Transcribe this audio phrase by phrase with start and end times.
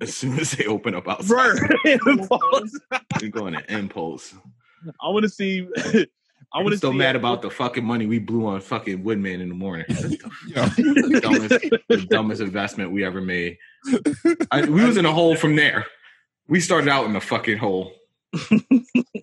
[0.00, 2.78] as soon as they open up outside, Bruh, impulse.
[3.20, 4.34] we're going to impulse.
[5.00, 5.66] I want to see.
[6.54, 9.04] I I'm want to still see mad about the fucking money we blew on fucking
[9.04, 9.86] Woodman in the morning.
[9.88, 10.18] That's the
[10.48, 13.56] the dumbest, the dumbest investment we ever made.
[14.50, 15.86] I, we was in a hole from there.
[16.48, 17.94] We started out in the fucking hole.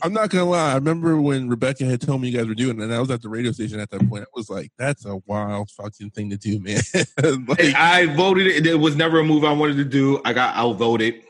[0.01, 0.71] I'm not gonna lie.
[0.71, 3.11] I remember when Rebecca had told me you guys were doing it, and I was
[3.11, 4.23] at the radio station at that point.
[4.23, 6.81] I was like, "That's a wild fucking thing to do, man."
[7.47, 8.65] like, I voted it.
[8.65, 10.21] It was never a move I wanted to do.
[10.25, 11.21] I got outvoted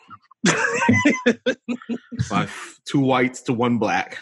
[2.30, 2.48] by
[2.86, 4.18] two whites to one black.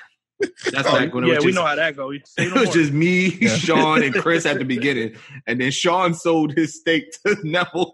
[0.71, 2.19] That's Oh, back when it yeah, was we just, know how that goes.
[2.25, 3.55] Say it was just me, Yeah.
[3.55, 5.15] Sean, and Chris at the beginning,
[5.47, 7.93] and then Sean sold his stake to Neville.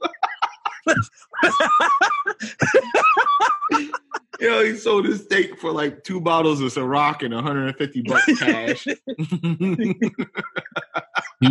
[4.44, 8.26] You know, he sold his steak for like two bottles of Ciroc and 150 bucks
[8.40, 8.84] cash.
[8.84, 8.96] he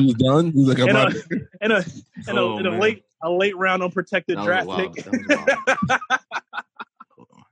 [0.04, 0.52] was done.
[0.52, 1.24] He was like, "I'm and out." a,
[1.62, 1.76] and a,
[2.28, 4.92] and a, Oh, and a late a late round unprotected That draft pick.
[5.06, 5.98] That was
[7.16, 7.44] Hold on.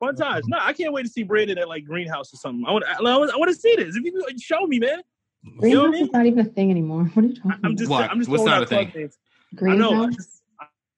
[0.00, 0.46] Fun times.
[0.48, 2.66] No, I can't wait to see Brandon at like Greenhouse or something.
[2.68, 3.96] I want I, I want to see this.
[3.96, 5.00] If you could show me, man.
[5.62, 6.04] You know I Greenhouse mean?
[6.04, 7.04] is not even a thing anymore.
[7.14, 8.10] What are you talking I'm just What?
[8.10, 9.08] I'm just What's throwing not out a thing?
[9.56, 9.92] club I know.
[9.92, 10.41] Greenhouse?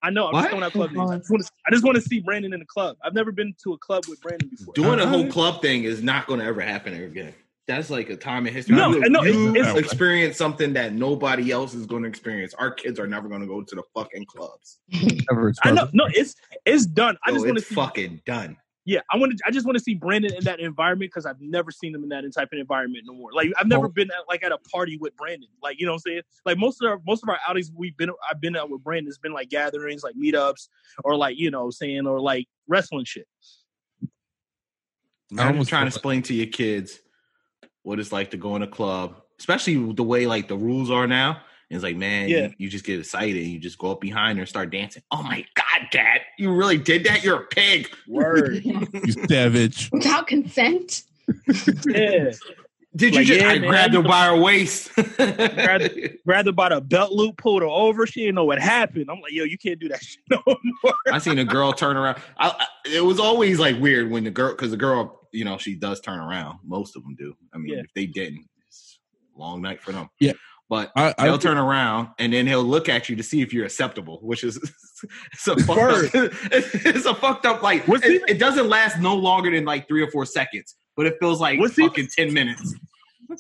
[0.05, 0.27] Just, I know.
[0.29, 0.41] I'm What?
[0.43, 1.11] just throwing out club names.
[1.11, 2.97] I just, want to, I just want to see Brandon in the club.
[3.03, 4.75] I've never been to a club with Brandon before.
[4.75, 5.33] Doing a whole Uh-huh.
[5.33, 7.35] club thing is not going to ever happen again.
[7.67, 8.77] That's like a time in history.
[8.77, 12.09] No, you, I know, it's- you it's- experience something that nobody else is going to
[12.09, 12.53] experience.
[12.55, 14.79] Our kids are never going to go to the fucking clubs.
[15.31, 15.89] Never I know.
[15.95, 16.35] No, it's
[16.67, 17.17] it's done.
[17.25, 17.75] I So just want to see.
[17.75, 18.59] fucking done.
[18.87, 19.43] Yeah, I want to.
[19.47, 22.11] I just want to see Brandon in that environment because I've never seen him in
[22.11, 23.33] that type of environment no more.
[23.33, 23.89] Like I've never Oh.
[23.89, 25.49] been at, like at a party with Brandon.
[25.63, 26.23] Like you know what I'm saying.
[26.45, 29.09] Like most of our most of our outings we've been I've been out with Brandon.
[29.09, 30.69] It's been like gatherings, like meetups,
[31.03, 33.27] or like you know saying or like wrestling shit.
[35.33, 37.01] I'm almost trying to explain to your kids
[37.83, 41.07] what it's like to go in a club, especially the way like the rules are
[41.07, 41.41] now.
[41.71, 42.47] It's like, man, Yeah.
[42.49, 45.03] you, you just get excited and you just go up behind her and start dancing.
[45.11, 47.25] Oh my god, Dad, you really did that?
[47.25, 47.89] You're a pig.
[48.07, 48.63] Word.
[48.65, 48.87] you
[49.29, 49.91] savage.
[49.93, 51.03] Without consent?
[51.87, 52.31] yeah.
[52.97, 53.41] Did you Like, just?
[53.41, 53.69] yeah, I man.
[53.71, 54.95] grabbed her by her waist.
[55.17, 58.07] Grabbed- Grabbed her by the belt loop, pulled her over.
[58.07, 59.07] She didn't know what happened.
[59.11, 60.95] I'm like, yo, you can't do that shit no more.
[61.11, 62.19] I seen a girl turn around.
[62.39, 65.59] I, I, it was always like weird when the girl, because the girl, you know,
[65.59, 66.61] she does turn around.
[66.65, 67.35] Most of them do.
[67.53, 67.81] I mean, Yeah.
[67.81, 69.01] if they didn't, it's
[69.35, 70.09] a long night for them.
[70.21, 70.33] Yeah.
[70.69, 73.53] But I, I he'll turn around and then he'll look at you to see if
[73.53, 74.57] you're acceptable, which is
[75.33, 79.15] it's a fucked up, it's a fucked up like it, even- it doesn't last no
[79.15, 82.33] longer than like three or four seconds, but it feels like What's even- fucking ten
[82.33, 82.75] minutes.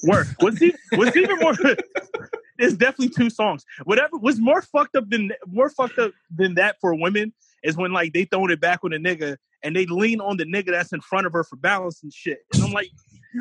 [0.05, 0.27] Work.
[0.41, 1.55] What's even, what's even more?
[2.57, 3.65] It's definitely two songs.
[3.83, 7.33] Whatever was more fucked up than more fucked up than that for women
[7.65, 10.45] is when like they throwing it back with a nigga and they lean on the
[10.45, 12.39] nigga that's in front of her for balance and shit.
[12.55, 12.91] And I'm like,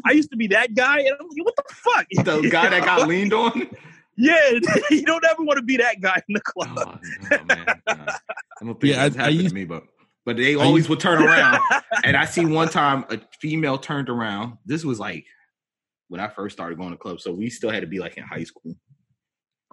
[0.05, 2.07] I used to be that guy, and I'm like, what the fuck?
[2.41, 3.69] The guy that got leaned on.
[4.17, 4.51] yeah,
[4.91, 6.69] you don't ever want to be that guy in the club.
[6.77, 6.99] Oh,
[7.31, 7.65] no, man.
[7.67, 7.73] No.
[7.87, 9.83] I don't think Yeah, that's I- I happened used- to me, but
[10.25, 11.59] but they always would turn around.
[12.05, 14.57] and I seen one time a female turned around.
[14.65, 15.25] This was like
[16.07, 18.23] when I first started going to clubs, so we still had to be like in
[18.23, 18.73] high school.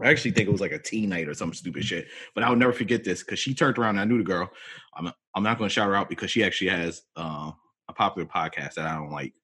[0.02, 2.08] I actually think it was like a teen night or some stupid shit.
[2.34, 4.50] But I'll never forget this because she turned around and I knew the girl.
[4.96, 7.52] I'm I'm not going to shout her out because she actually has uh,
[7.88, 9.34] a popular podcast that I don't like.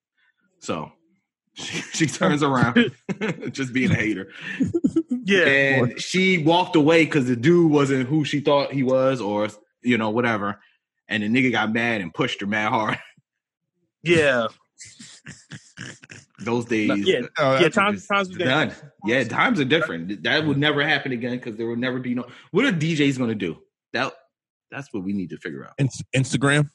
[0.67, 0.91] So
[1.55, 2.91] she, she turns around,
[3.53, 4.33] just being a hater,
[5.25, 9.49] yeah, and she walked away because the dude wasn't who she thought he was, or
[9.83, 10.61] you know whatever.
[11.09, 12.99] And the nigga got mad and pushed her mad hard.
[14.03, 14.49] yeah,
[16.41, 17.21] Those days, yeah.
[17.39, 18.73] Oh, Yeah, that's- times times was getting done.
[19.05, 20.25] Yeah, times are different.
[20.25, 22.27] That would never happen again because there would never be no.
[22.51, 23.57] What are DJs going to do?
[23.93, 24.13] That
[24.71, 25.75] that's what we need to figure out.
[25.79, 26.71] Ins- Instagram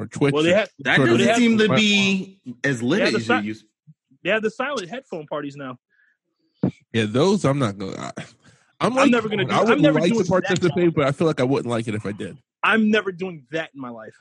[0.00, 0.32] or Twitch.
[0.32, 3.16] well, they or- have That doesn't They have- seem to be as lit Yeah, the
[3.18, 3.64] as si- you used.
[4.24, 5.78] they have the silent headphone parties now.
[6.92, 7.96] yeah, those I'm not gonna.
[7.98, 8.12] I,
[8.80, 11.40] I'm, like, I'm never gonna I would never like to participate, but I feel like
[11.40, 12.38] I wouldn't like it if I did.
[12.62, 14.14] I'm never doing that in my life,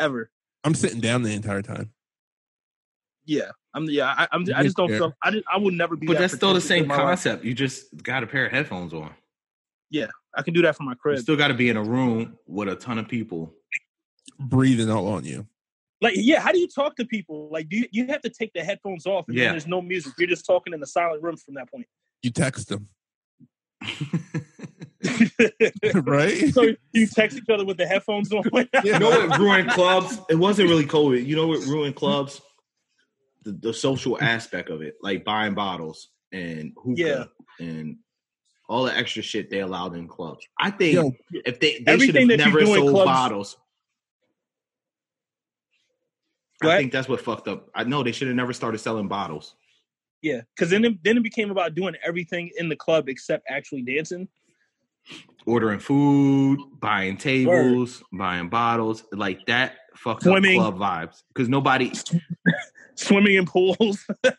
[0.00, 0.30] ever.
[0.64, 1.90] I'm sitting down the entire time.
[3.24, 3.84] Yeah, I'm.
[3.88, 4.46] Yeah, I, I'm.
[4.54, 5.12] I just don't feel.
[5.22, 6.06] I, just, I would never be.
[6.06, 6.98] But that that's still the same in life.
[6.98, 7.44] concept.
[7.44, 9.10] You just got a pair of headphones on.
[9.90, 11.16] Yeah, I can do that for my crib.
[11.16, 13.54] You still got to be in a room with a ton of people.
[14.38, 15.46] Breathing all on you.
[16.00, 17.48] Like, yeah, how do you talk to people?
[17.52, 19.44] Like, do you, you have to take the headphones off and Yeah.
[19.44, 20.12] then there's no music.
[20.18, 21.86] You're just talking in the silent room from that point.
[22.22, 22.88] You text them,
[25.94, 26.52] right?
[26.54, 28.42] so you text each other with the headphones on.
[28.84, 30.18] You know what ruined clubs?
[30.28, 31.24] It wasn't really COVID.
[31.26, 32.40] You know what ruined clubs?
[33.44, 37.96] The, the social aspect of it, like buying bottles and hookah and
[38.68, 40.46] all the extra shit they allowed in clubs.
[40.60, 41.12] I think Yo,
[41.44, 43.56] if they they should Everything have that you never do sold clubs- bottles.
[46.70, 47.68] I think that's what fucked up.
[47.74, 49.54] I know they should have never started selling bottles.
[50.22, 53.82] yeah, because then it, then it became about doing everything in the club except actually
[53.82, 54.28] dancing.
[55.46, 60.60] ordering food, buying tables, buying bottles, like that fucks Swimming.
[60.60, 61.92] up club vibes because nobody.
[62.94, 64.06] Swimming in pools.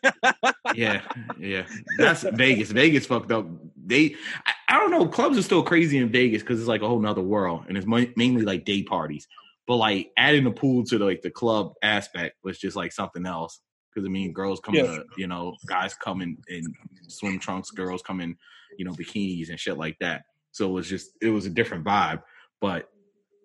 [0.74, 1.02] Yeah,
[1.38, 1.66] yeah,
[1.98, 2.72] that's Vegas.
[2.72, 3.46] Vegas fucked up.
[3.76, 5.06] They, I, I don't know.
[5.06, 7.86] Clubs are still crazy in Vegas because it's like a whole nother world, and it's
[7.86, 9.28] mainly like day parties.
[9.66, 13.24] But like adding the pool to the, like the club aspect was just like something
[13.26, 13.60] else.
[13.94, 14.94] Because I mean, girls come Yeah.
[14.96, 16.64] in, you know, guys come in in
[17.08, 18.36] swim trunks, girls come in,
[18.76, 20.22] you know, bikinis and shit like that.
[20.52, 22.22] So it was just it was a different vibe.
[22.60, 22.88] But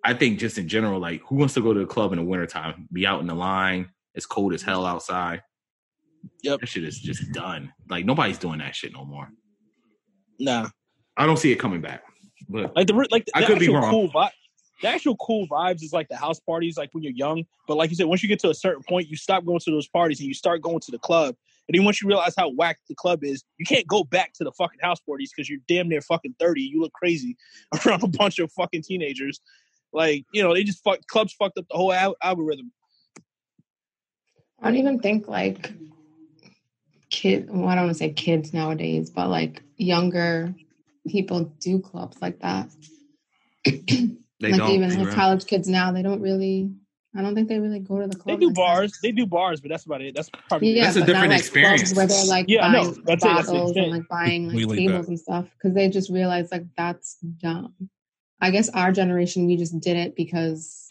[0.03, 2.25] I think just in general, like who wants to go to the club in the
[2.25, 2.87] wintertime?
[2.91, 3.89] Be out in the line.
[4.15, 5.43] It's cold as hell outside.
[6.43, 6.59] Yep.
[6.61, 7.71] That shit is just done.
[7.89, 9.29] Like nobody's doing that shit no more.
[10.39, 10.67] Nah.
[11.15, 12.03] I don't see it coming back.
[12.49, 13.89] But Like the like the I could be wrong.
[13.91, 14.31] cool vibe.
[14.81, 17.43] The actual cool vibes is like the house parties, like when you're young.
[17.67, 19.71] But like you said, once you get to a certain point, you stop going to
[19.71, 21.35] those parties and you start going to the club.
[21.67, 24.43] And then once you realize how whack the club is, you can't go back to
[24.43, 26.61] the fucking house parties because you're damn near fucking thirty.
[26.61, 27.37] You look crazy
[27.85, 29.39] around a bunch of fucking teenagers.
[29.93, 32.71] Like you know, they just clubs fucked up the whole al- algorithm.
[34.61, 35.71] I don't even think like
[37.11, 37.49] kid.
[37.49, 40.55] Well, I don't want to say kids nowadays, but like younger
[41.07, 42.69] people do clubs like that.
[44.39, 44.71] they like don't.
[44.71, 45.15] even you're like right.
[45.15, 46.71] college kids now, they don't really.
[47.17, 48.39] I don't think they really go to the club.
[48.39, 48.61] They do like that.
[48.61, 48.99] bars.
[49.01, 50.13] They do bars, but that's about it.
[50.13, 51.95] That's probably Yeah, That's a different like, experience.
[51.95, 52.83] Where they're like Yeah, I know.
[52.83, 55.07] buying That's it, that's the bottles and like buying like We tables back.
[55.07, 57.73] and stuff because they just realize like that's dumb.
[58.39, 60.88] I guess our generation we just did it because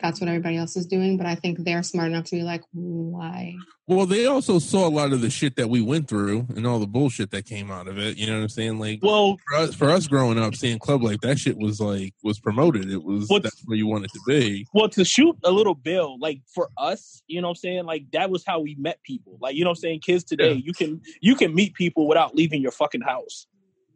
[0.00, 1.16] that's what everybody else is doing.
[1.16, 3.54] But I think they're smart enough to be like, why?
[3.86, 6.78] Well, they also saw a lot of the shit that we went through and all
[6.78, 8.18] the bullshit that came out of it.
[8.18, 8.78] You know what I'm saying?
[8.78, 9.38] Like well.
[9.48, 12.90] for us, for us growing up, seeing club like that shit was like was promoted.
[12.90, 14.66] It was What's- that's where you wanted to be.
[14.74, 17.84] Well, to shoot a little bill, like for us, you know what I'm saying?
[17.86, 19.38] Like that was how we met people.
[19.40, 20.00] Like, you know what I'm saying?
[20.00, 20.60] Kids today, Yeah.
[20.64, 23.46] you can you can meet people without leaving your fucking house.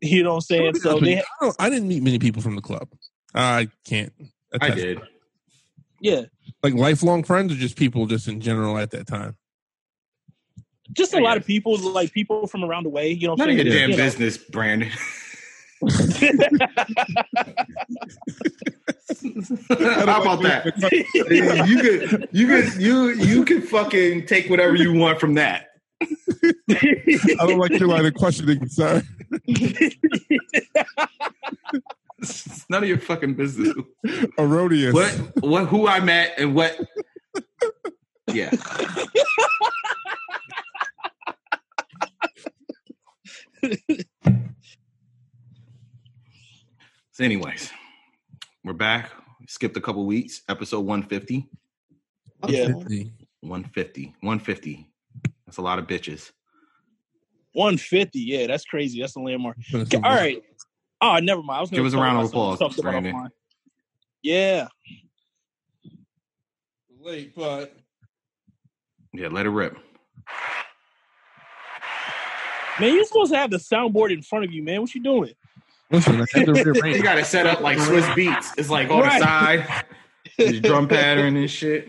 [0.00, 0.74] You know what I'm saying?
[0.76, 2.88] So they I, don't, I didn't meet many people from the club.
[3.34, 4.12] I can't.
[4.60, 4.76] I attest.
[4.76, 5.00] did.
[6.02, 6.22] Yeah.
[6.62, 9.36] Like lifelong friends or just people just in general at that time.
[10.92, 13.38] Just a I lot of people, like people from around the way, you know what
[13.38, 13.90] None I'm of your saying?
[13.90, 14.04] damn You know.
[14.04, 14.90] business, Brandon.
[19.70, 20.72] How about that?
[21.66, 25.68] you could, you could, you you could fucking take whatever you want from that.
[26.02, 29.02] I don't like your line of questioning, sir.
[32.22, 33.74] It's none of your fucking business.
[34.38, 34.94] Erroneous.
[34.94, 35.10] What,
[35.40, 36.78] what, who I met, and what?
[38.28, 38.50] Yeah.
[47.12, 47.70] So, anyways,
[48.64, 49.10] we're back.
[49.48, 50.42] Skipped a couple weeks.
[50.48, 51.48] Episode one fifty.
[52.48, 52.68] Yeah.
[53.40, 54.14] 150.
[54.20, 54.88] 150.
[55.44, 56.30] That's a lot of bitches.
[57.54, 59.00] 150, yeah, that's crazy.
[59.00, 59.58] That's a landmark.
[59.74, 60.42] All right.
[61.04, 61.58] Oh, never mind.
[61.58, 63.28] I was gonna Give us a round of applause, something Brandon.
[64.22, 64.68] Yeah.
[67.00, 67.76] Late, but
[69.12, 69.76] Yeah, let it rip.
[72.80, 74.80] Man, you're supposed to have the soundboard in front of you, man.
[74.80, 75.32] What you doing?
[75.90, 76.72] listen, I had to.
[76.88, 78.52] You got it set up like Swizz Beatz.
[78.56, 79.20] It's like on Right.
[79.20, 79.84] the side,
[80.38, 81.88] this drum pattern and shit.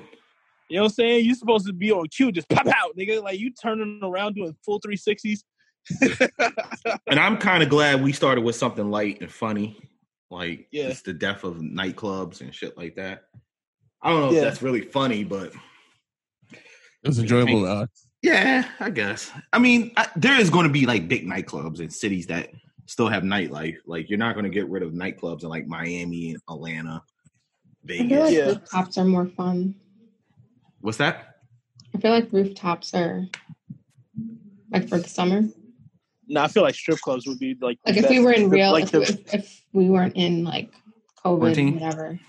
[0.69, 1.25] You know what I'm saying?
[1.25, 3.21] You're supposed to be on cue, just pop out, nigga.
[3.23, 5.43] Like you turning around doing full 360s.
[7.07, 9.77] And I'm kind of glad we started with something light and funny,
[10.31, 10.85] like Yeah.
[10.87, 13.23] it's the death of nightclubs and shit like that.
[14.01, 14.39] I don't know Yeah.
[14.39, 15.53] if that's really funny, but
[16.51, 17.65] It was enjoyable.
[17.65, 17.87] Uh,
[18.21, 19.31] yeah, I guess.
[19.51, 22.49] I mean, I, there is going to be like big nightclubs in cities that
[22.85, 23.77] still have nightlife.
[23.85, 27.01] Like you're not going to get rid of nightclubs in like Miami and Atlanta,
[27.89, 28.45] I feel like Yeah.
[28.47, 29.75] rooftops are more fun.
[30.79, 31.35] What's that?
[31.93, 33.25] I feel like rooftops are
[34.71, 35.43] like for the summer.
[36.27, 38.71] No, I feel like strip clubs would be like Like if we were in real,
[38.71, 40.71] like if, the, if, if we weren't in like
[41.25, 41.79] COVID, Quarantine?
[41.79, 42.19] whatever.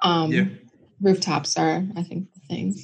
[0.00, 0.44] Um, Yeah.
[1.00, 2.74] rooftops are, I think, the thing.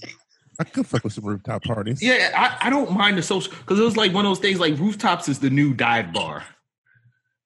[0.60, 2.02] I could fuck with some rooftop parties.
[2.02, 4.60] Yeah, I, I don't mind the social because it was like one of those things.
[4.60, 6.44] Like rooftops is the new dive bar.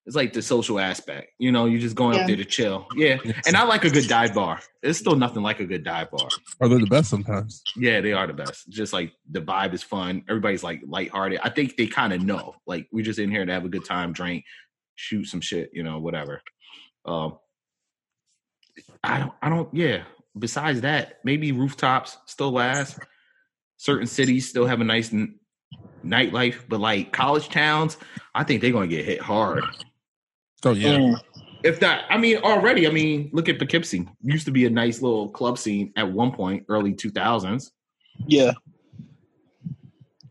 [0.07, 1.33] It's like the social aspect.
[1.39, 2.21] You know, you're just going Yeah.
[2.21, 2.87] up there to chill.
[2.95, 4.61] Yeah, and I like a good dive bar.
[4.83, 6.29] It's still nothing like a good dive bar.
[6.61, 7.63] Are they're the best sometimes.
[7.77, 8.69] Yeah, they are the best.
[8.69, 10.23] Just like the vibe is fun.
[10.29, 11.41] Everybody's like lighthearted.
[11.43, 12.55] I think they kind of know.
[12.67, 14.45] Like we just in here to have a good time, drink,
[14.95, 16.41] shoot some shit, you know, whatever.
[17.05, 17.39] Um,
[19.03, 19.33] I don't.
[19.43, 19.73] I don't.
[19.75, 20.05] Yeah.
[20.39, 22.99] Besides that, maybe rooftops still last.
[23.79, 25.41] Certain cities still have a nice n-
[26.05, 27.97] nightlife, but like college towns,
[28.35, 29.65] I think they're gonna get hit hard.
[30.63, 31.21] So yeah, Mm.
[31.65, 32.87] If not, I mean, already.
[32.87, 34.07] I mean, look at Poughkeepsie.
[34.23, 37.73] Used to be a nice little club scene at one point, early two thousands.
[38.27, 38.53] yeah.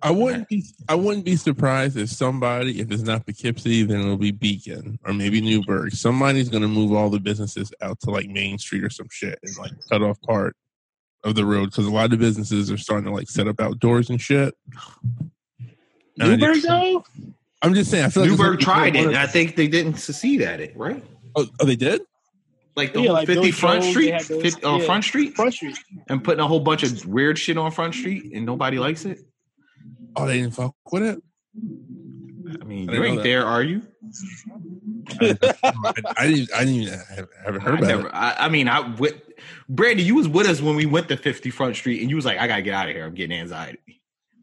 [0.02, 4.18] I wouldn't be I wouldn't be surprised if somebody, if it's not Poughkeepsie, then it'll
[4.18, 5.94] be Beacon or maybe Newburgh.
[5.94, 9.58] Somebody's gonna move all the businesses out to like Main Street or some shit and
[9.58, 10.56] like cut off part
[11.24, 14.12] of the road because a lot of businesses are starting to like set up outdoors
[14.12, 14.54] and shit.
[15.60, 15.72] And
[16.22, 17.04] I Newburgh just- though.
[17.66, 18.06] I'm just saying.
[18.06, 20.42] I feel like it's Newburgh gonna be tried it, and I think they didn't succeed
[20.42, 21.04] at it, right?
[21.36, 22.02] Oh, oh, they did.
[22.76, 24.86] Like the Yeah, whole like 50 Front Joel, Street, they those- 50, uh, yeah.
[24.86, 25.78] Front Street, Front Street.
[26.10, 29.20] and putting a whole bunch of weird shit on Front Street, and nobody likes it.
[30.16, 31.22] Oh, they didn't fuck with it.
[32.62, 33.82] I mean, I you ain't there, are you?
[35.20, 35.38] I,
[36.18, 36.54] I didn't.
[36.54, 38.08] I didn't even have, haven't heard I about never.
[38.08, 38.12] it.
[38.14, 39.16] I, I mean, I with
[39.70, 42.26] Brandy, you was with us when we went to 50 Front Street, and you was
[42.26, 43.06] like, "I gotta get out of here.
[43.06, 43.80] I'm getting anxiety."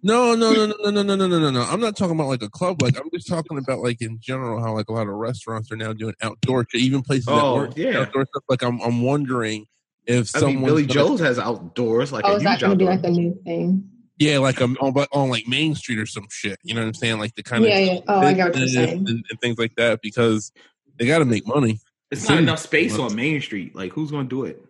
[0.04, 1.62] No, no, no, no, no, no, no, no, no, no, no.
[1.62, 2.82] I'm not talking about like a club.
[2.82, 5.76] Like I'm just talking about like in general how like a lot of restaurants are
[5.76, 8.00] now doing outdoor even places that Oh, weren't yeah.
[8.00, 8.42] outdoor stuff.
[8.48, 9.66] Like I'm, I'm wondering
[10.06, 12.76] if I someone mean, Billy Joe's has outdoors, like oh, a is that going to
[12.76, 13.88] be like a new thing?
[14.18, 16.58] yeah, like um, on, but on like Main Street or some shit.
[16.64, 17.18] You know what I'm saying?
[17.20, 18.00] Like the kind Yeah, of yeah.
[18.08, 18.98] Oh, I got what you're saying.
[19.08, 20.50] and, and things like that because
[20.98, 21.78] they got to make money.
[22.10, 23.76] it's not enough space on Main Street.
[23.76, 24.64] Like, who's gonna do it?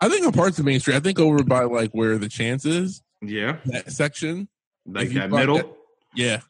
[0.00, 0.96] I think on parts of Main Street.
[0.96, 4.48] I think over by like where the chance is Yeah, that section.
[4.86, 5.56] like that middle.
[5.58, 5.72] that-
[6.14, 6.40] Yeah,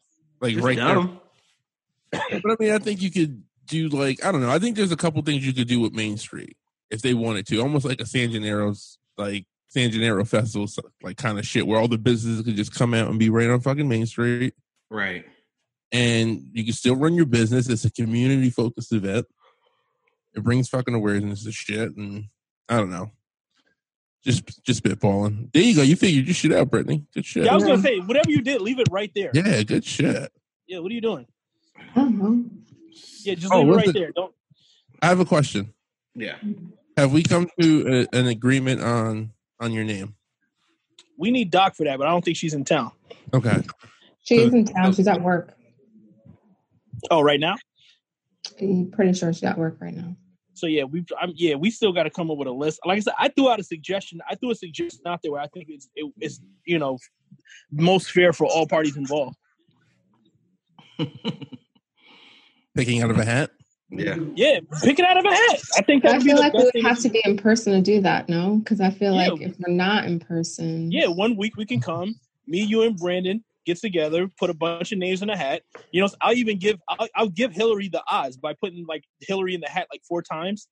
[0.40, 1.08] like Just right there.
[2.42, 4.50] But I mean, I think you could do like I don't know.
[4.50, 6.56] I think there's a couple things you could do with Main Street
[6.90, 10.68] if they wanted to, almost like a San Gennaro's like San Gennaro festival,
[11.02, 13.50] like kind of shit, where all the businesses could just come out and be right
[13.50, 14.54] on fucking Main Street,
[14.90, 15.24] Right.
[15.90, 17.68] and you can still run your business.
[17.68, 19.26] It's a community focused event.
[20.34, 22.26] It brings fucking awareness to shit, and
[22.68, 23.10] I don't know.
[24.24, 25.52] Just just spitballing.
[25.52, 25.82] There you go.
[25.82, 27.04] You figured your shit out, Brittany.
[27.14, 27.44] Good shit.
[27.44, 29.30] Yeah, I was gonna say whatever you did, leave it right there.
[29.34, 30.32] Yeah, good shit.
[30.66, 31.26] Yeah, what are you doing?
[31.78, 32.44] I don't know.
[33.22, 34.00] Yeah, just Oh, leave it right listen.
[34.00, 34.12] there.
[34.12, 34.34] Don't.
[35.02, 35.74] I have a question.
[36.14, 36.36] Yeah.
[36.96, 40.14] Have we come to a, an agreement on on your name?
[41.18, 42.92] We need Doc for that, but I don't think she's in town.
[43.34, 43.62] Okay.
[44.22, 44.94] She's in town.
[44.94, 45.54] She's at work.
[47.10, 47.56] Oh, right now.
[48.60, 50.16] I'm pretty sure she's at work right now.
[50.54, 52.80] So yeah, we I'm, yeah we still got to come up with a list.
[52.84, 54.20] Like I said, I threw out a suggestion.
[54.30, 56.98] I threw a suggestion out there where I think it's it, it's you know
[57.70, 59.36] most fair for all parties involved.
[62.74, 63.50] Picking out of a hat.
[63.90, 64.16] Yeah.
[64.34, 65.60] Yeah, pick it out of a hat.
[65.76, 67.72] I think that I would be feel like we would have to be in person
[67.74, 68.56] to do that, no?
[68.56, 69.28] Because I feel Yeah.
[69.28, 72.16] like if we're not in person, Yeah, one week we can come.
[72.46, 75.62] Me, you, and Brandon get together, put a bunch of names in a hat.
[75.92, 79.54] You know, I'll even give I'll, I'll give Hillary the odds by putting like Hillary
[79.54, 80.68] in the hat like four times.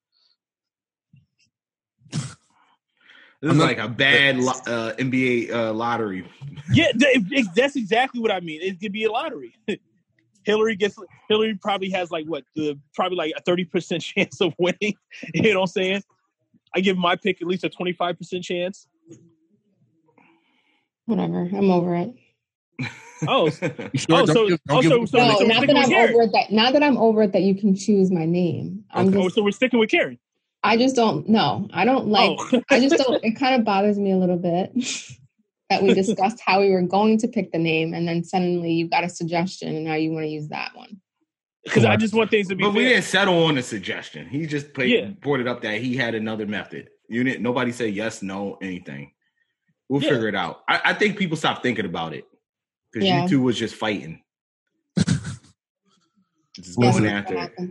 [2.11, 6.25] This I'm is not- like a bad uh, NBA uh, lottery.
[6.73, 8.61] Yeah, th- it- that's exactly what I mean.
[8.63, 9.55] It could be a lottery.
[10.45, 10.97] Hillary gets
[11.29, 14.95] Hillary probably has like what the probably like a thirty percent chance of winning.
[15.35, 16.03] You know what I'm saying?
[16.75, 18.87] I give my pick at least a twenty five percent chance.
[21.07, 21.49] whatever.
[21.53, 22.15] I'm over it.
[23.29, 23.71] Oh, sure?
[23.71, 26.15] Oh, Don't so- give- don't oh, give- so- so- No, so not that I'm Karen.
[26.15, 26.33] over it.
[26.33, 28.85] That not that I'm over it that you can choose my name.
[28.91, 29.19] I'm Okay.
[29.19, 29.35] oh, just.
[29.37, 30.19] so we're sticking with Karen.
[30.65, 31.29] I just don't.
[31.29, 32.09] No, I don't oh.
[32.11, 32.39] like.
[32.53, 32.62] oh.
[32.71, 33.23] I just don't.
[33.25, 34.73] It kind of bothers me a little bit
[35.71, 38.89] that we discussed how we were going to pick the name, and then suddenly you
[38.89, 41.01] got a suggestion, and now you want to use that one.
[41.65, 44.27] Because I just want things to be But we didn't settle on a suggestion.
[44.29, 45.07] He just put, Yeah.
[45.21, 46.89] brought it up that he had another method.
[47.09, 47.41] You didn't.
[47.43, 49.12] Nobody said yes, no, anything.
[49.89, 50.11] We'll Yeah.
[50.11, 50.62] figure it out.
[50.69, 52.25] I, I think people stop thinking about it
[52.93, 53.23] because Yeah.
[53.25, 54.23] you two was just fighting.
[56.55, 57.53] just going listen, after it.
[57.57, 57.71] The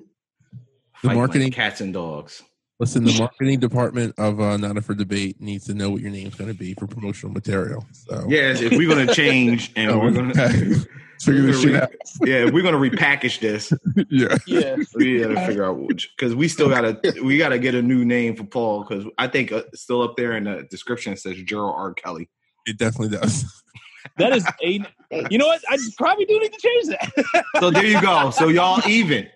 [1.08, 2.42] fighting marketing- like cats and dogs.
[2.80, 6.10] Listen, the marketing department of uh, Not Up for Debate needs to know what your
[6.10, 7.86] name's going to be for promotional material.
[7.92, 10.34] So Yes, if we're gonna change and Oh, we're gonna
[11.22, 11.92] figure this shit out.
[12.24, 13.72] yeah, if we're gonna repackage this.
[14.10, 14.36] Yeah.
[14.48, 14.75] yeah.
[14.96, 18.36] We gotta figure out which because we still gotta we gotta get a new name
[18.36, 21.75] for Paul because I think uh, still up there in the description it says Gerald
[21.78, 21.94] R.
[21.94, 22.30] Kelly.
[22.66, 23.46] It definitely does.
[24.17, 24.79] That is a.
[25.29, 25.62] You know what?
[25.70, 27.46] I probably do need to change that.
[27.60, 28.29] So there you go.
[28.31, 29.27] So y'all even.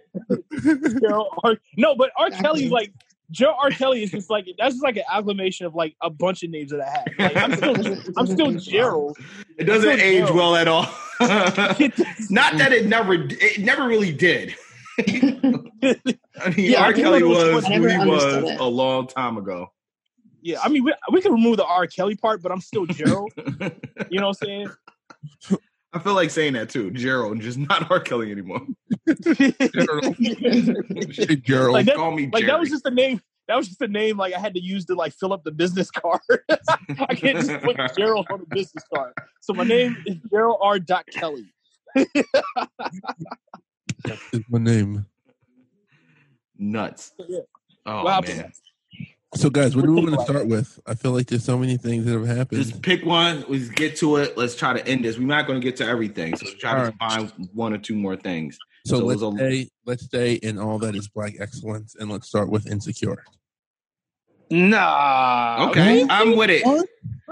[1.01, 1.57] Gerald R.
[1.77, 2.27] No, but R.
[2.27, 2.47] Exactly.
[2.47, 2.93] Kelly's like
[3.31, 3.69] Joe R.
[3.71, 6.71] Kelly is just like that's just like an acclamation of like a bunch of names
[6.71, 7.05] that I have.
[7.19, 8.59] Like, I'm still It it I'm doesn't still age well.
[8.59, 9.17] Gerald.
[9.57, 10.35] It doesn't age Gerald.
[10.35, 10.83] well at all.
[12.29, 14.55] Not that it never it never really did.
[14.99, 16.89] I mean, Yeah, R.
[16.89, 18.59] I Kelly was who he was it.
[18.59, 19.71] a long time ago.
[20.45, 21.87] Yeah, I mean we, we can remove the R.
[21.87, 23.33] Kelly part, but I'm still Gerald.
[24.11, 24.69] You know what I'm saying?
[25.91, 27.99] I feel like saying that too, Gerald, just not R.
[27.99, 28.61] Kelly anymore.
[29.07, 30.15] Gerald.
[31.43, 31.73] Gerald.
[31.73, 32.75] Like that- Call me like that was Jerry.
[32.75, 33.21] just the name.
[33.47, 34.17] That was just the name.
[34.17, 36.19] Like I had to use to like fill up the business card.
[37.09, 39.13] I can't just put Gerald on the business card.
[39.41, 40.77] So my name is Gerald R.
[40.77, 41.51] Dot Kelly.
[41.95, 42.05] is
[44.49, 45.07] my name.
[46.57, 47.13] nuts.
[47.27, 47.39] Yeah.
[47.87, 48.37] Oh What happened?
[48.37, 48.51] man.
[49.33, 50.79] So, guys, what do we want to start with?
[50.85, 52.63] I feel like there's so many things that have happened.
[52.63, 53.43] Just pick one.
[53.49, 54.37] Let's get to it.
[54.37, 55.17] Let's try to end this.
[55.17, 57.77] We're not going to get to everything, so let's try to All find one or
[57.77, 58.57] two more things.
[58.85, 59.69] so, so let's those are- stay.
[59.85, 63.23] Let's stay in all that is black excellence, and let's start with insecure.
[64.49, 65.67] Nah.
[65.69, 66.63] Okay, I'm with it.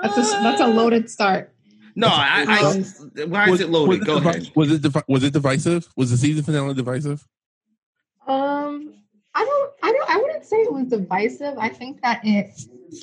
[0.02, 1.54] That's a that's a loaded start.
[1.96, 2.46] No, I.
[2.50, 4.00] I why is it loaded?
[4.00, 4.52] Was Go divi- ahead.
[4.56, 5.88] Was it divi- was it divisive?
[5.96, 7.26] Was the season finale divisive?
[8.28, 8.96] Um,
[9.36, 11.56] I don't, I don't, I wouldn't say it was divisive.
[11.58, 12.58] I think that it,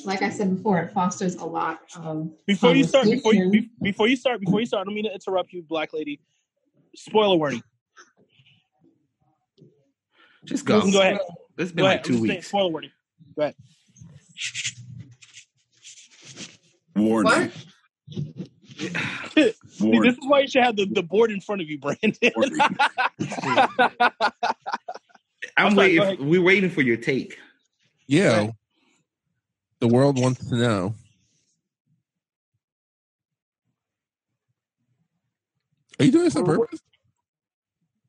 [0.07, 2.31] like I said before, it fosters a lot of.
[2.47, 5.05] Before you start, before you be- before you start, before you start, I don't mean
[5.05, 6.21] to interrupt you, black lady.
[6.97, 7.63] Spoiler warning.
[10.47, 10.91] Just go.
[10.91, 11.19] Go ahead.
[11.59, 12.05] It's been Go like ahead.
[12.05, 12.49] Two just weeks.
[12.49, 12.91] spoiler warning.
[13.37, 13.55] Go ahead.
[16.97, 17.51] Warning.
[18.81, 22.15] See, this is why you should have the, the board in front of you, Brandon.
[25.63, 25.67] Warning.
[25.67, 26.03] I'm I'm sorry, waiting.
[26.03, 26.21] ahead.
[26.21, 27.39] We're waiting for your take.
[28.07, 28.37] Yeah.
[28.39, 28.51] Right.
[29.81, 30.95] The world wants to know.
[35.99, 36.81] Are you doing this on purpose?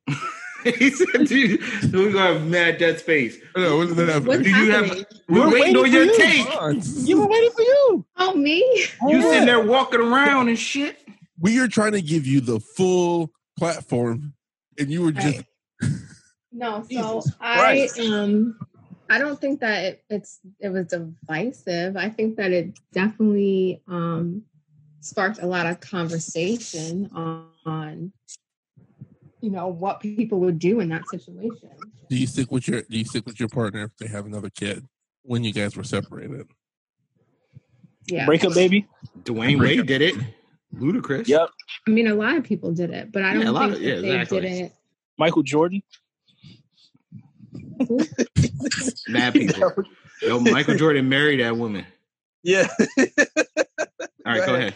[0.63, 1.61] he said, "Dude,
[1.93, 4.27] we're gonna have mad dead space." No, what did that happen?
[4.27, 5.05] What's Do you have- happening?
[5.27, 6.17] We're, We're waiting, waiting on for your you.
[6.17, 7.07] take.
[7.07, 8.05] you were waiting for you.
[8.17, 8.59] Oh, me?
[9.07, 10.97] You sitting there walking around and shit.
[11.39, 14.33] We are trying to give you the full platform,
[14.77, 15.45] and you were just Right.
[16.51, 17.99] No, so I Christ.
[17.99, 18.57] um
[19.09, 21.97] I don't think that it, it's it was divisive.
[21.97, 24.43] I think that it definitely um
[24.99, 28.11] sparked a lot of conversation on, on
[29.41, 31.69] you know what people would do in that situation.
[32.09, 34.49] do you stick with your do you stick with your partner if they have another
[34.49, 34.87] kid
[35.23, 36.47] when you guys were separated?
[38.07, 38.25] Yeah.
[38.25, 38.87] Breakup, baby.
[39.23, 40.15] Dwyane Wade did it.
[40.75, 41.27] Ludacris.
[41.27, 41.49] Yep.
[41.87, 43.81] I mean a lot of people did it, but I don't a lot think of-
[43.81, 44.41] yeah, they exactly.
[44.41, 44.73] did it.
[45.17, 45.81] Michael Jordan.
[49.07, 49.71] Mad people.
[50.21, 51.85] Yo, Michael Jordan married that woman.
[52.43, 52.67] Yeah.
[52.79, 53.05] All
[54.25, 54.69] right, Go go ahead.
[54.69, 54.73] ahead.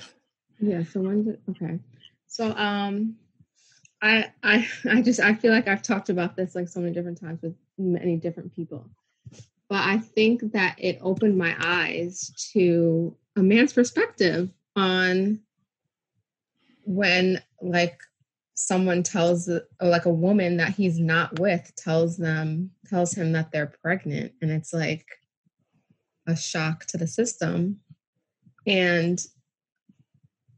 [0.59, 1.79] Yeah, so when did okay.
[2.27, 3.15] So um
[4.01, 7.19] I I I just I feel like I've talked about this like so many different
[7.19, 8.89] times with many different people.
[9.69, 15.39] But I think that it opened my eyes to a man's perspective on
[16.83, 18.00] when like
[18.55, 19.50] someone tells
[19.81, 24.31] like a woman that he's not with tells them tells him that they're pregnant.
[24.41, 25.05] And it's like
[26.25, 27.81] a shock to the system.
[28.65, 29.24] And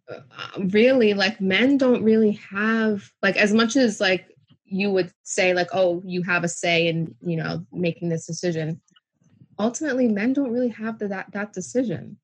[0.09, 0.21] uh,
[0.59, 4.33] really like men don't really have like as much as like
[4.63, 8.79] you would say like oh you have a say in you know making this decision
[9.59, 12.17] ultimately men don't really have the, that that decision.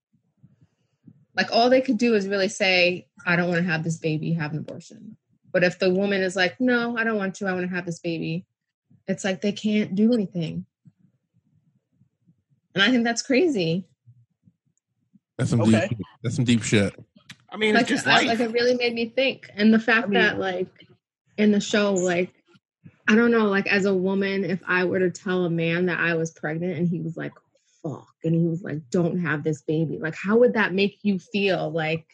[1.36, 4.32] Like all they could do is really say i don't want to have this baby
[4.32, 5.18] have an abortion
[5.54, 7.46] but if the woman is like no i don't want to.
[7.48, 8.46] I want to have this baby
[9.08, 10.66] it's like they can't do anything.
[12.74, 13.86] And i think that's crazy.
[15.38, 15.88] That's some Okay.
[15.90, 16.94] deep that's some deep shit.
[17.50, 19.50] I mean, like, it's just I- like it really made me think.
[19.56, 20.68] And the fact I mean- that like
[21.38, 22.32] in the show like
[23.08, 26.00] i don't know like as a woman if i were to tell a man that
[26.00, 27.34] i was pregnant and he was like
[27.82, 31.18] fuck and he was like don't have this baby like how would that make you
[31.20, 31.70] feel?
[31.72, 32.06] Like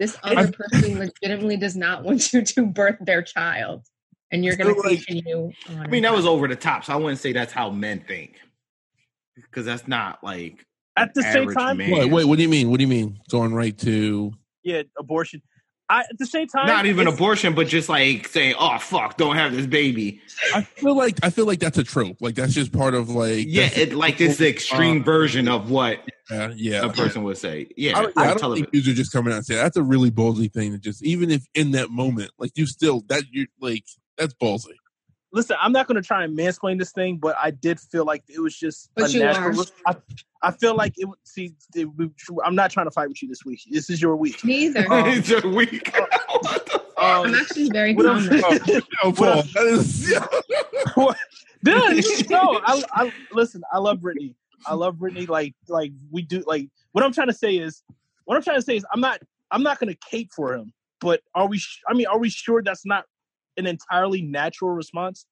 [0.00, 3.86] this other person legitimately does not want you to birth their child
[4.32, 6.84] and you're going to feel like- continue on I mean, that was over the top,
[6.84, 8.40] so I wouldn't say that's how men think,
[9.36, 10.64] because that's not like
[10.96, 11.90] At the same time, man.
[11.90, 12.70] Wait, wait, what do you mean?
[12.70, 13.20] What do you mean?
[13.30, 14.32] Going right to
[14.64, 15.42] yeah, abortion.
[15.90, 19.34] I at the same time, not even abortion, but just like saying, "Oh fuck, don't
[19.34, 20.20] have this baby."
[20.54, 22.18] I feel like I feel like that's a trope.
[22.20, 26.00] Like that's just part of like Yeah, it, like this extreme um, version of what
[26.30, 26.84] yeah, yeah.
[26.84, 27.68] a person would say.
[27.76, 28.64] Yeah, I, on I don't television.
[28.66, 31.02] think dudes are just coming out and saying that's a really ballsy thing to just
[31.04, 33.84] even if in that moment, like you still that you like
[34.16, 34.76] that's ballsy.
[35.32, 38.24] Listen, I'm not going to try and mansplain this thing, but I did feel like
[38.28, 39.60] it was just But a you natural.
[39.86, 39.94] are.
[40.42, 41.06] I, I feel like it.
[41.06, 41.88] would- See, it,
[42.44, 43.60] I'm not trying to fight with you this week.
[43.70, 44.44] This is your week.
[44.44, 44.80] Neither.
[44.92, 45.94] Um, it's your week.
[45.96, 46.84] What the fuck?
[47.02, 48.82] Um, i'm actually very what calm I'm- right.
[49.04, 50.10] Oh, What Paul, that is
[51.62, 53.62] Dude, no, I, I listen.
[53.72, 54.34] I love Brittany.
[54.66, 55.26] I love Brittany.
[55.26, 56.42] Like, like we do.
[56.46, 57.82] Like, what I'm trying to say is,
[58.24, 60.72] what I'm trying to say is, I'm not, I'm not going to cape for him.
[61.00, 61.58] But are we?
[61.58, 63.04] sh- I mean, are we sure that's not
[63.60, 65.26] an entirely natural response?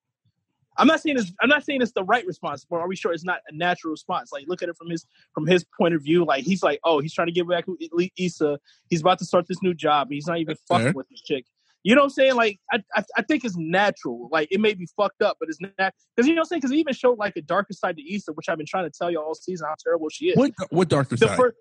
[0.77, 3.12] I'm not saying it's, I'm not saying it's the right response, but are we sure
[3.12, 4.31] it's not a natural response?
[4.33, 6.25] Like, look at it from his, from his point of view.
[6.25, 7.81] Like, he's like, oh, he's trying to get back with
[8.17, 8.61] Issa.
[8.88, 10.09] He's about to start this new job.
[10.11, 10.93] He's not even That's fucking fair.
[10.93, 11.47] with this chick.
[11.83, 12.35] You know what I'm saying?
[12.37, 14.29] Like, I, I, I think it's natural.
[14.31, 15.73] Like, it may be fucked up, but it's not.
[15.79, 16.61] Because you know what I'm saying?
[16.61, 18.91] Because he even showed like a darker side to Issa, which I've been trying to
[18.91, 20.37] tell you all season how terrible she is.
[20.37, 21.37] what what darker the side?
[21.37, 21.57] first,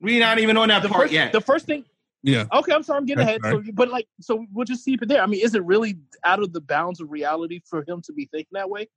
[0.00, 1.32] we not even on that the part first, yet.
[1.32, 1.84] the first thing.
[2.24, 2.46] Yeah.
[2.52, 3.42] Okay, I'm sorry, I'm getting ahead.
[3.42, 5.22] That's So, but like, so we'll just keep it there.
[5.22, 8.24] I mean, is it really out of the bounds of reality for him to be
[8.32, 8.88] thinking that way?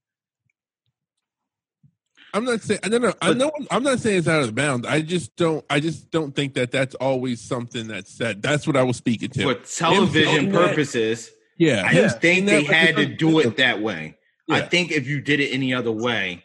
[2.34, 3.14] I'm not saying I don't know.
[3.22, 4.88] I know I'm not saying it's out of bounds.
[4.88, 5.66] I just don't.
[5.70, 8.42] I just don't think that that's always something that's said.
[8.42, 9.44] That's what I was speaking to.
[9.44, 13.40] For television saying that- purposes, yeah, I him just think they that, had to do
[13.40, 14.18] it that way.
[14.50, 16.44] I think if you did it any other way,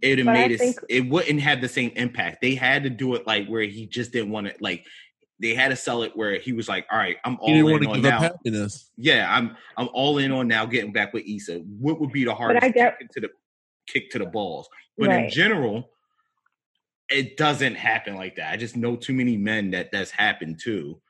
[0.00, 0.58] it'd have made it.
[0.58, 2.40] think- It wouldn't have the same impact.
[2.40, 4.60] They had to do it like where he just didn't want it.
[4.60, 4.86] Like
[5.42, 7.70] they had to sell it where he was like, "All right, I'm all He didn't
[7.72, 8.20] want in on now.
[8.20, 8.90] happiness.
[8.96, 11.58] Yeah, I'm I'm all in on now getting back with Issa.
[11.58, 13.28] What would be the hardest I get- kick to the
[13.88, 14.68] kick to the balls?
[14.96, 15.90] But in general,
[17.10, 18.52] it doesn't happen like that.
[18.52, 21.00] I just know too many men that that's happened to.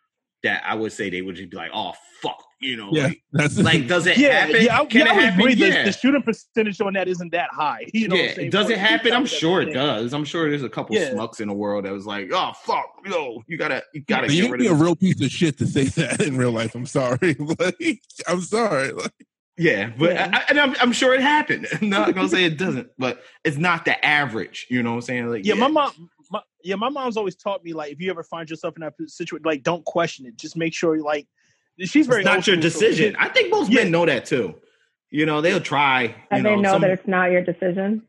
[0.42, 3.22] That I would say they would just be like, "Oh fuck," you know, Yeah, like,
[3.32, 4.62] that's like does it Yeah, happen?
[4.64, 5.40] yeah, I, Can yeah, I it would happen?
[5.40, 5.54] agree.
[5.54, 5.84] The, Yeah.
[5.84, 7.86] the shooting percentage on that isn't that high.
[7.92, 8.50] You know, what I'm yeah, saying?
[8.50, 9.12] does it happen?
[9.12, 10.14] I'm sure it does.
[10.14, 11.10] I'm sure there's a couple Yeah.
[11.10, 14.42] smucks in the world that was like, "Oh fuck, yo, you gotta, you gotta you
[14.42, 16.52] get would rid be of a real piece of shit to say that in real
[16.52, 16.74] life.
[16.74, 17.34] I'm sorry.
[17.58, 18.92] like, I'm sorry.
[18.92, 19.12] Like,
[19.58, 20.30] Yeah, but Yeah.
[20.32, 21.66] I, I- and I'm, I'm sure it happened.
[21.80, 24.66] I'm not gonna say it doesn't, but it's not the average.
[24.70, 25.26] You know what I'm saying?
[25.28, 26.10] Like, Yeah, my mom.
[26.30, 28.94] My, yeah, my mom's always taught me like if you ever find yourself in that
[29.10, 30.36] situation, like don't question it.
[30.38, 31.26] Just make sure you like
[31.78, 33.16] she's very it's not your decision.
[33.18, 33.82] I think most Yeah.
[33.82, 34.54] men know that too.
[35.10, 36.14] You know, they'll try.
[36.30, 38.02] And know, they know some- that it's not your decision.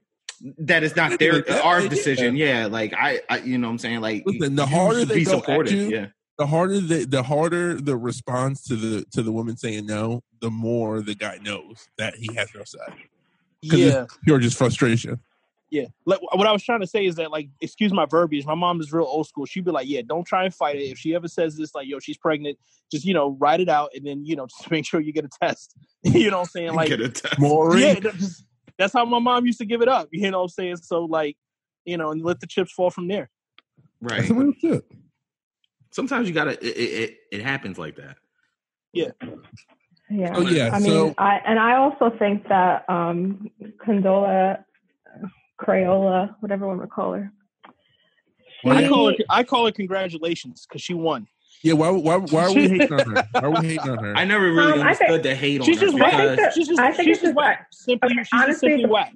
[0.57, 2.35] that it's not their our decision.
[2.35, 5.15] Yeah, like I, I, you know, what I'm saying like, Listen, the harder should they
[5.15, 5.73] be go at supportive.
[5.73, 9.85] you, yeah, the harder the the harder the response to the to the woman saying
[9.85, 12.79] no, the more the guy knows that he has no say.
[13.69, 15.19] 'Cause Yeah, it's pure just frustration.
[15.73, 15.85] Yeah.
[16.05, 18.45] Like what I was trying to say is that like, excuse my verbiage.
[18.45, 19.47] My mom is real old school.
[19.47, 20.83] She'd be like, yeah, don't try and fight it.
[20.83, 22.59] If she ever says this, like, yo, she's pregnant,
[22.91, 25.25] just you know, write it out, and then you know, just make sure you get
[25.25, 25.73] a test.
[26.03, 26.73] you know what I'm saying?
[26.75, 27.39] Like, get a test.
[27.39, 28.45] Maury, yeah, that- just-
[28.77, 30.09] that's how my mom used to give it up.
[30.11, 30.77] You know what I'm saying?
[30.77, 31.37] So like,
[31.85, 33.31] you know, and let the chips fall from there.
[33.99, 34.21] right.
[34.21, 34.85] that's real shit.
[35.91, 36.51] Sometimes you gotta.
[36.51, 38.17] It, it, it, it happens like that.
[38.93, 39.09] Yeah.
[39.21, 43.49] Oh yeah, I mean, so I and I also think that um
[43.83, 44.63] Condola,
[45.61, 47.31] Crayola, whatever one would call her.
[48.63, 49.15] Why I call her.
[49.29, 51.27] I call her congratulations because she won.
[51.63, 53.27] yeah, why why why are we hating on her?
[53.31, 54.15] Why are we hating on her?
[54.15, 56.21] I never really Um, I understood think- the hate on She's her just I think
[56.21, 57.67] because that- She's just, I think she's it's just just whack.
[57.71, 59.13] Simply, Okay, she's just honestly, simply whack.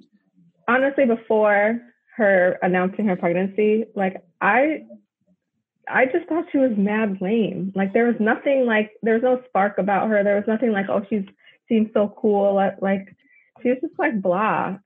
[0.68, 1.80] honestly before
[2.16, 4.80] her announcing her pregnancy like i
[5.88, 9.40] i just thought she was mad lame like there was nothing like there was no
[9.46, 11.22] spark about her there was nothing like oh she's
[11.68, 13.14] seems so cool like, like
[13.62, 14.76] she was just like blah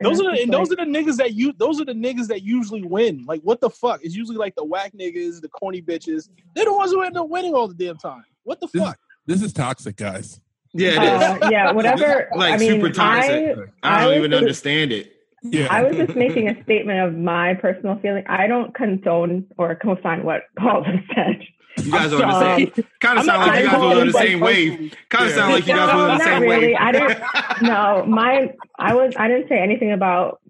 [0.00, 1.52] And Those are the just and those like- are the niggas that you.
[1.58, 3.24] Those are the niggas that usually win.
[3.26, 4.00] Like what the fuck?
[4.02, 6.28] It's usually like the whack niggas, the corny bitches.
[6.54, 8.24] They're the ones who end up winning all the damn time.
[8.44, 8.98] What the This- fuck?
[9.26, 10.40] This is toxic, guys.
[10.72, 11.42] yeah, it is.
[11.42, 13.56] uh, yeah whatever Like i mean super toxic.
[13.82, 15.12] I, I don't was even just- understand it.
[15.42, 18.24] Yeah, I was just making a statement of my personal feeling.
[18.26, 21.40] I don't condone or co-sign what Paul just said.
[21.78, 22.84] You guys are on the same.
[23.00, 24.94] Kind of sound like you guys were on the same wave.
[25.08, 26.66] Kind of sound like you guys were on the not same really.
[26.68, 26.76] wave.
[26.78, 27.22] I didn't-
[27.62, 30.40] No, my I was I didn't say anything about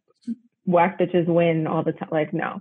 [0.66, 2.08] whack bitches win all the time.
[2.10, 2.60] Like no,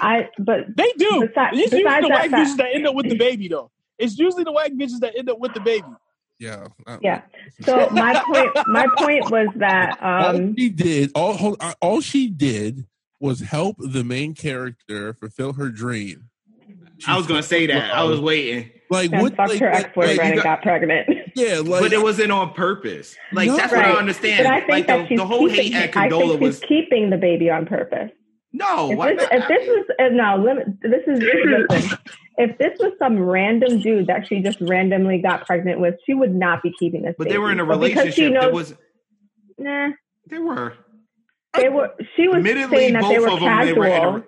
[0.00, 1.28] I but They do.
[1.34, 3.70] Besi- it's usually besides the whack fact- bitches that end up with the baby though.
[3.98, 5.86] It's usually the whack bitches that end up with the baby.
[6.38, 6.68] yeah.
[6.86, 7.22] Uh, yeah.
[7.62, 12.28] So my point my point was that all um she did, all uh, all she
[12.28, 12.86] did
[13.18, 16.29] was help the main character fulfill her dream.
[17.06, 17.94] I was gonna say that.
[17.94, 19.36] I was waiting, like and what?
[19.36, 21.08] fucked like, her like, ex boyfriend like, and got- got pregnant.
[21.34, 23.16] yeah, like but it wasn't on purpose.
[23.32, 23.56] Like No.
[23.56, 24.44] that's what I understand.
[24.44, 26.40] But I think like that the, she's the whole keeping, hate at I Condola think
[26.40, 28.10] was she's keeping the baby on purpose.
[28.52, 28.90] no.
[28.92, 29.42] If this, not?
[29.42, 31.20] if this was uh, no limit, this is
[31.70, 31.98] listen.
[32.38, 36.34] If this was some random dude that she just randomly got pregnant with, she would
[36.34, 37.14] not be keeping this.
[37.18, 38.52] but they were in a But because she relationship.
[38.52, 38.74] knows,
[39.58, 39.96] There was nah,
[40.30, 40.72] they were.
[41.54, 41.90] they were.
[42.16, 44.16] She was Admittedly, saying that both they were of them they were casual.
[44.16, 44.24] a,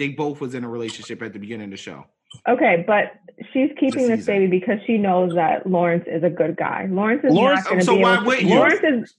[0.00, 2.06] they both was in a relationship at the beginning of the show.
[2.48, 3.12] Okay, but
[3.52, 6.88] she's keeping This this baby because she knows that Lawrence is a good guy.
[6.90, 8.16] Lawrence is Lawrence- not going to so be able.
[8.16, 8.54] To, wouldn't you?
[8.56, 9.14] Lawrence is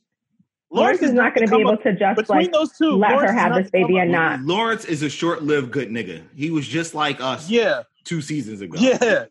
[0.71, 2.95] Lawrence is not going to be able to just between like those two.
[2.97, 4.39] let Lawrence her is have this baby gonna and not.
[4.41, 6.23] Lawrence is a short-lived good nigga.
[6.35, 8.77] He was just like us Yeah, two seasons ago.
[8.79, 9.25] yeah,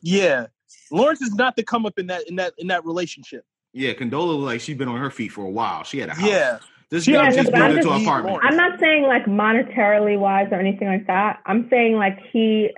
[0.00, 0.46] yeah.
[0.90, 3.44] Lawrence is not the come up in that in that in that relationship.
[3.74, 3.92] yeah.
[3.92, 5.82] Condola was like she's been on her feet for a while.
[5.84, 6.28] She had a house.
[6.30, 6.58] Yeah,
[6.94, 8.38] This Yeah, girl no, just but I'm moved into an apartment.
[8.44, 11.40] I'm not saying like monetarily wise or anything like that.
[11.44, 12.70] I'm saying like he,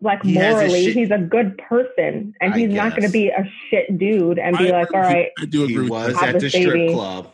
[0.00, 3.28] like He morally, shit- he's a good person, and I he's not going to be
[3.28, 5.14] a shit dude and be I like, agree all with you.
[5.14, 6.92] right, I do He agree with was at the strip baby.
[6.92, 7.32] club.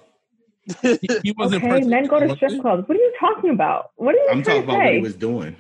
[0.82, 2.60] He, he wasn't okay, perfect, men go to strip he?
[2.60, 2.86] clubs.
[2.86, 3.92] What are you talking about?
[3.96, 5.56] What are you I'm talking to about what he was doing.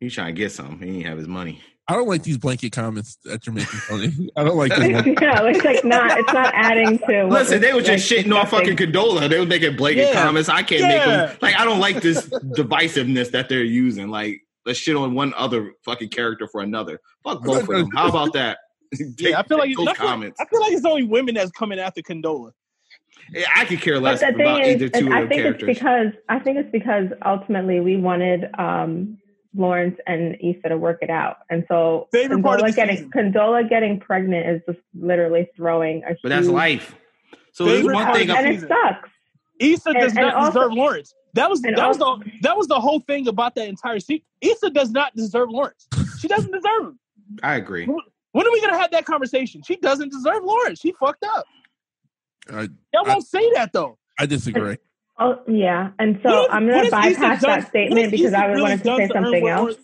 [0.00, 0.78] He's trying to get something.
[0.80, 1.60] He didn't have his money.
[1.86, 4.30] I don't like these blanket comments that you're making, Tony.
[4.36, 5.14] I don't like this one.
[5.20, 6.18] yeah, it's like not.
[6.18, 7.24] It's not adding to.
[7.24, 9.28] what Listen, they were just like, shitting on fucking Condola.
[9.28, 10.22] They were making blanket Yeah.
[10.22, 10.48] comments.
[10.48, 11.36] I can't make them.
[11.42, 14.08] Like, I don't like this divisiveness that they're using.
[14.08, 17.00] Like, let's shit on one other fucking character for another.
[17.22, 17.90] Fuck both of them.
[17.94, 18.58] How about that?
[18.96, 19.38] Take- yeah.
[19.40, 20.40] I feel like take it's, those I feel, comments.
[20.40, 22.52] I feel like it's only women that's coming after Condola.
[23.56, 25.68] I could care less about thing either two I of the think characters.
[25.68, 29.16] it's because I think it's because ultimately we wanted um,
[29.54, 33.10] Lawrence and Issa to work it out, and so Favorite part of Condola getting season.
[33.12, 36.16] Condola getting pregnant is just literally throwing a.
[36.22, 36.94] but that's life.
[37.52, 38.30] So there's Favorite one part thing.
[38.30, 39.10] of I, and it sucks.
[39.60, 41.14] Issa And- does and not also- deserve Lawrence.
[41.34, 44.00] That was and that was also- the that was the whole thing about that entire
[44.00, 44.24] season.
[44.40, 45.86] Issa does not deserve Lawrence.
[46.20, 46.98] She doesn't deserve him.
[47.42, 47.86] I agree.
[47.86, 49.62] When are we gonna have that conversation?
[49.62, 50.80] She doesn't deserve Lawrence.
[50.80, 51.44] She fucked up.
[52.52, 52.62] I,
[52.92, 53.98] Y'all I- won't say that though.
[54.18, 54.76] I disagree.
[55.18, 58.26] Oh yeah, and so What if- I'm going to bypass done- that what statement because
[58.32, 59.74] Issa I really wanted to say something else.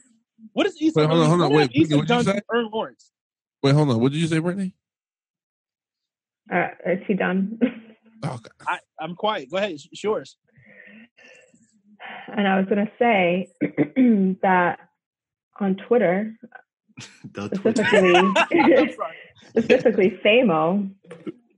[0.55, 0.99] What is Issa?
[1.01, 2.41] Wait, hold on, really- hold on, what wait, have Issa Brittany, what'd you done say?
[2.41, 3.13] to earn Lawrence?
[3.63, 4.01] Wait, hold on.
[4.01, 4.75] What did you say, Brittany?
[6.53, 7.59] Uh, is he done?
[8.23, 8.51] Oh, God.
[8.69, 9.51] I, I'm quiet.
[9.51, 9.71] Go ahead.
[9.71, 10.37] It's it's yours.
[12.37, 13.49] and I was going to say
[14.43, 14.79] that
[15.59, 16.37] on Twitter,
[17.33, 17.83] The Twitter.
[17.83, 18.95] specifically,
[19.49, 20.91] specifically Samo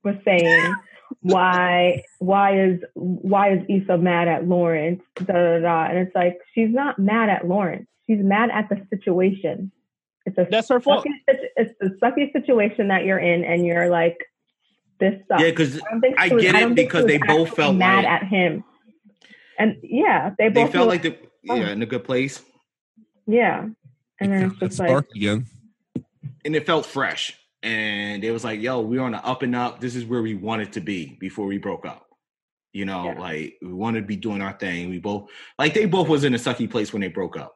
[0.05, 0.75] was saying
[1.23, 5.03] why why is why is Issa mad at Lawrence?
[5.17, 5.85] Da, da, da.
[5.85, 7.87] And it's like she's not mad at Lawrence.
[8.09, 9.71] She's mad at the situation.
[10.27, 11.05] It's a That's her fault.
[11.05, 14.19] sucky, situ- it's a sucky situation that you're in, and you're like,
[15.01, 15.43] this sucks.
[15.43, 18.05] Yeah, because I, think I she was- get I it because they both felt mad
[18.05, 18.65] like- at him.
[19.59, 21.17] And yeah, they they both felt like the
[21.49, 21.55] oh.
[21.55, 22.41] yeah in a good place,
[23.27, 23.67] yeah.
[24.21, 25.47] And then it's just like spark again.
[26.45, 27.37] and it felt fresh.
[27.63, 29.81] And it was like, yo, we're on the up and up.
[29.81, 32.07] This is where we wanted to be before we broke up.
[32.73, 33.21] You know, Yeah.
[33.21, 34.91] like we wanted to be doing our thing.
[34.91, 37.55] We both like they both was in a sucky place when they broke up.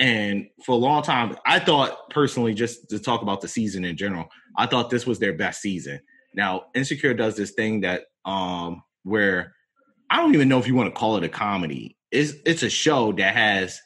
[0.00, 3.96] And for a long time, I thought personally, just to talk about the season in
[3.96, 6.00] general, I thought this was their best season.
[6.34, 9.54] Now, Insecure does this thing that um where
[10.10, 11.96] I don't even know if you want to call it a comedy.
[12.10, 13.80] It's it's a show that has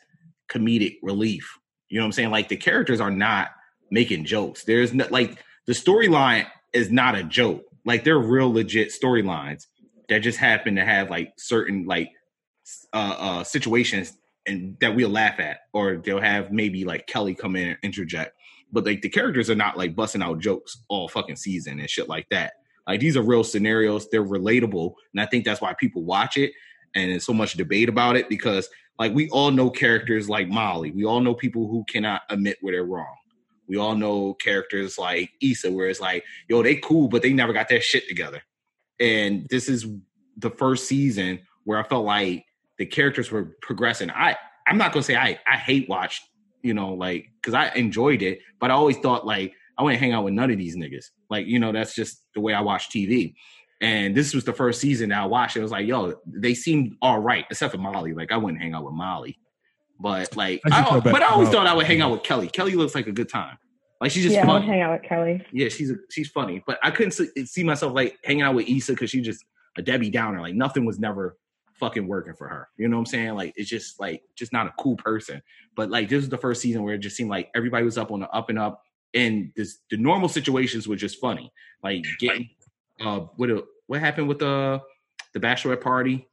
[0.50, 1.58] comedic relief.
[1.88, 2.30] You know what I'm saying?
[2.30, 3.50] Like the characters are not
[3.90, 4.64] making jokes.
[4.64, 7.62] There's no like the storyline is not a joke.
[7.84, 9.66] Like they're real legit storylines
[10.08, 12.10] that just happen to have like certain like
[12.92, 17.56] uh uh situations and that we'll laugh at or they'll have maybe like Kelly come
[17.56, 18.36] in and interject.
[18.72, 22.08] But like the characters are not like busting out jokes all fucking season and shit
[22.08, 22.54] like that.
[22.86, 26.52] Like these are real scenarios, they're relatable, and I think that's why people watch it
[26.94, 30.90] and there's so much debate about it because like we all know characters like Molly.
[30.90, 33.14] We all know people who cannot admit where they're wrong.
[33.68, 37.52] We all know characters like Issa, where it's like, yo, they cool, but they never
[37.52, 38.42] got their shit together.
[39.00, 39.86] And this is
[40.36, 42.44] the first season where I felt like
[42.78, 44.10] the characters were progressing.
[44.10, 46.22] I I'm not gonna say I I hate watched,
[46.62, 50.12] you know, like because I enjoyed it, but I always thought like I wouldn't hang
[50.12, 51.06] out with none of these niggas.
[51.30, 53.34] Like, you know, that's just the way I watch TV.
[53.80, 55.56] And this was the first season that I watched.
[55.56, 58.12] It was like, yo, they seemed all right, except for Molly.
[58.12, 59.38] Like, I wouldn't hang out with Molly.
[60.02, 61.56] But like, I should I, go back but I always Molly.
[61.56, 62.48] thought I would hang out with Kelly.
[62.48, 63.56] Kelly looks like a good time.
[64.00, 65.46] Like she's just yeah, I would hang out with Kelly.
[65.52, 68.68] Yeah, she's a, she's funny, but I couldn't see, see myself like hanging out with
[68.68, 69.44] Issa because she's just
[69.78, 70.40] a Debbie Downer.
[70.40, 71.36] Like nothing was never
[71.74, 72.68] fucking working for her.
[72.76, 73.34] You know what I'm saying?
[73.34, 75.40] Like it's just like just not a cool person.
[75.76, 78.10] But like this was the first season where it just seemed like everybody was up
[78.10, 78.82] on the up and up,
[79.14, 81.52] and this the normal situations were just funny.
[81.84, 82.48] Like getting
[83.00, 84.80] uh what a, what happened with the
[85.32, 86.26] the bachelorette party,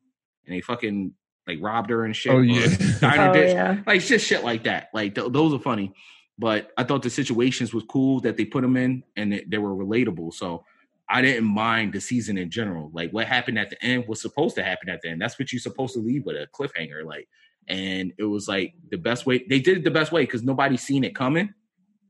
[0.48, 1.14] and they fucking
[1.50, 2.34] like robbed her and shit.
[2.34, 2.68] Oh yeah.
[3.00, 3.82] diner Oh dish yeah.
[3.86, 4.90] like just shit like that.
[4.94, 5.94] Like th- those are funny.
[6.38, 9.58] But I thought the situations was cool that they put them in, and they, they
[9.58, 10.34] were relatable.
[10.34, 10.64] So
[11.10, 12.92] I didn't mind the season in general.
[12.94, 15.22] Like what happened at the end was supposed to happen at the end.
[15.22, 17.04] That's what you're supposed to leave with a cliffhanger.
[17.04, 17.28] Like,
[17.68, 19.44] and it was like the best way.
[19.50, 21.54] They did it the best way because nobody seen it coming,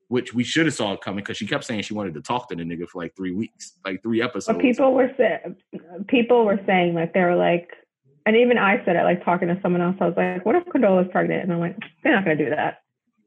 [0.09, 2.49] which we should have saw it coming because she kept saying she wanted to talk
[2.49, 4.47] to the nigga for like three weeks, like three episodes.
[4.57, 5.55] But people were saying,
[6.07, 7.69] people were saying like they were like,
[8.25, 9.95] and even I said it like talking to someone else.
[9.99, 11.43] I was like, what if Condola's pregnant?
[11.43, 12.81] And I'm like, they're not going to do that.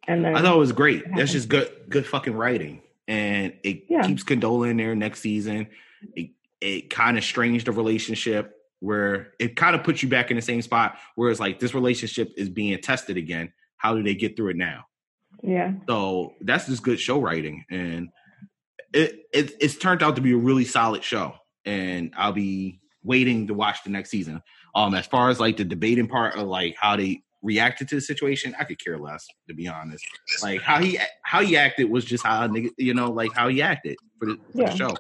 [0.07, 0.98] And then I thought it was great.
[0.98, 1.18] happened.
[1.18, 4.02] That's just good, good fucking writing, and it Yeah.
[4.02, 5.68] keeps Condola in there next season.
[6.16, 10.37] It it kind of strains the relationship where it kind of puts you back in
[10.37, 13.52] the same spot where it's like this relationship is being tested again.
[13.76, 14.87] How do they get through it now?
[15.42, 18.09] yeah, So that's just good show writing, and
[18.92, 21.35] it, it it's turned out to be a really solid show.
[21.64, 24.42] And I'll be waiting to watch the next season.
[24.74, 28.00] Um, as far as like the debating part of like how they reacted to the
[28.00, 30.04] situation, I could care less to be honest.
[30.42, 33.61] Like how he how he acted was just how nigga, you know, like how he
[33.62, 34.70] acted for the, for Yeah.
[34.70, 34.96] the show.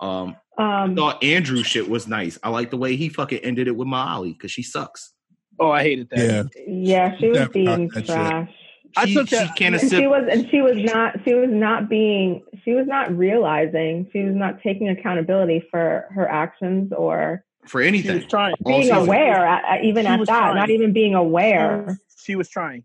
[0.00, 2.38] Um, I um, thought Andrew shit was nice.
[2.42, 5.12] I like the way he fucking ended it with Molly because she sucks.
[5.58, 6.50] Oh, I hated that.
[6.56, 6.64] Yeah.
[6.66, 8.16] yeah, she was Definitely being not that shit.
[8.16, 8.50] trash.
[8.96, 11.50] I She, took she that- can't And she was, and she was not, she was
[11.50, 17.44] not being, she was not realizing, she was not taking accountability for her actions or
[17.66, 18.16] for She anything.
[18.16, 18.54] was trying.
[18.66, 18.96] Being season.
[18.96, 20.54] aware, at, at- even She at that, trying.
[20.56, 21.98] not even being aware.
[22.22, 22.84] She was trying.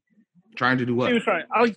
[0.55, 1.07] Trying to do what?
[1.09, 1.43] She was trying.
[1.53, 1.75] I,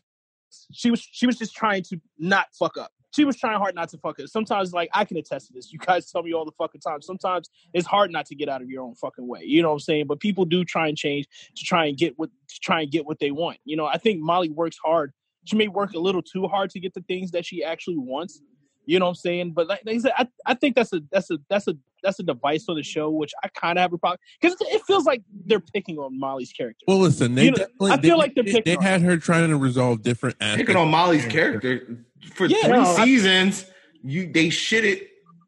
[0.73, 1.01] she was.
[1.13, 2.93] She was just trying to not fuck up.
[3.13, 4.29] she was trying hard not to fuck up.
[4.29, 5.73] Sometimes, like I can attest to this.
[5.73, 7.03] You guys tell me all the fucking time.
[7.03, 9.41] Sometimes it's hard not to get out of your own fucking way.
[9.45, 10.07] You know what I'm saying?
[10.07, 13.05] But people do try and change to try and get what to try and get
[13.07, 13.59] what they want.
[13.65, 15.13] You know, I think Molly works hard.
[15.45, 18.41] She may work a little too hard to get the things that she actually wants.
[18.87, 19.53] You know what I'm saying?
[19.53, 22.19] But like, like I said, I, I think that's a that's a that's a that's
[22.21, 25.05] a device on the show, which I kind of have a problem because it feels
[25.05, 26.85] like they're picking on Molly's character.
[26.87, 28.83] Well, listen, they You know, definitely, I feel they, like they're they, picking they on
[28.83, 30.63] had her trying to resolve different aspects.
[30.63, 33.67] Picking on Molly's character for Yeah, three no, I- seasons,
[34.03, 35.07] you they shitted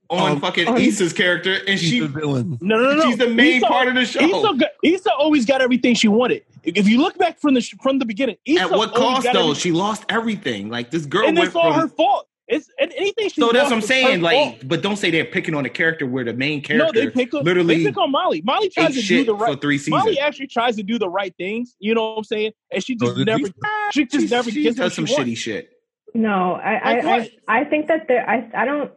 [0.08, 2.58] on Um, fucking on- Issa's character, and She's she the villain.
[2.60, 3.02] No, no, no, no.
[3.04, 4.20] she's the main Issa- part of the show.
[4.20, 6.42] Issa, Issa always got everything she wanted.
[6.64, 9.30] If you look back from the from the beginning, Issa At what cost though?
[9.30, 9.54] everything.
[9.54, 10.68] She lost everything.
[10.68, 11.80] Like this girl and went it's all from.
[11.82, 12.26] her fault.
[12.52, 13.40] It's and anything she.
[13.40, 14.22] so that's what I'm saying.
[14.22, 14.68] Like, fault.
[14.68, 16.86] but don't say they're picking on a character where the main character.
[16.86, 18.42] no, they pick on literally They pick on Molly.
[18.42, 19.60] Molly tries to do shit the for right.
[19.60, 20.02] three seasons.
[20.04, 21.76] Molly actually tries to do the right things.
[21.78, 22.52] You know what I'm saying?
[22.72, 23.42] And she just did never.
[23.42, 23.52] Issa.
[23.92, 25.30] She just She- never she gets does what some she wants.
[25.30, 25.70] shitty shit.
[26.12, 27.30] No, I, I, Like I, what?
[27.46, 28.90] I think that there, I, I don't,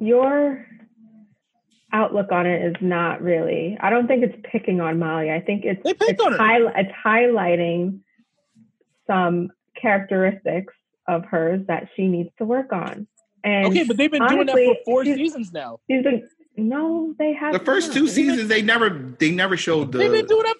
[0.00, 0.66] your
[1.92, 5.30] outlook on it is not really, I don't think it's picking on Molly.
[5.30, 8.00] I think it's, They picked it's, on high, it's highlighting
[9.06, 10.72] some characteristics
[11.08, 13.06] of hers that she needs to work on.
[13.44, 15.78] And Okay, but they've been doing that for four she's- seasons now.
[15.90, 17.94] she's been, no, they have The first not.
[17.96, 18.88] two seasons, they never
[19.18, 20.28] they never showed They've been the.
[20.28, 20.56] doing that.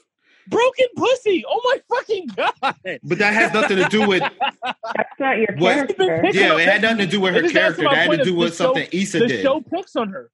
[0.48, 1.44] Broken pussy.
[1.48, 2.54] Oh my fucking god.
[3.02, 4.22] But that has nothing to do with.
[4.22, 6.20] That's not your What- character.
[6.32, 7.82] Yeah, it had nothing to do with her This character.
[7.82, 9.38] That had to do the with show- something Issa the did.
[9.38, 10.30] The show picks on her.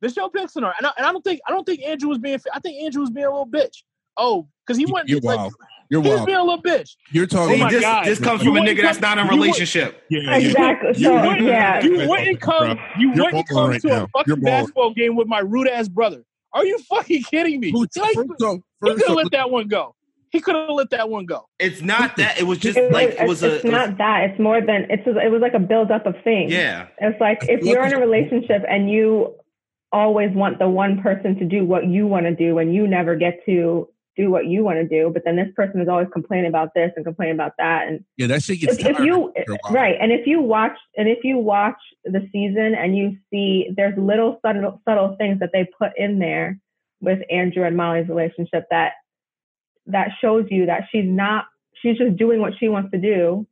[0.00, 2.08] The show picks on her, and I, and I don't think I don't think Andrew
[2.08, 2.38] was being.
[2.54, 3.82] I think Andrew was being a little bitch.
[4.16, 5.54] Oh, because he went You're like wild.
[5.92, 6.26] You're he was wild.
[6.26, 6.96] being a little bitch.
[7.10, 7.56] You're talking.
[7.56, 8.06] Oh my this, God.
[8.06, 10.02] this comes You from a wouldn't nigga that's not in a you would- relationship.
[10.08, 10.36] Yeah, yeah.
[10.38, 10.88] Exactly.
[10.96, 11.82] You So, wouldn't- yeah.
[11.84, 12.78] You wouldn't come.
[12.98, 14.04] You You're wouldn't come right to now.
[14.04, 14.42] a fucking balling.
[14.42, 16.24] basketball game with my rude ass brother.
[16.54, 17.70] Are you fucking kidding me?
[17.72, 19.94] Who- Like, First off, he could have let that one go.
[20.30, 21.46] He could have let that one go.
[21.58, 22.40] It's not that.
[22.40, 23.56] It was just It, like it was a.
[23.56, 24.30] it's not that.
[24.30, 25.02] It's more than it's.
[25.06, 26.50] It was like a build up of things.
[26.52, 26.86] yeah.
[27.02, 29.34] It's like if you're in a relationship and you
[29.92, 33.14] always want the one person to do what you want to do and you never
[33.14, 36.46] get to do what you want to do, but then this person is always complaining
[36.48, 37.88] about this and complaining about that.
[37.88, 39.72] And yeah, that shit gets if, if you after a while.
[39.72, 43.96] right, and if you watch and if you watch the season and you see there's
[43.96, 46.58] little subtle subtle things that they put in there
[47.00, 48.92] with Andrew and Molly's relationship that
[49.86, 51.46] that shows you that she's not
[51.80, 53.46] she's just doing what she wants to do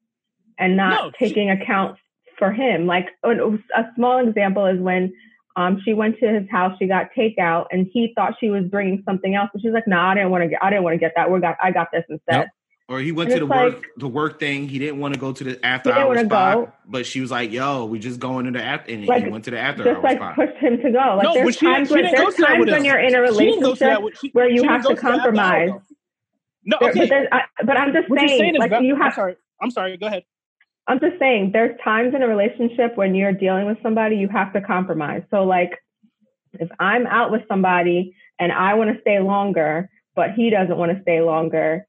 [0.58, 1.96] and not No, she- taking account
[2.38, 2.86] for him.
[2.86, 3.30] Like a
[3.76, 5.12] a small example is when
[5.56, 9.02] um, she went to his house, she got takeout, and he thought she was bringing
[9.04, 10.94] something else, but she's like, "No, nah, I didn't want to get, I didn't want
[10.94, 11.30] to get that.
[11.30, 12.48] We got, I got this instead." Yep.
[12.88, 14.68] Or he went And to the it's work the work thing.
[14.68, 16.72] He didn't want to go to the after He didn't hour spot, go.
[16.88, 19.44] but she was like, "Yo, we just going to the after." And Like, he went
[19.44, 20.34] to the after Just hour like spot.
[20.34, 20.98] pushed him to go.
[21.16, 22.84] Like no, there's but she, times she when didn't go there's times when us.
[22.84, 24.96] you're in a She didn't go to relationship with- she- where you have to that
[24.96, 25.68] after hour, compromise.
[25.68, 25.82] though.
[26.64, 29.14] No, There- But, I, but I'm just what saying, saying like va- you I'm have.
[29.14, 29.36] sorry.
[29.62, 29.96] I'm sorry.
[29.96, 30.24] Go ahead.
[30.86, 34.52] I'm just saying, there's times in a relationship when you're dealing with somebody, you have
[34.54, 35.22] to compromise.
[35.30, 35.78] So, like,
[36.54, 40.96] if I'm out with somebody and I want to stay longer, but he doesn't want
[40.96, 41.86] to stay longer,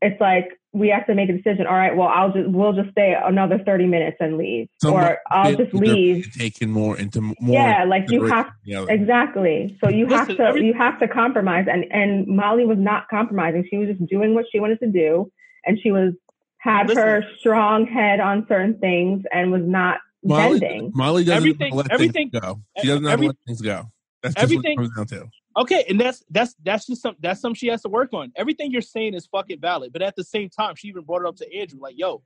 [0.00, 1.66] it's like we have to make a decision.
[1.66, 5.18] All right, well, I'll just we'll just stay another 30 minutes and leave, Somebody or
[5.30, 6.32] I'll just leave.
[6.36, 7.34] Taking more into more.
[7.40, 9.76] Yeah, like you have than exactly.
[9.82, 13.66] So you have to every- you have to compromise, and and Molly was not compromising.
[13.68, 15.30] She was just doing what she wanted to do,
[15.66, 16.14] and she was
[16.62, 17.02] had Listen.
[17.02, 20.92] her strong head on certain things and was not Molly, bending.
[20.94, 22.62] Molly doesn't Everything- let everything- things go.
[22.80, 23.86] She doesn't every- let things go.
[24.22, 25.28] That's just everything- what it comes down to.
[25.56, 28.32] Okay, and that's that's that's just some that's something she has to work on.
[28.36, 31.26] Everything you're saying is fucking valid, but at the same time, she even brought it
[31.28, 32.22] up to Andrew, like, "Yo,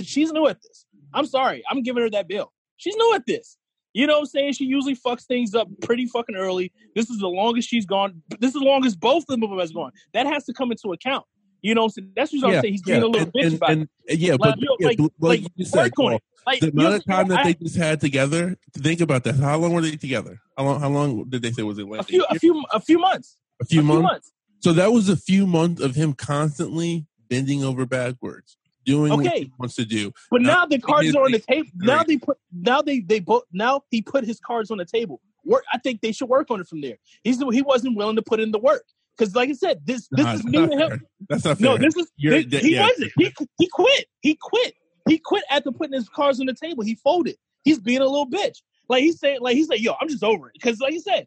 [0.00, 0.86] she's new at this.
[1.12, 2.52] I'm sorry, I'm giving her that bill.
[2.76, 3.58] She's new at this.
[3.92, 4.52] You know what I'm saying?
[4.52, 6.72] She usually fucks things up pretty fucking early.
[6.94, 8.22] This is the longest she's gone.
[8.38, 9.90] This is the longest both of them has gone.
[10.14, 11.26] That has to come into account.
[11.62, 12.12] You know what I'm saying?
[12.16, 12.72] That's what I'm saying.
[12.72, 14.18] He's being a little and, bitch and, about and, it.
[14.18, 16.20] yeah, but Like, you know, yeah, like- like like, you just said, Paul.
[16.46, 18.56] Like the amount of time that I- they just had together.
[18.74, 19.36] Think about that.
[19.36, 20.40] How long were they together?
[20.56, 20.80] How long?
[20.80, 21.86] How long did they say was it?
[21.86, 23.36] a Like few a few a few months.
[23.60, 23.98] a few a months.
[23.98, 24.32] few months.
[24.60, 29.40] So that was a few months of him constantly bending over backwards, doing what Okay.
[29.44, 30.12] he wants to do.
[30.30, 31.68] But Now, now the cards are on the table.
[31.76, 35.20] Now they put now they they both now he put his cards on the table.
[35.44, 35.64] Work.
[35.72, 36.96] I think they should work on it from there.
[37.22, 38.84] He's he wasn't willing to put in the work
[39.20, 40.88] because, like I said, this this Nah, is new to him.
[40.88, 41.00] fair.
[41.28, 41.64] That's not fair.
[41.70, 42.86] No, this is this- he yeah.
[42.86, 43.12] wasn't.
[43.18, 44.06] He he quit.
[44.22, 44.74] He quit.
[45.08, 46.82] He quit after putting his cards on the table.
[46.82, 47.36] He folded.
[47.64, 48.58] He's being a little bitch.
[48.88, 50.54] Like he's saying, like he's like, yo, I'm just over it.
[50.54, 51.26] Because like you said,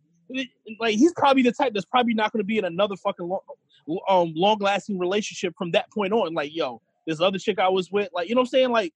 [0.80, 3.40] like he's probably the type that's probably not going to be in another fucking long,
[4.10, 6.34] um long lasting relationship from that point on.
[6.34, 8.94] Like yo, this other chick I was with, like you know what I'm saying, like.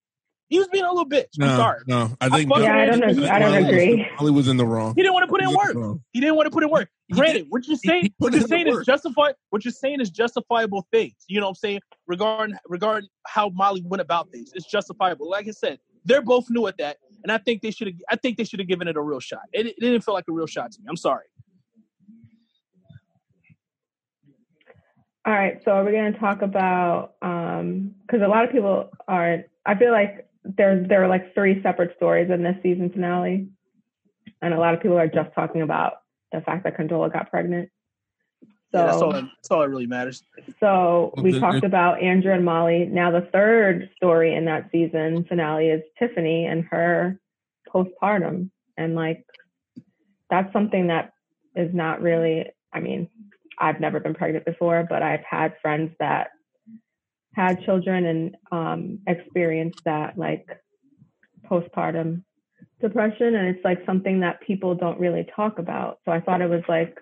[0.48, 1.26] He was being a little bitch.
[1.38, 1.80] no, I'm sorry.
[1.86, 2.16] no.
[2.22, 3.06] I think fucking Yeah, I don't know.
[3.28, 4.06] I don't Molly was- agree.
[4.18, 4.94] Molly was in the wrong.
[4.96, 6.00] He didn't want to put in work.
[6.12, 6.88] He didn't want to put in work.
[7.12, 8.86] Granted, what you're saying, what you're saying is work.
[8.86, 9.34] justified.
[9.50, 11.14] What you're saying is justifiable things.
[11.28, 14.50] You know what I'm saying regarding regarding how Molly went about things.
[14.54, 15.28] It's justifiable.
[15.30, 17.96] Like I said, they're both new at that, and I think they should have.
[18.10, 19.42] I think they should have given it a real shot.
[19.52, 20.86] It, it didn't feel like a real shot to me.
[20.88, 21.24] I'm sorry.
[25.26, 28.90] All right, so are we going to talk about um, because a lot of people
[29.06, 29.44] aren't.
[29.66, 30.26] I feel like
[30.56, 33.48] there there are like three separate stories in this season finale,
[34.40, 35.94] and a lot of people are just talking about
[36.32, 37.70] the fact that Condola got pregnant.
[38.72, 39.12] So Yeah, that's all.
[39.12, 40.22] That's all that really matters.
[40.60, 42.86] So Well, we the- talked about Andrew and Molly.
[42.86, 47.18] Now the third story in that season finale is Tiffany and her
[47.68, 49.24] postpartum, and like
[50.30, 51.12] that's something that
[51.56, 52.46] is not really.
[52.72, 53.08] I mean,
[53.58, 56.30] I've never been pregnant before, but I've had friends that
[57.38, 60.46] had children and um, experienced that like
[61.48, 62.24] postpartum
[62.80, 66.00] depression, and it's like something that people don't really talk about.
[66.04, 66.98] So I thought it was like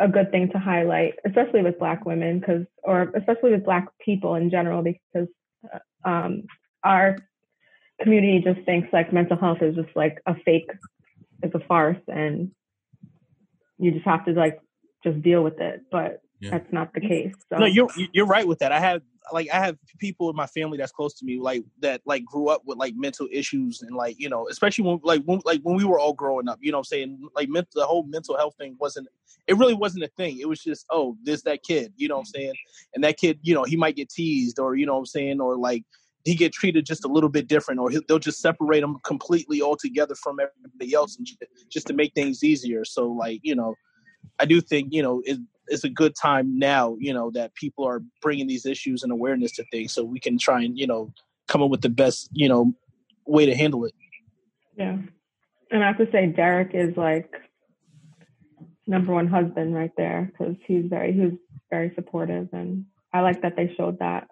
[0.00, 4.36] a good thing to highlight, especially with Black women, because or especially with Black people
[4.36, 5.28] in general, because
[5.74, 6.44] uh, um,
[6.82, 7.16] our
[8.00, 10.70] community just thinks like mental health is just like a fake,
[11.42, 12.52] it's a farce, and
[13.78, 14.58] you just have to like
[15.04, 15.82] just deal with it.
[15.92, 16.52] But Yeah.
[16.52, 17.34] that's not the case.
[17.50, 18.72] So No, you're you're right with that.
[18.72, 19.02] I have
[19.32, 22.48] like I have people in my family that's close to me, like that, like grew
[22.48, 25.76] up with like mental issues and like you know, especially when like when like when
[25.76, 26.58] we were all growing up.
[26.60, 29.08] You know, what I'm saying like mental, the whole mental health thing wasn't.
[29.46, 30.38] It really wasn't a thing.
[30.40, 31.92] It was just oh, this that kid.
[31.96, 32.54] You know what I'm saying?
[32.94, 35.40] And that kid, you know, he might get teased or you know what I'm saying,
[35.40, 35.84] or like
[36.24, 39.62] he get treated just a little bit different, or he, they'll just separate him completely
[39.62, 41.26] altogether from everybody else, and
[41.70, 42.84] just to make things easier.
[42.84, 43.74] So like you know,
[44.38, 45.38] I do think you know it,
[45.68, 49.52] it's a good time now, you know, that people are bringing these issues and awareness
[49.52, 51.12] to things, so we can try and you know
[51.46, 52.72] come up with the best you know
[53.26, 53.92] way to handle it.
[54.76, 54.96] yeah,
[55.70, 57.30] and I have to say Derek is like
[58.86, 61.32] number one husband right there because he's very he was
[61.70, 64.28] very supportive, and I like that they showed that.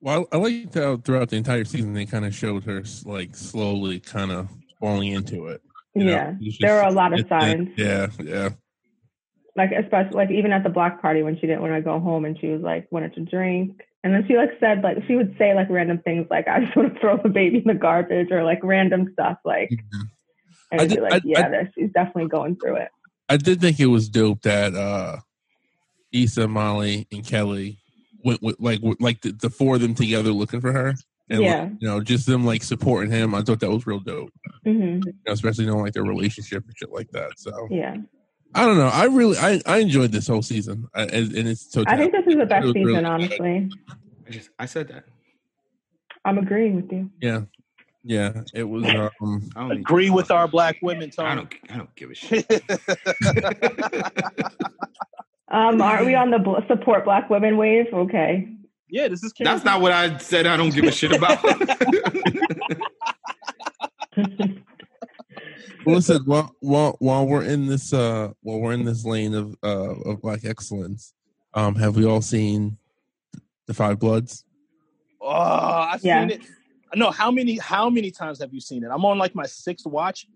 [0.00, 4.00] Well, I like how throughout the entire season they kind of showed her like slowly
[4.00, 4.48] kind of
[4.80, 5.62] falling into it.
[5.94, 6.10] you know?
[6.10, 7.68] yeah, It's there were a lot of it- it- signs.
[7.76, 8.48] Yeah, yeah.
[9.56, 12.24] Like especially like even at the block party when she didn't want to go home
[12.24, 15.34] and she was like wanted to drink and then she like said like she would
[15.38, 18.30] say like random things like I just want to throw the baby in the garbage
[18.30, 20.08] or like random stuff like Mhm.
[20.72, 22.88] and I I'd be like I- yeah I- she's definitely going through it
[23.28, 25.16] I did think it was dope that uh
[26.12, 27.78] Issa, Molly, and Kelly
[28.24, 30.88] went with like with, like the, the four of them together looking for her.
[31.30, 31.68] And like, Yeah.
[31.78, 33.34] you know, just them like supporting him.
[33.34, 34.30] I thought that was real dope.
[34.64, 37.30] hmm You know, especially knowing like their relationship and shit like that.
[37.38, 37.96] So yeah
[38.54, 38.88] I don't know.
[38.88, 40.88] I really I, I enjoyed this whole season.
[40.94, 43.06] I, and, and it's so I think this is the best It was really season
[43.06, 43.70] honestly
[44.26, 45.04] I just I said that.
[46.24, 47.42] I'm agreeing with you yeah.
[48.04, 48.42] Yeah.
[48.54, 51.54] It was um I don't Agree with our black women, I don't.
[51.70, 52.50] I don't give a shit.
[55.48, 58.48] um are we on the bl- support black women wave okay
[58.92, 60.46] yeah, this is That's not what I said.
[60.46, 61.42] I don't give a shit about.
[65.84, 69.94] listen while while while we're in this uh while we're in this lane of uh
[70.04, 71.12] of black excellence,
[71.54, 72.76] um have we all seen
[73.66, 74.44] the five bloods?
[75.20, 76.20] Oh, I've Yeah.
[76.20, 76.42] seen it.
[76.94, 78.90] No, how many how many times have you seen it?
[78.92, 80.26] I'm on like my sixth watch.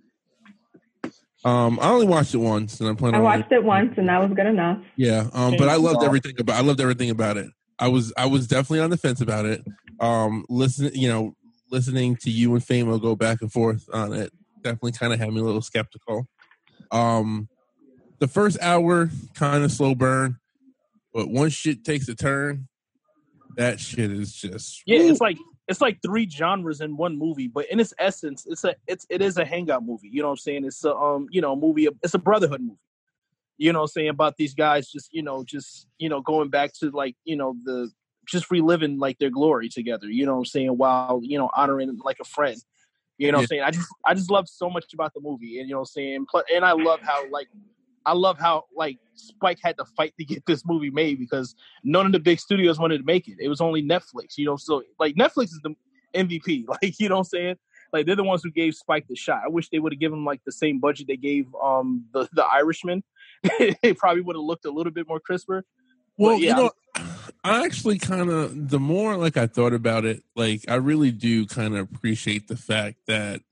[1.45, 3.17] Um, I only watched it once, and I'm planning.
[3.17, 6.03] I on watched it once and that was good enough Yeah, um, but I loved
[6.03, 6.57] everything about.
[6.57, 7.51] I loved everything about it.
[7.79, 9.63] I was I was definitely on the fence about it.
[10.01, 11.35] Um, listen, you know,
[11.71, 14.33] listening to you and Famo go back and forth on it
[14.67, 16.27] definitely kind of had me a little skeptical.
[16.91, 17.49] Um,
[18.19, 20.39] the first hour kind of slow burn,
[21.15, 22.69] but once shit takes a turn,
[23.57, 25.11] that shit is just Yeah, woo.
[25.11, 25.39] it's like
[25.69, 29.23] it's like three genres in one movie, but in its essence, it's a it's it
[29.23, 30.09] is a hangout movie.
[30.13, 30.65] You know what I'm saying?
[30.65, 31.89] It's a um you know movie.
[32.03, 32.79] It's a brotherhood movie.
[33.59, 36.51] You know what I'm saying about these guys just you know just you know going
[36.51, 37.91] back to like you know the
[38.27, 40.09] just reliving like their glory together.
[40.09, 42.61] You know what I'm saying while you know honoring like a friend.
[43.19, 43.63] You know what I'm saying?
[43.63, 46.27] I just I just love so much about the movie, and you know what I'm
[46.27, 46.27] saying.
[46.55, 47.49] And I love how like
[48.05, 52.07] I love how like Spike had to fight to get this movie made because none
[52.07, 53.37] of the big studios wanted to make it.
[53.41, 54.57] It was only Netflix, you know.
[54.57, 55.75] So like Netflix is the
[56.15, 57.57] MVP, like you know what I'm saying.
[57.93, 59.43] Like they're the ones who gave Spike the shot.
[59.45, 62.29] I wish they would have given him like the same budget they gave um the
[62.33, 63.03] the Irishman.
[63.43, 65.65] it probably would have looked a little bit more crisper.
[66.19, 66.71] Well, yeah, you know,
[67.45, 71.47] I actually kind of the more like I thought about it, like I really do
[71.47, 73.43] kind of appreciate the fact that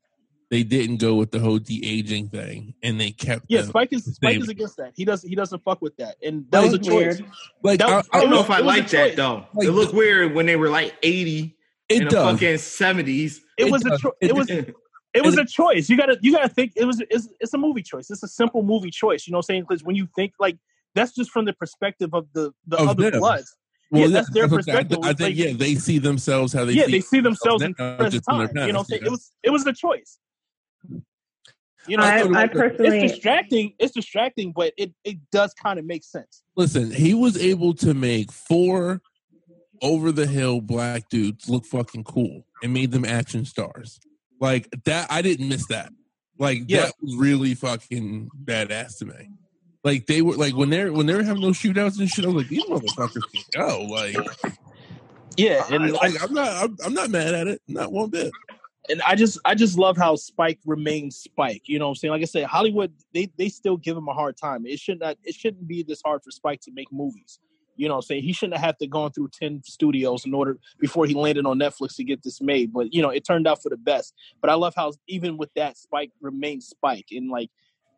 [0.51, 3.93] they didn't go with the whole de aging thing and they kept Yeah, the- Spike
[3.93, 4.93] is Spike is against that.
[4.95, 7.18] He doesn't he doesn't fuck with that, and that That was a choice.
[7.20, 7.27] weird.
[7.62, 9.47] like that I, I don't know if I like that though.
[9.55, 11.57] Like, it looked weird when they were like eighty
[11.89, 12.33] it in the does.
[12.35, 13.41] fucking seventies.
[13.59, 14.01] It It was a does.
[14.01, 15.89] cho- it was it was a choice.
[15.89, 18.11] You gotta you gotta think it was it's, it's a movie choice.
[18.11, 19.27] It's a simple movie choice.
[19.27, 19.66] You know what I'm saying?
[19.68, 20.59] Because when you think like
[20.95, 23.20] that's just from the perspective of the the Of other them.
[23.20, 23.57] bloods.
[24.01, 24.55] Yeah, that's their what I'm.
[24.55, 24.99] I perspective.
[25.03, 27.74] I, think like- yeah, they see themselves how they yeah, see they see themselves in
[27.78, 28.66] now, present just in their time.
[28.66, 29.03] You know, what I'm past, saying?
[29.03, 29.07] yeah.
[29.07, 30.18] it was it was a choice.
[31.86, 33.74] You know, I, so I it's distracting.
[33.78, 36.42] It's distracting, but it it does kind of make sense.
[36.57, 39.03] Listen, he was able to make four
[39.82, 44.01] over the hill black dudes look fucking cool and made them action stars.
[44.40, 45.90] Like that, I didn't miss that.
[46.38, 46.86] Like Yeah.
[46.86, 49.30] that was really fucking badass to me.
[49.85, 52.24] Like they were like when they're when they were having those shootouts and shit.
[52.24, 53.82] I was like, these motherfuckers can go.
[53.82, 54.16] Like,
[55.37, 58.32] Yeah, I, and like I'm not I'm, I'm not mad at it, not one bit.
[58.89, 61.62] and I just I just love how Spike remains Spike.
[61.66, 62.12] You know what I'm saying?
[62.12, 64.64] Like I said, Hollywood they they still give him a hard time.
[64.66, 67.39] It should not it shouldn't be this hard for Spike to make movies.
[67.76, 68.22] You know what I'm saying?
[68.22, 71.97] He shouldn't have to gone through 10 studios in order before he landed on Netflix
[71.97, 72.72] to get this made.
[72.72, 74.14] But you know, it turned out for the best.
[74.41, 77.51] But I love how even with that Spike remains Spike and like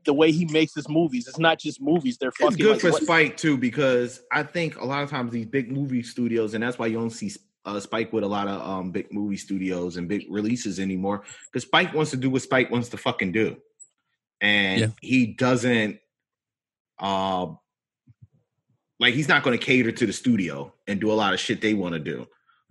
[0.06, 1.28] the way he makes his movies.
[1.28, 4.42] It's not just movies, they're fucking It's good like, for what- Spike too because I
[4.42, 7.30] think a lot of times these big movie studios, and that's why you don't see
[7.66, 11.24] uh, Spike with a lot of um, big movie studios and big releases anymore.
[11.52, 13.56] Because Spike wants to do what Spike wants to fucking do,
[14.40, 14.86] and Yeah.
[15.02, 15.98] he doesn't.
[16.98, 17.48] Uh,
[18.98, 21.60] like he's not going to cater to the studio and do a lot of shit
[21.60, 22.26] they want to do.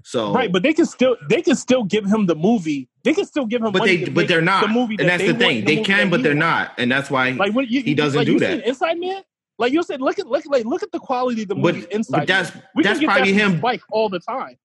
[0.08, 2.88] So Right, but they can still they can still give him the movie.
[3.03, 5.24] They can still give him but money they but they're not, the movie and that's
[5.24, 5.66] the thing.
[5.66, 6.39] the They can, but they're wants.
[6.70, 7.32] not, and that's why.
[7.32, 8.68] Like you, He doesn't like, do you that.
[8.68, 9.24] Inside Man.
[9.58, 11.88] Like you said, look at look like look at the quality of the but, movie
[11.89, 12.20] Inside.
[12.20, 12.64] but that's Man.
[12.76, 14.58] we that's can get probably that him Spike all the time.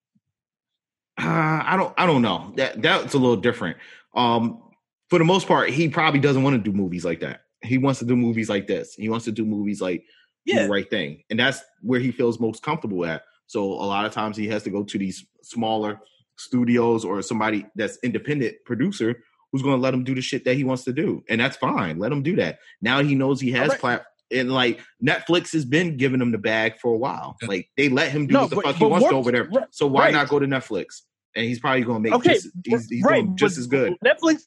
[1.17, 2.53] Uh, I don't I don't know.
[2.57, 3.77] That that's a little different.
[4.13, 4.61] Um
[5.09, 7.41] for the most part, he probably doesn't want to do movies like that.
[7.63, 8.93] He wants to do movies like this.
[8.93, 10.05] He wants to do movies like
[10.45, 11.23] Yeah, the right thing.
[11.31, 13.23] And that's where he feels most comfortable at.
[13.51, 15.99] So a lot of times he has to go to these smaller
[16.37, 19.21] studios or somebody that's independent producer
[19.51, 21.21] who's going to let him do the shit that he wants to do.
[21.27, 21.99] And that's fine.
[21.99, 22.59] Let him do that.
[22.81, 23.79] Now he knows he has Alright.
[23.81, 27.35] plat and like Netflix has been giving him the bag for a while.
[27.45, 29.31] Like they let him do No, what the but- fuck he but wants to over
[29.33, 29.43] there.
[29.51, 30.13] right, So why right.
[30.13, 31.01] not go to Netflix?
[31.35, 33.95] And he's probably going to make Okay, just he's, he's right, doing just as good.
[34.05, 34.43] Netflix.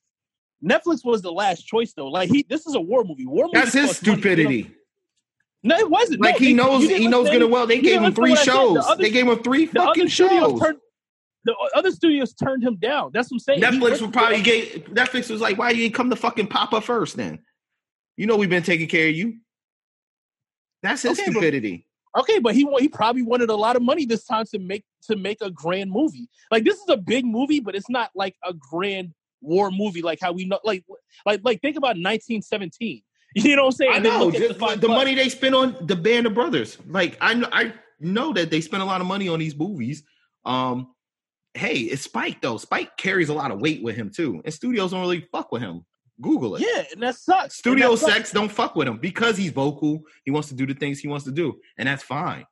[0.64, 2.08] Netflix was the last choice though.
[2.08, 3.26] Like he, this is a war movie.
[3.26, 3.58] War movie.
[3.58, 4.70] That's his stupidity.
[5.66, 6.20] No, it wasn't.
[6.20, 7.66] Like No, he they- knows he knows good and well.
[7.66, 8.52] They gave him three what I said.
[8.52, 8.86] The shows.
[8.86, 10.60] other- they gave him three The fucking shows.
[10.60, 10.78] turned.
[11.46, 13.10] The other studios turned him down.
[13.12, 13.60] That's what I'm saying.
[13.60, 17.16] Netflix would probably gave Netflix was like, why you ain't come to fucking Papa first
[17.16, 17.40] then?
[18.16, 19.38] You know we've been taking care of you.
[20.82, 21.86] That's his Okay, but- stupidity.
[22.16, 25.16] Okay, but he he probably wanted a lot of money this time to make to
[25.16, 26.28] make a grand movie.
[26.50, 30.20] Like this is a big movie, but it's not like a grand war movie like
[30.22, 30.60] how we know.
[30.62, 30.84] Like
[31.26, 33.02] like like think about 1917.
[33.44, 33.92] You know what I'm saying?
[33.94, 36.78] I know just the the, money they spend on the Band of Brothers.
[36.86, 40.04] Like I know, I know that they spend a lot of money on these movies.
[40.44, 40.94] Um,
[41.54, 42.58] hey, it's Spike though.
[42.58, 45.62] Spike carries a lot of weight with him too, and studios don't really fuck with
[45.62, 45.84] him.
[46.20, 46.62] Google it.
[46.64, 47.56] Yeah, and that sucks.
[47.56, 48.12] Studio And that sucks.
[48.14, 50.02] sex don't fuck with him because he's vocal.
[50.24, 52.46] He wants to do the things he wants to do, and that's fine.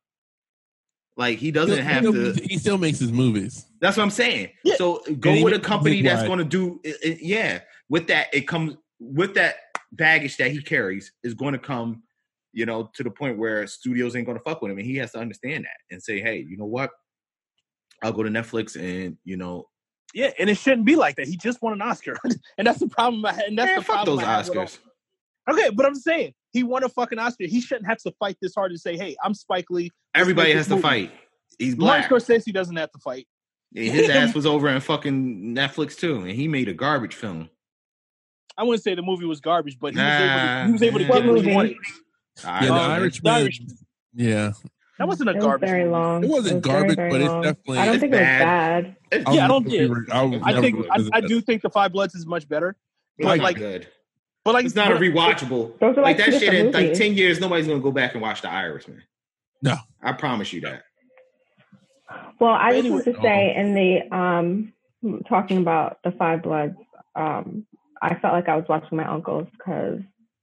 [1.16, 2.42] Like he doesn't He have still- to.
[2.42, 3.66] He still makes his movies.
[3.80, 4.48] That's what I'm saying.
[4.64, 4.74] Yeah.
[4.76, 6.80] So go he with a company that's going to do.
[6.82, 9.56] It, it- yeah, with that it comes with that
[9.93, 12.03] baggage that he carries is going to come.
[12.55, 14.97] You know, to the point where studios ain't going to fuck with him, and he
[14.97, 16.90] has to understand that and say, "Hey, you know what?
[18.03, 19.68] I'll go to Netflix and you know,
[20.12, 21.28] Yeah, and it shouldn't be like that.
[21.28, 22.18] He just won an Oscar,
[22.59, 23.24] and that's the problem.
[23.24, 24.16] I and that's man, the fuck problem.
[24.18, 24.78] those I have with all- Oscars."
[25.51, 27.47] Okay, but I'm saying he won a fucking Oscar.
[27.47, 30.68] He shouldn't have to fight this hard to say, "Hey, I'm Spike Lee." Everybody has
[30.68, 31.11] this to fight.
[31.59, 32.11] He's black.
[32.11, 32.36] Martin.
[32.38, 33.26] Scorsese doesn't have to fight.
[33.74, 37.49] His ass was over in fucking Netflix too, and he made a garbage film.
[38.57, 40.98] I wouldn't say the movie was garbage, but he was able to, he was able
[40.98, 41.76] to get what he wanted.
[42.44, 43.32] Yeah, the Um, Irishman.
[43.34, 43.68] The Irishman.
[44.14, 44.53] Yeah,
[44.98, 45.68] That wasn't a It was garbage.
[45.70, 46.22] very long.
[46.24, 48.96] It wasn't very, garbage, very but it's definitely- I don't It's think it was bad.
[49.11, 49.22] bad.
[49.26, 51.70] I'll Yeah, I don't never get- re- I'll I think I, I do think the
[51.70, 52.76] Five Bloods is much better.
[53.18, 53.88] It's But not like, good.
[54.44, 55.78] but like, It's not a rewatchable.
[55.78, 58.22] Those are Like like, that shit in like ten years, nobody's gonna go back and
[58.22, 59.03] watch The Irishman.
[59.62, 59.76] No.
[60.03, 60.82] I promise you that.
[62.38, 64.72] Well, I just Anyway- want to say in the um
[65.28, 66.76] talking about the Five Bloods,
[67.16, 67.66] um,
[68.03, 70.00] I felt like I was watching my uncles because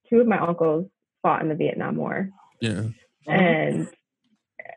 [0.09, 0.87] two of my uncles
[1.21, 2.29] fought in the Vietnam War,
[2.61, 2.85] Yeah,
[3.27, 3.87] and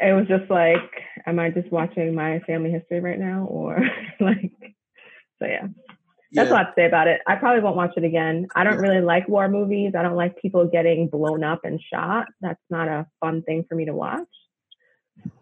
[0.01, 0.91] it was just like,
[1.27, 3.79] am I just watching my family history right now, or
[4.21, 4.53] like,
[5.41, 5.69] so yeah.
[6.35, 6.53] That's yeah.
[6.53, 7.21] all I have to say about it.
[7.27, 8.47] I probably won't watch it again.
[8.57, 9.93] I don't really like war movies.
[9.97, 12.27] I don't like people getting blown up and shot.
[12.41, 14.27] That's not a fun thing for me to watch.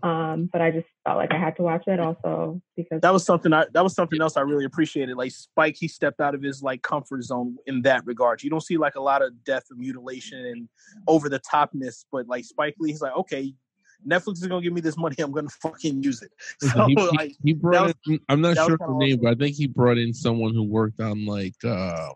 [0.02, 3.24] Um, but I just felt like I had to watch it also because that was
[3.24, 5.16] something I that was something else I really appreciated.
[5.16, 8.42] Like Spike, he stepped out of his like comfort zone in that regard.
[8.42, 10.68] You don't see like a lot of death and mutilation and
[11.06, 13.52] over the topness, but like Spike Lee, he's like, okay,
[14.06, 16.30] Netflix is gonna give me this money, I'm gonna fucking use it.
[16.60, 19.32] So he, he- like, he brought that in, I'm not sure the kinda name, but
[19.32, 22.10] I think he brought in someone who worked on like uh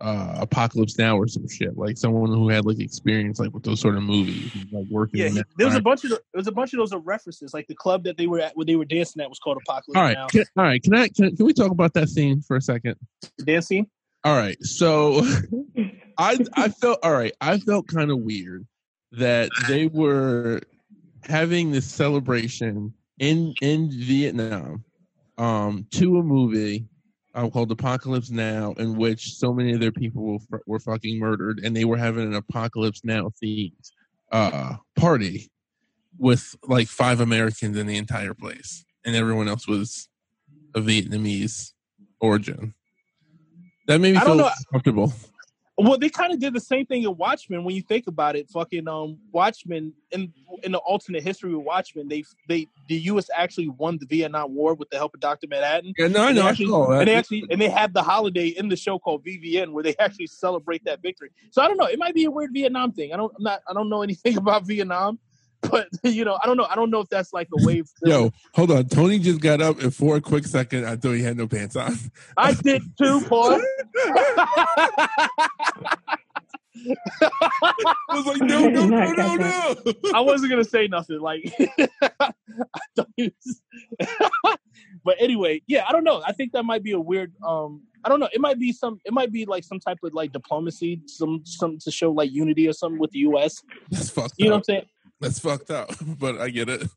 [0.00, 1.76] uh Apocalypse Now or some shit.
[1.76, 5.20] Like someone who had like experience like with those sort of movies, like working.
[5.20, 6.94] Yeah, in he- that there was a bunch of there was a bunch of those
[7.04, 7.52] references.
[7.52, 9.96] Like the club that they were at, where they were dancing at, was called Apocalypse
[9.96, 10.26] All right, Now.
[10.28, 10.82] can, all right.
[10.82, 12.96] Can I can, can we talk about that scene for a second?
[13.38, 13.88] The dance scene.
[14.24, 15.22] All right, so
[16.18, 17.32] I I felt all right.
[17.40, 18.66] I felt kind of weird
[19.12, 20.60] that they were
[21.24, 24.84] having this celebration in in Vietnam
[25.38, 26.86] um to a movie
[27.38, 31.60] um, called Apocalypse Now, in which so many of their people were, were fucking murdered,
[31.62, 33.72] and they were having an Apocalypse Now themed
[34.30, 35.50] uh party
[36.18, 40.08] with like five Americans in the entire place, and everyone else was
[40.74, 41.72] of Vietnamese
[42.20, 42.74] origin.
[43.86, 45.12] That made me feel comfortable.
[45.80, 47.62] Well, they kind of did the same thing in Watchmen.
[47.62, 50.32] When you think about it, fucking um, Watchmen in
[50.64, 53.30] in the alternate history of Watchmen, they they the U.S.
[53.32, 55.92] actually won the Vietnam War with the help of Doctor Manhattan.
[55.96, 56.48] Yeah, no, I And they know.
[56.48, 59.70] Actually, saw and they actually and they have the holiday in the show called VVN
[59.70, 61.30] where they actually celebrate that victory.
[61.52, 61.86] So I don't know.
[61.86, 63.12] It might be a weird Vietnam thing.
[63.12, 65.20] I don't I'm not I don't know anything about Vietnam,
[65.70, 66.66] but you know I don't know.
[66.70, 67.90] I don't know if that's like a wave.
[68.04, 68.86] Yo, hold on.
[68.86, 71.74] Tony just got up, and for a quick second, I thought he had no pants
[71.76, 71.96] on.
[72.36, 73.60] I did too, Paul.
[76.90, 79.76] I was like, no, no, no, no, no.
[80.14, 81.20] I wasn't gonna say nothing.
[81.20, 81.52] Like,
[82.00, 82.32] I
[82.96, 83.62] thought he was-
[85.04, 86.22] but anyway, yeah, I don't know.
[86.24, 87.32] I think that might be a weird.
[87.42, 88.28] Um, I don't know.
[88.32, 89.00] It might be some.
[89.04, 92.68] It might be like some type of like diplomacy, some some to show like unity
[92.68, 93.62] or something with the U.S.
[93.90, 94.82] That's fucked You know what I'm saying?
[95.20, 96.88] That's fucked up, but I get it.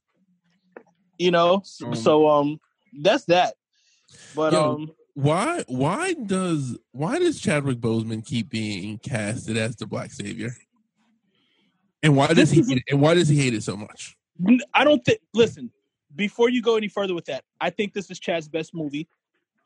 [1.17, 1.61] You know.
[1.65, 2.59] So, Um, so um,
[3.01, 3.55] that's that.
[4.35, 4.73] But Yo.
[4.73, 5.63] um, Why?
[5.67, 6.77] Why does?
[6.91, 10.55] Why does Chadwick Boseman keep being casted as the black savior?
[12.03, 12.61] And why does he?
[12.61, 14.17] Hate it, and why does he hate it so much?
[14.73, 15.19] I don't think.
[15.33, 15.71] Listen,
[16.15, 19.07] before you go any further with that, I think this is Chad's best movie.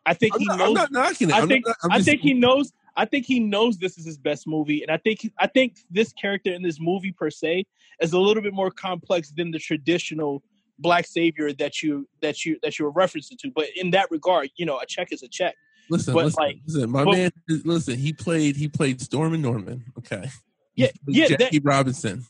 [0.05, 0.67] I think I'm he not, knows.
[0.67, 1.35] I'm not knocking it.
[1.35, 2.71] I think not- I think he knows.
[2.97, 6.13] I think he knows this is his best movie, and I think I think this
[6.13, 7.65] character in this movie per se
[8.01, 10.43] is a little bit more complex than the traditional
[10.79, 13.51] black savior that you that you that you were referencing to.
[13.53, 15.55] But in that regard, you know, a check is a check.
[15.89, 16.89] Listen, but, listen, like- listen.
[16.89, 17.97] My but- man, listen.
[17.97, 18.55] He played.
[18.55, 19.83] He played Stormin' Norman.
[19.97, 20.29] Okay.
[20.75, 22.25] Yeah, yeah, that- Jackie Robinson.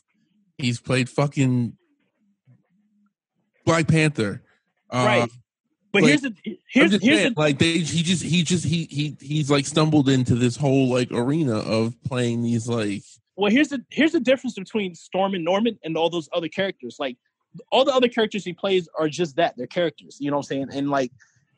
[0.58, 1.76] He's played fucking
[3.64, 4.42] Black Panther.
[4.90, 5.30] Uh, Right.
[5.96, 8.84] But like, here's the here's here's saying, the, like they, he just, he just, he,
[8.84, 13.02] he, he's like stumbled into this whole like arena of playing these like.
[13.36, 16.96] well here's the here's the difference between Stormin' Norman and all those other characters.
[16.98, 17.16] Like
[17.72, 20.18] all the other characters he plays are just that they're characters.
[20.20, 20.68] You know what I'm saying?
[20.72, 21.12] And like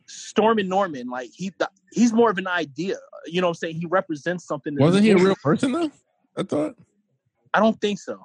[0.06, 1.52] Stormin' Norman, like he
[1.92, 2.96] he's more of an idea.
[3.26, 3.76] You know what I'm saying?
[3.80, 4.76] He represents something.
[4.78, 5.90] Wasn't he a real person though?
[6.36, 6.76] I thought.
[7.52, 8.24] I don't think so.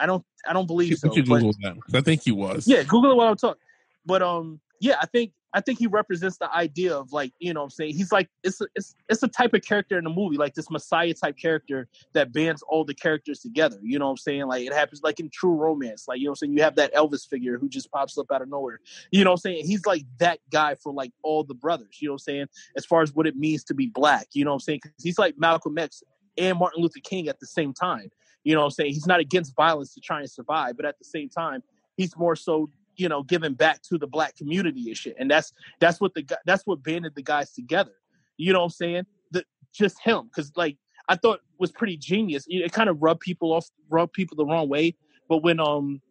[0.00, 0.24] I don't.
[0.46, 1.14] I don't believe You, so.
[1.14, 1.76] you Google that.
[1.94, 2.66] I think he was.
[2.66, 3.60] yeah, Google it while I'm talking.
[4.06, 7.60] But um, yeah, I think I think he represents the idea of like you know
[7.60, 10.10] what I'm saying he's like it's a, it's it's a type of character in the
[10.10, 13.78] movie like this messiah type character that bands all the characters together.
[13.82, 14.46] You know what I'm saying?
[14.46, 16.06] Like it happens like in True Romance.
[16.06, 18.26] Like you know what I'm saying you have that Elvis figure who just pops up
[18.30, 18.80] out of nowhere.
[19.10, 19.66] You know what I'm saying?
[19.66, 21.96] He's like that guy for like all the brothers.
[22.00, 22.46] You know what I'm saying?
[22.76, 24.28] As far as what it means to be black.
[24.34, 24.80] You know what I'm saying?
[24.80, 26.02] 'Cause he's like Malcolm X
[26.36, 28.10] and Martin Luther King at the same time.
[28.44, 28.92] You know what I'm saying?
[28.92, 31.62] He's not against violence to try and survive, but at the same time,
[31.96, 35.16] he's more so, you know, giving back to the black community and shit.
[35.18, 37.92] And that's that's what the that's what banded the guys together.
[38.36, 39.06] You know what I'm saying?
[39.30, 40.76] The, just him, because like
[41.08, 42.44] I thought was pretty genius.
[42.48, 44.96] It, kind of rubbed people off, rubbed people the wrong way.
[45.28, 46.02] But when um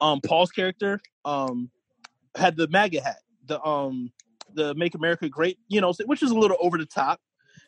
[0.00, 1.70] um Paul's character um
[2.34, 4.12] had the MAGA hat, the um
[4.54, 7.20] the Make America Great, you know, which is a little over the top.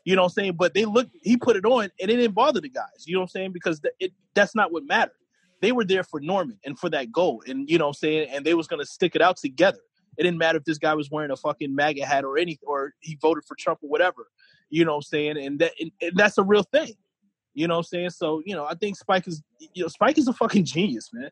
[0.04, 0.52] You know what I'm saying?
[0.54, 3.04] But they look he put it on and it didn't bother the guys.
[3.06, 3.52] You know what I'm saying?
[3.52, 5.12] Because it, that's not what mattered.
[5.60, 7.42] They were there for Norman and for that goal.
[7.46, 8.28] And, you know I'm saying?
[8.30, 9.80] And they was to stick it out together.
[10.16, 12.92] It didn't matter if this guy was wearing a fucking MAGA hat or anything, or
[13.00, 14.28] he voted for Trump or whatever.
[14.68, 15.38] You know what I'm saying?
[15.38, 16.94] And that and, and that's a real thing.
[17.54, 18.10] You know what I'm saying?
[18.10, 19.42] So, you know, I think Spike is,
[19.74, 21.30] you know, Spike is a fucking genius, man.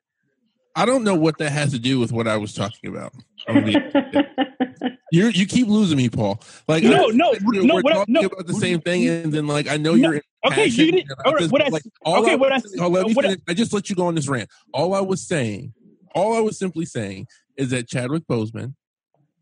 [0.77, 3.12] I don't know what that has to do with what I was talking about.
[3.49, 3.66] I'm gonna
[4.03, 6.43] be- You you keep losing me, Paul.
[6.68, 8.20] Like No, I- no, we're, no, we're what I- talking no.
[8.27, 11.33] about the same thing, and then like I know No, you're okay, you didn't- all
[11.33, 13.43] right, this, what I- like, okay, I what I- was- let me what I- finish.
[13.49, 14.51] I just let you go on this rant.
[14.74, 15.72] All I was saying,
[16.14, 18.74] all I was simply saying, is that Chadwick Boseman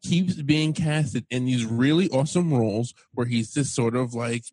[0.02, 4.44] keeps being casted in these really awesome roles where he's this sort of like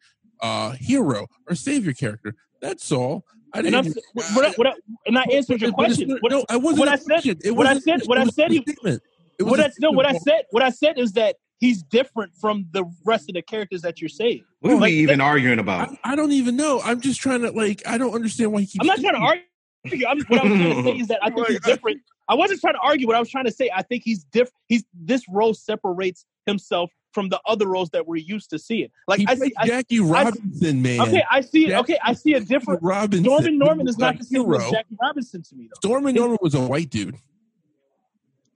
[0.41, 2.33] uh hero or savior character.
[2.61, 3.25] That's all.
[3.53, 3.97] I And didn't.
[3.97, 4.73] I'm, what, I, what I,
[5.05, 6.17] and I answered your But it's- question.
[6.21, 6.79] What, no, I wasn't.
[6.79, 8.99] what a I said- It what I said- what I said he- It was
[9.39, 12.67] what a I no, what I said, what I said is that he's different from
[12.71, 14.43] the rest of the characters that you're saying.
[14.59, 15.89] What are Like, we even arguing about?
[16.03, 16.81] I, I don't even know.
[16.83, 17.81] I'm just trying to like.
[17.87, 18.81] I don't understand why he keeps.
[18.81, 20.05] I'm not trying to argue.
[20.07, 22.01] I'm, what I was trying to say is that I oh think he's different.
[22.29, 23.07] I wasn't trying to argue.
[23.07, 24.53] What I was trying to say, I think he's different.
[24.67, 28.89] He's this role separates himself from the other roles that we're used to seeing.
[29.07, 31.01] Like he I played see, I, Jackie Robinson, man.
[31.01, 31.67] okay, I see.
[31.67, 32.81] Jackie Okay, I see a different.
[32.81, 33.23] Robinson.
[33.23, 34.57] Norman Norman is not the same hero.
[34.59, 35.89] as Jackie Robinson to me, though.
[35.89, 37.17] Norman Norman was a white dude.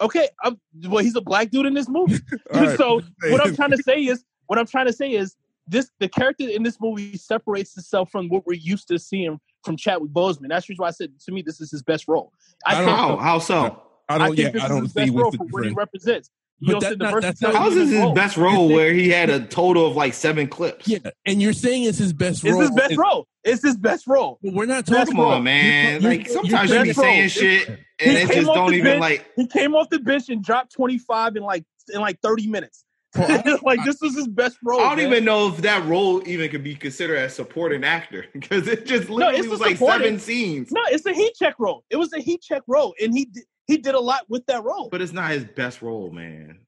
[0.01, 2.19] Okay, I'm, well, he's a black dude in this movie.
[2.53, 5.11] All right, so I'm what I'm trying to say is, what I'm trying to say
[5.11, 5.35] is,
[5.67, 9.75] this the character in this movie separates itself from what we're used to seeing from
[9.77, 10.49] Chadwick Boseman.
[10.49, 12.31] That's the reason why I said to me this is his best role.
[12.67, 13.17] I I, don't think, How?
[13.17, 13.81] How so?
[14.07, 14.27] I I don't.
[14.35, 16.29] think Yeah, this I don't his see best role for what he represents.
[16.59, 18.13] You But that- not- that's not- How's this his role.
[18.13, 20.87] best role where he had a total of like seven clips?
[20.87, 22.61] Yeah, and you're saying it's his best It's role.
[22.61, 23.27] It's his best and- role.
[23.43, 24.39] It's his best role.
[24.41, 25.31] But we're not Best talking Come role.
[25.33, 26.01] on, man.
[26.01, 27.05] You're- Like you're- sometimes you're be best role.
[27.05, 29.01] saying shit and He it just don't even bench.
[29.01, 29.25] like.
[29.35, 32.83] He came off the bench and dropped 25 in like in like 30 minutes.
[33.15, 34.79] Well, I- like this was his best role.
[34.81, 35.07] I don't man.
[35.11, 39.09] even know if that role even could be considered as supporting actor because it just
[39.09, 40.71] literally it's a was like supporting- seven scenes.
[40.71, 41.83] No, it's a heat check role.
[41.89, 44.63] It was a heat check role, and he did, he did a lot with that
[44.63, 44.89] role.
[44.89, 46.59] But it's not his best role, man.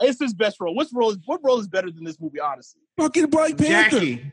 [0.00, 0.74] It's his best role.
[0.74, 1.10] What role?
[1.10, 2.40] Is, what role is better than this movie?
[2.40, 3.98] Honestly, fucking Black Panther.
[3.98, 4.32] Jackie,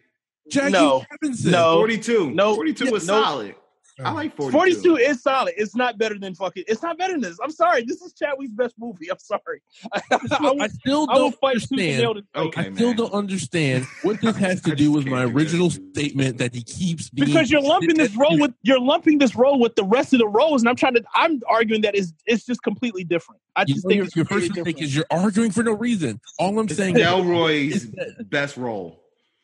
[0.50, 1.04] Jackie No.
[1.12, 1.52] Robinson.
[1.52, 1.76] No.
[1.78, 2.32] 42.
[2.32, 3.22] no, 42 was no.
[3.22, 3.56] solid.
[4.04, 4.52] I like 42.
[4.58, 5.54] 42 is solid.
[5.56, 6.66] It's not better than fucking.
[6.68, 7.38] It's not better than this.
[7.42, 7.84] I'm sorry.
[7.86, 9.10] This is Chadwick's best movie.
[9.10, 9.62] I'm sorry.
[9.94, 12.24] I, I, I still I don't fight understand.
[12.36, 12.96] Okay, I still man.
[12.98, 15.80] don't understand what this has to do with my original this.
[15.94, 19.60] statement that he keeps being because you're lumping this role with you're lumping this role
[19.60, 21.04] with the rest of the roles, and I'm trying to.
[21.14, 23.40] I'm arguing that it's it's just completely different.
[23.56, 24.82] I You just know, think your, it's your first mistake different.
[24.82, 26.20] is you're arguing for no reason.
[26.38, 29.00] All I'm It's saying is Delroy's is that- best role.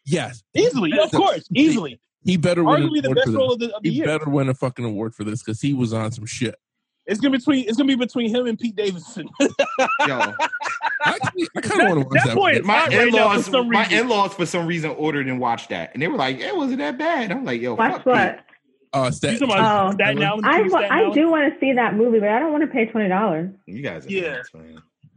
[0.06, 3.82] yes, easily, of course, easily, he better win arguably the best role of the, of
[3.84, 4.06] the He year.
[4.06, 6.56] better win a fucking award for this because he was on some shit.
[7.08, 9.28] It's gonna be between it's gonna be between him and Pete Davidson.
[10.08, 10.34] Yo,
[11.04, 12.36] Actually, I kind of want to watch That that.
[12.36, 12.60] boy movie.
[12.60, 13.98] is my hot right now for in-laws, some my reason.
[14.00, 16.98] in-laws for some reason ordered and watched that, and they were like, "It wasn't that
[17.00, 18.36] bad." I'm like, "Yo, Watch fuck what?
[18.38, 18.46] Pete.
[18.94, 19.92] Uh, Stat- You talking Oh.
[19.94, 22.30] Staten Island, I, King of wa- Staten I do want to see that movie, but
[22.30, 23.50] I don't want to pay twenty dollars.
[23.66, 24.36] You guys, are Yeah.
[24.36, 24.50] nuts.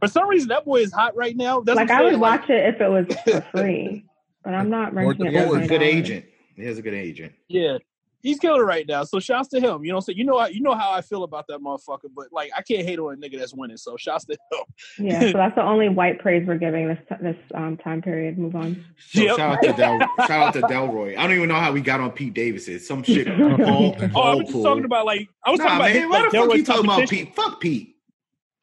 [0.01, 1.61] For some reason, that boy is hot right now.
[1.61, 4.05] That's Like I'm would like, watch it if it was for free,
[4.43, 6.25] but I'm not renting it He for a good agent.
[6.55, 7.33] He has a good agent.
[7.47, 7.77] Yeah,
[8.21, 9.03] he's killing it right now.
[9.03, 9.83] So shouts to him.
[9.83, 12.09] You know, so you know, you know how I feel about that motherfucker.
[12.15, 13.77] But like, I can't hate on a nigga that's winning.
[13.77, 14.59] So shouts to him.
[14.97, 18.37] Yeah, so that's the only white praise we're giving this this um, time period.
[18.37, 18.83] Move on.
[19.09, 19.35] So Yep.
[19.35, 21.17] shout out to Del, shout out to Delroy.
[21.17, 22.79] I don't even know how we got on Pete Davidson.
[22.79, 23.27] Some shit.
[23.27, 25.95] Paul, Oh, I Paul was just talking about like I was Nah, talking about man,
[25.95, 27.09] his, why like, the fuck Delroy's you talking about.
[27.09, 27.35] Pete?
[27.35, 27.91] Fuck Pete.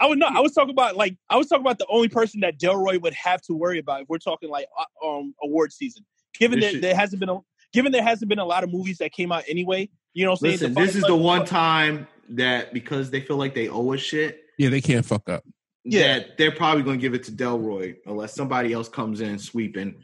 [0.01, 0.35] I would not.
[0.35, 3.15] I was talking about like I was talking about the only person that Delroy would
[3.15, 6.05] have to worry about if we're talking like uh, um award season.
[6.37, 7.39] Given This that shit- there hasn't been a
[7.73, 9.89] given there hasn't been a lot of movies that came out anyway.
[10.15, 13.55] You know, what saying Listen, this is the one time that because they feel like
[13.55, 15.45] they owe us shit, yeah, they can't fuck up.
[15.85, 16.21] Yeah.
[16.39, 19.97] they're probably going to give it to Delroy unless somebody else comes in sweeping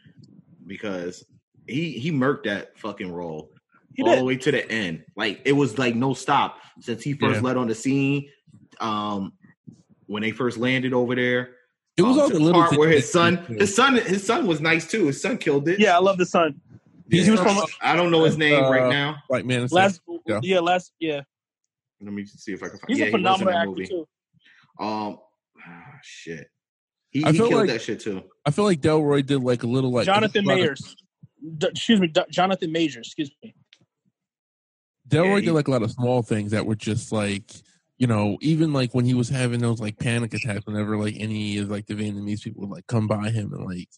[0.66, 1.24] because
[1.66, 3.50] he he murked that fucking role
[3.94, 4.18] He all did.
[4.20, 5.04] the way to the end.
[5.16, 7.42] Like it was like no stop since he first Yeah.
[7.46, 8.28] led on the scene.
[8.80, 9.32] Um,
[10.06, 11.50] when they first landed over there,
[11.96, 14.46] It was um, all to the little part where his son, his son, his son
[14.46, 15.06] was nice too.
[15.06, 15.78] His son killed it.
[15.80, 16.60] Yeah, I love the son.
[17.10, 19.16] He's he was from from I don't know his name Uh, right now.
[19.28, 19.66] White man.
[19.70, 20.00] last.
[20.26, 20.40] Yeah.
[20.42, 20.92] Yeah, last.
[21.00, 21.22] Yeah,
[22.00, 22.88] Let me see if I can find.
[22.88, 23.86] he's yeah, a he was in phenomenal that actor movie.
[23.86, 24.08] too.
[24.78, 25.18] Um,
[25.66, 26.48] ah, shit.
[27.10, 28.22] He, I he feel killed like- that shit too.
[28.44, 30.94] I feel like Delroy did like a little like Jonathan a lot of- Mayers.
[31.56, 33.06] D- excuse me, D- Jonathan Majors.
[33.08, 33.54] Excuse me.
[35.08, 37.50] Delroy Yeah, he- did like a lot of small things that were just like,
[37.96, 41.58] you know, even like when he was having those like panic attacks, whenever like any
[41.58, 43.88] of like the Vietnamese people would like come by him and like,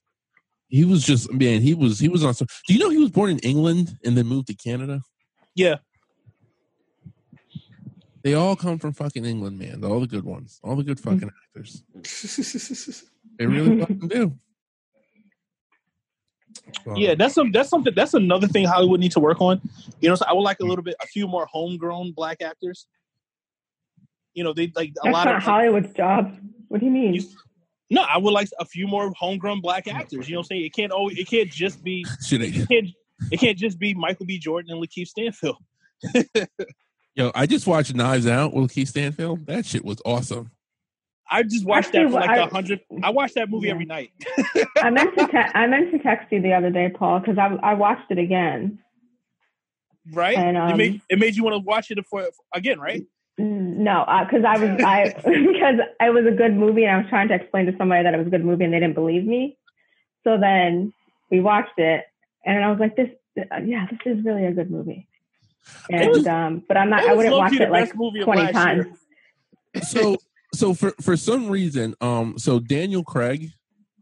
[0.71, 2.47] he was just man, he was he was on some.
[2.67, 5.03] Do you know he was born in England and then moved to Canada?
[5.55, 5.77] Yeah,
[8.23, 9.85] They all come from fucking England, man.
[9.85, 11.83] All the good ones, all the good fucking actors.
[13.39, 14.39] They really fucking do.
[16.87, 17.15] Um, yeah.
[17.15, 17.53] That's some.
[17.53, 17.95] That's something.
[17.95, 19.61] That's another thing Hollywood needs to work on.
[20.01, 22.87] You know, so I would like a little bit, a few more homegrown black actors.
[24.35, 25.43] You know, they like a That's lot not of.
[25.43, 26.37] Hollywood's job.
[26.69, 27.15] What do you mean?
[27.15, 27.23] You-
[27.91, 30.29] no, I would like a few more homegrown black actors.
[30.29, 30.65] You know what I'm saying?
[30.67, 31.19] It can't always.
[31.19, 32.07] It can't just be.
[32.33, 32.89] It can't.
[33.31, 34.39] It can't just be Michael B.
[34.39, 35.57] Jordan and Lakeith Stanfield.
[37.15, 39.45] Yo, I just watched Knives Out with Keith Stanfield.
[39.47, 40.51] That shit was awesome.
[41.31, 42.81] I just watched that for like a hundred.
[43.03, 43.75] I watch that movie Yeah.
[43.75, 44.11] every night.
[44.79, 47.47] I meant to te- I meant to text you the other day, Paul, because I
[47.63, 48.79] I watched it again.
[50.13, 50.37] right?
[50.37, 53.05] And, it um, made it made you want to watch it for again, right?
[53.39, 57.29] No, because I was I because it was a good movie, and I was trying
[57.29, 59.57] to explain to somebody that it was a good movie, and they didn't believe me.
[60.25, 60.93] So then
[61.31, 62.05] we watched it,
[62.45, 65.07] and I was like, "This, yeah, this is really a good movie."
[65.91, 67.03] And was- um, but I'm not.
[67.09, 68.87] I wouldn't watch it like best movie of twenty times.
[69.83, 70.17] so
[70.55, 73.51] so for for some reason um so daniel craig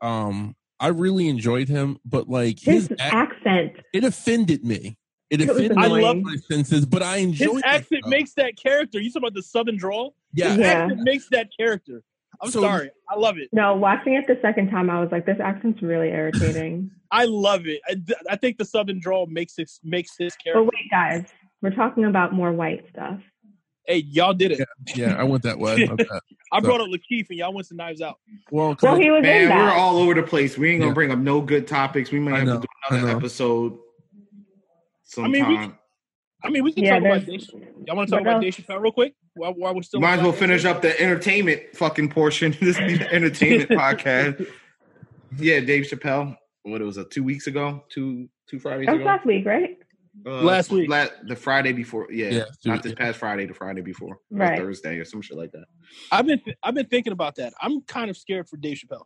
[0.01, 3.73] um i really enjoyed him but like his, His act, accent.
[3.93, 4.97] it offended me
[5.31, 7.55] it It was offended I love- my senses but i enjoy.
[7.55, 8.11] His accent though.
[8.11, 9.01] makes that character.
[9.01, 10.15] You talking about the Southern drawl?
[10.33, 10.67] yeah His Yeah.
[10.67, 12.03] accent makes that character.
[12.41, 12.91] I'm So- sorry.
[13.11, 13.49] I love it.
[13.53, 16.91] No, watching it the second time, I was like, this accent's really irritating.
[17.11, 17.81] I love it.
[17.89, 17.97] I,
[18.31, 20.65] I think the Southern drawl makes it makes his character.
[20.65, 21.15] but character.
[21.15, 21.31] wait, guys,
[21.63, 23.19] we're talking about more white stuff.
[23.87, 24.69] Hey, y'all did it.
[24.95, 25.89] Yeah, I went that way.
[25.89, 26.05] Okay.
[26.53, 28.19] I brought up Lakeith and y'all went to Knives Out.
[28.51, 30.59] Well, 'cause Well, he was in Man, we're all over the place.
[30.59, 30.95] We ain't gonna Yeah.
[30.95, 32.13] bring up no good topics.
[32.13, 32.67] We might have to do
[32.97, 33.79] another episode
[35.25, 35.33] sometime.
[35.33, 35.75] mean, we-
[36.45, 37.63] I mean, we can Yeah, talk about there's- Dave.
[37.87, 38.45] Y'all want to talk about else?
[38.45, 39.15] Dave Chappelle real quick?
[39.35, 42.55] While, while we're still Might as well finish up the entertainment fucking portion.
[42.61, 44.47] this be the entertainment podcast.
[45.37, 46.37] Yeah, Dave Chappelle.
[46.63, 49.07] What it was a two weeks ago, two two Fridays That was ago.
[49.11, 49.79] last week, right?
[50.27, 50.89] Uh, Last week.
[50.91, 52.09] la- the Friday before.
[52.11, 53.47] Yeah, Yeah, not two- this past Friday.
[53.47, 54.59] The Friday before, or Right.
[54.59, 55.67] Thursday or some shit like that.
[56.13, 57.53] I've been th- I've been thinking about that.
[57.61, 59.05] I'm kind of scared for Dave Chappelle.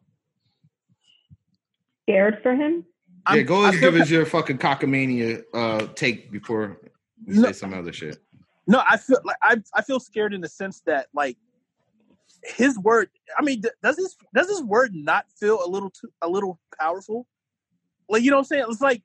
[2.08, 2.84] Scared for him?
[3.26, 6.78] I'm, yeah, go ahead and give us your fucking cockamania uh, take before
[7.26, 7.44] we No.
[7.44, 8.18] say some other shit.
[8.66, 11.36] No, I feel like I I feel scared in the sense that like
[12.42, 13.10] his word.
[13.36, 17.26] I mean, does his does his word not feel a little too a little powerful?
[18.08, 18.64] Like you know what I'm saying?
[18.68, 19.02] It's like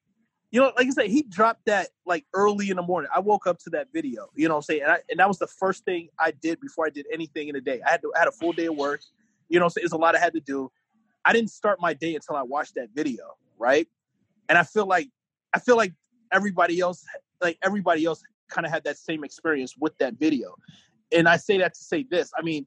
[0.52, 3.10] you know, like I said, he dropped that like early in the morning.
[3.14, 4.28] I woke up to that video.
[4.36, 4.82] You know what I'm saying?
[4.84, 7.56] And, I, and that was the first thing I did before I did anything in
[7.56, 7.82] the day.
[7.86, 9.02] I had to I had a full day of work.
[9.50, 9.86] You know, what I'm saying?
[9.86, 10.72] it's a lot I had to do.
[11.26, 13.88] I didn't start my day until I watched that video, right?
[14.50, 15.10] And I feel like
[15.54, 15.94] I feel like
[16.32, 17.04] everybody else,
[17.42, 20.56] like everybody else, kind of had that same experience with that video.
[21.12, 22.32] And I say that to say this.
[22.38, 22.66] I mean,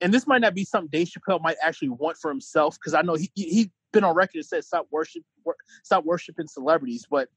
[0.00, 3.02] and this might not be something Dave Chappelle might actually want for himself because I
[3.02, 7.06] know he he- he's been on record and said stop worship wor- stop worshiping celebrities,
[7.08, 7.28] but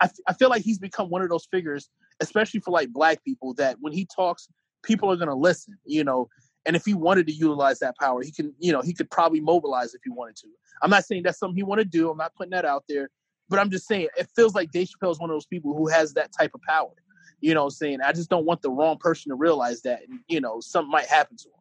[0.00, 1.90] I, f- I feel like he's become one of those figures,
[2.20, 4.48] especially for like black people, that when he talks,
[4.84, 6.28] people are gonna listen, you know.
[6.68, 9.40] And if he wanted to utilize that power, he can, you know, he could probably
[9.40, 10.48] mobilize if he wanted to.
[10.82, 12.10] I'm not saying that's something he want to do.
[12.10, 13.08] I'm not putting that out there,
[13.48, 15.88] but I'm just saying it feels like Dave Chappelle is one of those people who
[15.88, 16.92] has that type of power.
[17.40, 20.02] You know, what I'm saying I just don't want the wrong person to realize that,
[20.06, 21.54] and you know, something might happen to him.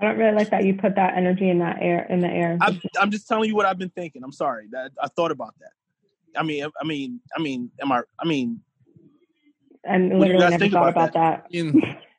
[0.00, 2.58] I don't really like that you put that energy in that air in the air.
[2.60, 4.22] I'm, I'm just telling you what I've been thinking.
[4.22, 5.70] I'm sorry that I thought about that.
[6.38, 8.02] I mean, I mean, I mean, am I?
[8.18, 8.60] I mean,
[9.84, 11.46] and what do you literally never thought about about that.
[11.46, 11.96] I mean,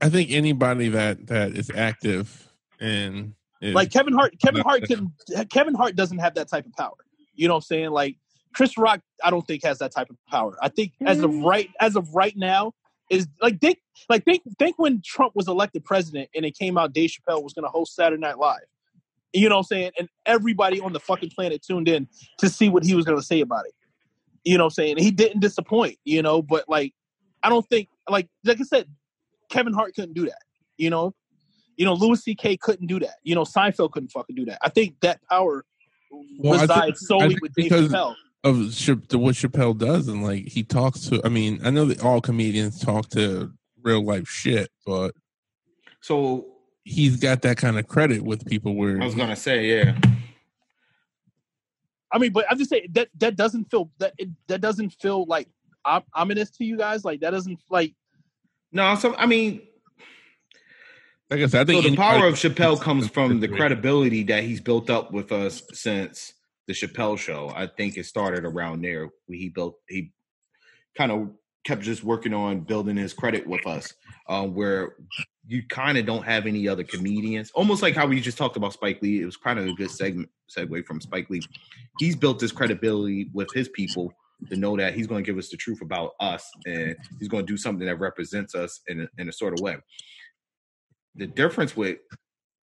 [0.00, 4.34] I think anybody that that is active and is, like Kevin Hart.
[4.42, 5.12] Kevin Hart can.
[5.50, 6.96] Kevin Hart doesn't have that type of power.
[7.34, 7.90] You know what I'm saying?
[7.90, 8.16] Like
[8.54, 10.56] Chris Rock, I don't think has that type of power.
[10.62, 11.44] I think as of Mm.
[11.44, 12.72] right as of right now
[13.10, 13.78] is like think
[14.08, 17.52] like think think when Trump was elected president and it came out Dave Chappelle was
[17.52, 18.60] going to host Saturday Night Live.
[19.32, 19.90] You know what I'm saying?
[19.98, 23.24] And everybody on the fucking planet tuned in to see what he was going to
[23.24, 23.74] say about it.
[24.44, 24.98] You know what I'm saying?
[24.98, 26.94] He didn't disappoint, you know, but like
[27.42, 28.86] I don't think like like I said
[29.54, 30.42] Kevin Hart couldn't do that.
[30.76, 31.14] You know?
[31.76, 32.56] You know, Louis C.K.
[32.58, 33.16] couldn't do that.
[33.22, 34.58] You know, Seinfeld couldn't fucking do that.
[34.62, 35.64] I think that power
[36.38, 38.14] Well, I think- solely with Dave because- Chappelle.
[38.44, 41.20] of Chap- to what Chappelle does, and like he talks to.
[41.24, 43.52] I mean, I know that all comedians talk to
[43.82, 45.14] real life shit, but
[46.00, 46.46] So
[46.84, 49.98] he's got that kind of credit with people where I was gonna say, yeah.
[52.12, 55.24] I mean, but I'm just saying that that doesn't feel that it, that doesn't feel
[55.24, 55.48] like
[55.84, 57.04] om- ominous to you guys.
[57.04, 57.94] Like that doesn't like
[58.74, 59.62] No, so I mean,
[61.30, 64.42] like I said, I so think the power of Chappelle comes from the credibility that
[64.42, 66.34] he's built up with us since
[66.66, 67.52] the Chappelle show.
[67.54, 69.10] I think it started around there.
[69.28, 70.12] He built, he
[70.98, 71.30] kind of
[71.64, 73.94] kept just working on building his credit with us,
[74.28, 74.96] um, where
[75.46, 77.52] you kind of don't have any other comedians.
[77.54, 79.22] Almost like how we just talked about Spike Lee.
[79.22, 81.42] It was kind of a good segment segue from Spike Lee.
[82.00, 84.12] He's built this credibility with his people
[84.50, 87.46] to know that he's going to give us the truth about us, and he's going
[87.46, 89.76] to do something that represents us in a, in a sort of way.
[91.16, 91.98] The difference with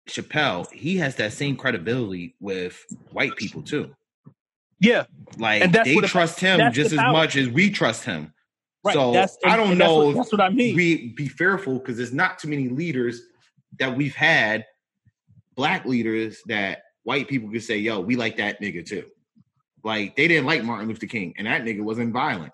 [0.09, 3.93] Chappelle, he has that same credibility with white people too.
[4.79, 5.05] yeah,
[5.37, 7.13] Like And they trust him just as power.
[7.13, 8.33] much as we trust him.
[8.83, 8.93] right.
[8.93, 10.75] So that's, I don't and that's know what- That's what I mean.
[10.75, 13.21] We be fearful because there's not too many leaders
[13.79, 14.65] that we've had,
[15.55, 19.05] black leaders that white people could say, "Yo, we like that nigga too."
[19.83, 22.53] Like they didn't like Martin Luther King, and that nigga wasn't violent.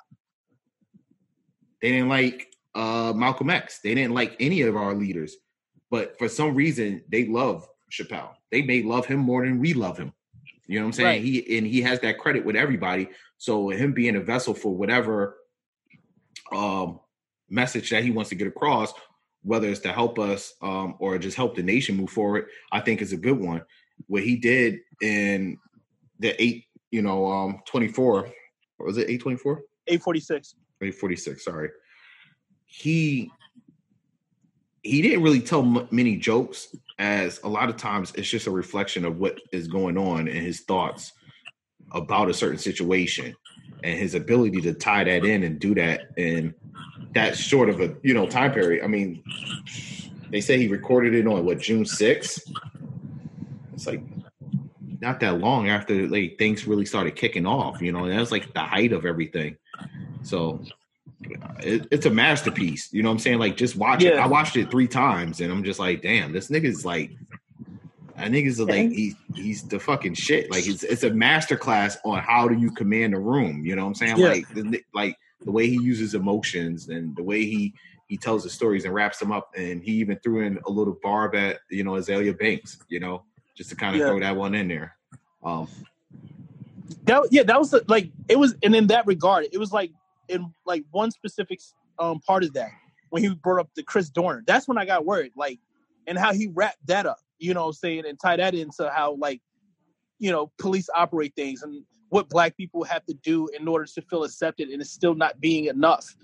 [1.82, 3.80] They didn't like uh, Malcolm X.
[3.80, 5.36] They didn't like any of our leaders,
[5.92, 8.32] but for some reason they love Chappelle.
[8.52, 10.14] They may love him more than we love him.
[10.68, 11.08] You know what I'm saying?
[11.08, 11.22] Right.
[11.22, 13.10] He and he has that credit with everybody.
[13.38, 15.38] So him being a vessel for whatever
[16.52, 17.00] um,
[17.50, 18.94] message that he wants to get across,
[19.44, 23.02] whether it's to help us um, or just help the nation move forward, I think
[23.02, 23.62] is a good one.
[24.08, 25.58] What he did in
[26.20, 28.30] the eight, you know, um, 24,
[28.80, 29.62] or was it 824?
[29.88, 30.56] Eight forty six.
[30.82, 31.70] 846, sorry.
[32.66, 33.32] He
[34.84, 38.52] he didn't really tell m- many jokes as a lot of times it's just a
[38.52, 41.12] reflection of what is going on and his thoughts
[41.92, 43.36] about a certain situation
[43.84, 46.54] and his ability to tie that in and do that in
[47.16, 49.24] that short of a you know time period i mean
[50.32, 52.40] They say he recorded it on what June 6th.
[53.74, 54.04] It's like
[55.02, 58.32] not that long after like things really started kicking off, you know, and that was
[58.32, 59.58] like the height of everything.
[60.24, 60.64] So
[61.60, 62.92] it, it's a masterpiece.
[62.94, 63.40] You know what I'm saying?
[63.40, 64.18] Like just watch it.
[64.18, 67.12] I watched it three times and I'm just like, damn, this nigga's like
[68.18, 70.50] that nigga's like he, he's the fucking shit.
[70.50, 73.64] Like it's it's a masterclass on how do you command a room.
[73.64, 74.18] You know what I'm saying?
[74.18, 74.30] Yeah.
[74.30, 77.74] Like the, like the way he uses emotions and the way he
[78.08, 79.52] he tells the stories and wraps them up.
[79.56, 82.80] And he even threw in a little barb at you know Azealia Banks.
[82.90, 83.24] You know,
[83.58, 84.08] just to kind of Yeah.
[84.10, 84.96] throw that one in there.
[85.44, 85.68] Um,
[87.04, 89.92] that yeah that was the, like it was and in that regard it was like
[90.30, 91.60] in like one specific
[92.00, 92.70] um part of that
[93.10, 95.60] when he brought up the chris dorner that's when i got worried like
[96.06, 99.16] and how he wrapped that up you know i'm saying and tie that into how
[99.16, 99.42] like
[100.20, 104.02] you know police operate things and what black people have to do in order to
[104.04, 106.16] feel accepted and it's still not being enough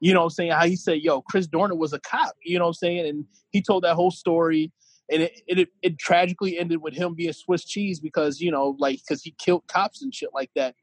[0.00, 2.58] you know what i'm saying how he said yo chris dorner was a cop you
[2.58, 4.70] know what i'm saying and he told that whole story
[5.12, 9.00] and it, it it tragically ended with him being Swiss cheese because you know like
[9.00, 10.74] because he killed cops and shit like that,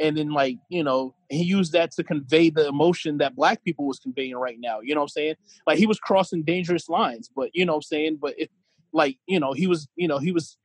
[0.00, 3.86] and then like you know he used that to convey the emotion that black people
[3.86, 4.80] was conveying right now.
[4.80, 5.34] You know what I'm saying?
[5.66, 8.18] Like he was crossing dangerous lines, but you know what I'm saying?
[8.20, 8.50] But it
[8.92, 10.56] like you know he was you know he was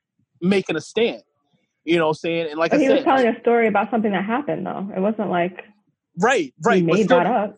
[0.42, 1.24] making a stand.
[1.84, 2.48] You know what I'm saying?
[2.52, 4.90] And like But I he said, was telling a story about something that happened, though.
[4.96, 5.64] It wasn't like
[6.20, 6.78] right, right.
[6.78, 7.58] he made still- that up.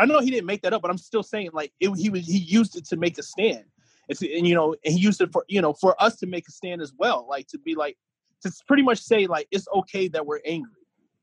[0.00, 2.24] I know he didn't make that up, but I'm still saying like it, he was
[2.24, 3.64] he used it to make a stand.
[4.08, 6.48] It's and you know and he used it for you know for us to make
[6.48, 7.96] a stand as well, like to be like
[8.42, 10.72] to pretty much say like it's okay that we're angry.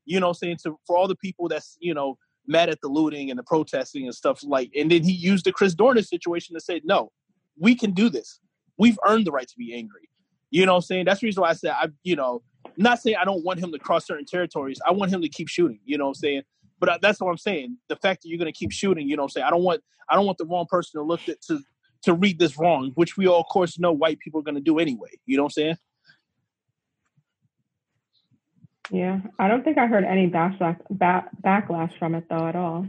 [0.06, 2.18] You know, saying to for all the people that's you know
[2.48, 5.52] mad at the looting and the protesting and stuff like, and then he used the
[5.52, 7.12] Chris Dorner situation to say no,
[7.58, 8.40] we can do this.
[8.78, 10.10] We've earned the right to be angry.
[10.52, 11.06] You know what I'm saying?
[11.06, 12.44] That's the reason why I said I you know
[12.78, 14.80] not saying I don't want him to cross certain territories.
[14.86, 15.80] I want him to keep shooting.
[15.86, 16.42] You know what I'm saying?
[16.80, 17.78] But uh, that's what I'm saying.
[17.88, 19.46] The fact that you're going to keep shooting, you know what I'm saying?
[19.46, 21.60] I don't want I don't want the wrong person to look at to
[22.06, 24.62] to read this wrong, which we all of course know white people are going to
[24.62, 25.10] do anyway.
[25.26, 25.78] You know what I'm saying?
[28.92, 32.86] Yeah, I don't think I heard any backlash back, backlash from it though at all.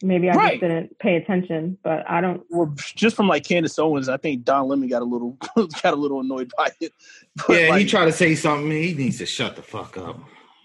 [0.00, 0.50] Maybe I Right.
[0.52, 2.44] just didn't pay attention, but I don't.
[2.50, 5.32] Well, just from like Candace Owens, I think Don Lemon got a little
[5.82, 6.92] got a little annoyed by it.
[7.46, 8.70] But, yeah, he tried to say something.
[8.70, 10.18] He needs to shut the fuck up.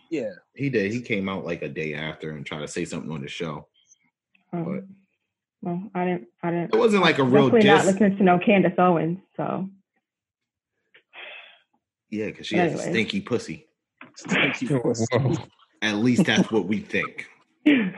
[0.10, 0.32] yeah.
[0.56, 0.92] He did.
[0.92, 3.68] He came out like a day after and tried to say something on the show.
[4.54, 4.88] Um,
[5.64, 6.28] well, I didn't.
[6.44, 6.74] I didn't.
[6.76, 7.94] It wasn't like a real Definitely not diss.
[7.94, 9.20] looking to know Candace Owens.
[9.38, 9.70] So
[12.12, 12.92] Yeah, because she has a Anyway.
[12.92, 13.66] stinky pussy.
[14.28, 14.78] Thank you.
[14.78, 15.36] Whoa.
[15.82, 17.26] At least that's what we think.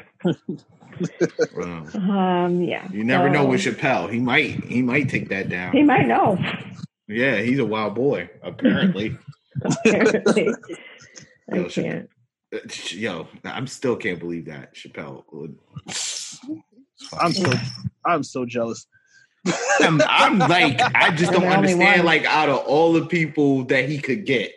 [1.61, 2.87] Um, um, yeah.
[2.89, 4.09] you never know so- with Chappelle.
[4.09, 4.63] He might.
[4.63, 5.73] He might take that down.
[5.73, 6.37] He might know.
[7.09, 8.29] Yeah, he's a wild boy.
[8.41, 9.17] Apparently.
[9.85, 10.49] Apparently.
[11.51, 12.09] I Yo, Cha- can't.
[12.53, 12.59] Uh,
[12.91, 15.57] Yo, I'm still can't believe that Chappelle would.
[17.19, 17.51] I'm so
[18.05, 18.87] I'm so jealous.
[19.81, 21.99] I'm, I'm like, I just don't understand.
[21.99, 22.05] one.
[22.05, 24.51] Like, out of all the people that he could get,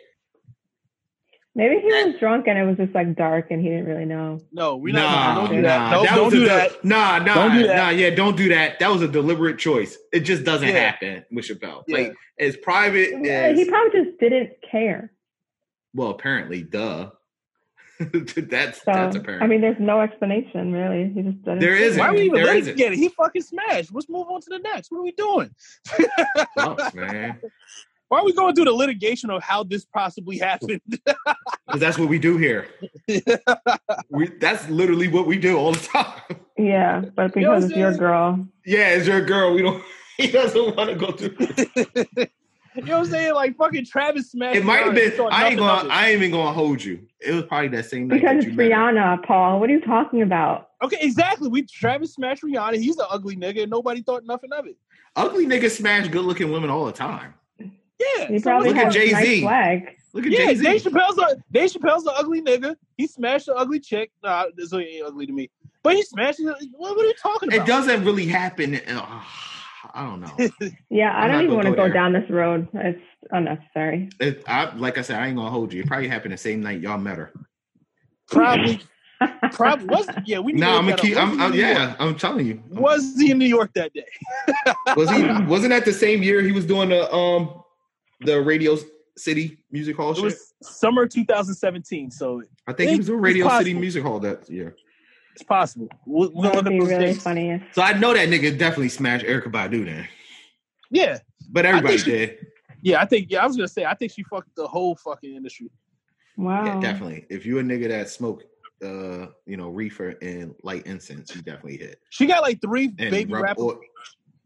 [1.55, 4.39] Maybe he was drunk and it was just like dark and he didn't really know.
[4.53, 5.35] No, we're nah, not.
[5.35, 6.03] Don't do nah, that.
[6.03, 6.85] That don't do a, that.
[6.85, 7.75] Nah, nah, Don't do that.
[7.75, 7.89] nah.
[7.89, 8.79] Yeah, don't do that.
[8.79, 9.97] That was a deliberate choice.
[10.13, 10.91] It just doesn't Yeah.
[10.91, 11.83] happen with Chappelle.
[11.87, 11.97] Yeah.
[11.97, 15.11] Like, as private Yeah, as He probably just didn't care.
[15.93, 17.09] well, apparently, duh.
[18.49, 19.43] that's So that's apparent.
[19.43, 21.11] I mean, there's no explanation really.
[21.13, 21.59] He just didn't.
[21.59, 21.83] There care.
[21.85, 21.99] isn't.
[21.99, 22.77] Why are we even There letting isn't.
[22.77, 22.97] get it?
[22.97, 23.93] He fucking smashed.
[23.93, 24.91] Let's move on to the next.
[24.91, 25.53] What are we doing?
[26.57, 27.39] Sucks, man.
[28.07, 30.81] Why are we going through the litigation of how this possibly happened?
[31.69, 32.67] 'Cause that's what we do here.
[34.09, 36.37] We, that's literally what we do all the time.
[36.57, 38.47] Yeah, but You know because it's your girl.
[38.65, 39.53] Yeah, it's your girl.
[39.53, 39.83] We don't.
[40.17, 42.27] He doesn't want to go through.
[42.75, 43.33] You know what I'm saying?
[43.33, 44.57] Like fucking Travis smashed.
[44.57, 45.13] It might have been.
[45.31, 45.89] I ain't gonna.
[45.89, 47.05] I ain't even gonna hold you.
[47.19, 48.71] It was probably that same night Because that it's you met.
[48.71, 49.59] Rihanna, Paul.
[49.59, 50.69] What are you talking about?
[50.83, 51.49] Okay, exactly.
[51.49, 52.77] We Travis smashed Rihanna.
[52.77, 54.77] He's an ugly nigga, and nobody thought nothing of it.
[55.15, 57.33] Ugly niggas smash good looking women all the time.
[57.59, 59.43] Yeah, He so probably look at Jay-Z.
[59.43, 59.83] nice.
[60.13, 60.63] Look at Yeah, Jay Z.
[60.63, 62.75] Dave Chappelle's a Dave Chappelle's an ugly nigga.
[62.97, 64.11] He smashed an ugly chick.
[64.23, 65.49] Nah, this ain't ugly to me.
[65.83, 66.39] But he smashed.
[66.41, 67.67] What, what are you talking about?
[67.67, 68.75] It doesn't really happen.
[68.87, 69.21] uh,
[69.93, 70.49] I don't know.
[70.89, 72.67] Yeah, I I'm don't even want to go go down this road.
[72.73, 72.99] It's
[73.31, 74.09] unnecessary.
[74.19, 75.81] It, I, like I said, I ain't gonna hold you.
[75.81, 77.31] It probably happened the same night y'all met her.
[78.27, 78.79] Probably,
[79.51, 80.07] probably was.
[80.25, 80.53] Yeah, we.
[80.53, 81.17] need to No, look I'm gonna keep.
[81.17, 81.77] I'm, I'm, in New York?
[81.77, 82.63] yeah, I'm telling you.
[82.69, 84.05] Was he in New York that day?
[84.95, 85.23] Was he?
[85.45, 87.61] Wasn't that the same year he was doing the um
[88.21, 88.77] the Radio
[89.17, 90.23] City Music Hall It shit?
[90.25, 93.73] was summer 2017, so I think he was doing Radio City.
[93.73, 94.75] Music Hall that year.
[95.39, 95.87] It's possible.
[96.05, 97.23] We'll, we'll That look would at those really dates.
[97.23, 97.63] funny.
[97.71, 100.05] So I know that nigga definitely smashed Erykah Badu then,
[100.91, 101.19] Yeah,
[101.49, 102.37] but everybody think she- did.
[102.81, 102.99] yeah.
[103.01, 103.27] I think.
[103.31, 103.85] Yeah, I was gonna say.
[103.85, 105.69] I think she fucked the whole fucking industry.
[106.35, 106.65] wow.
[106.65, 107.25] Yeah, definitely.
[107.29, 108.43] If you a nigga that smoke,
[108.83, 111.99] uh, you know, reefer and light incense, you definitely hit.
[112.09, 113.63] She got like three And baby rub rappers.
[113.63, 113.79] oil-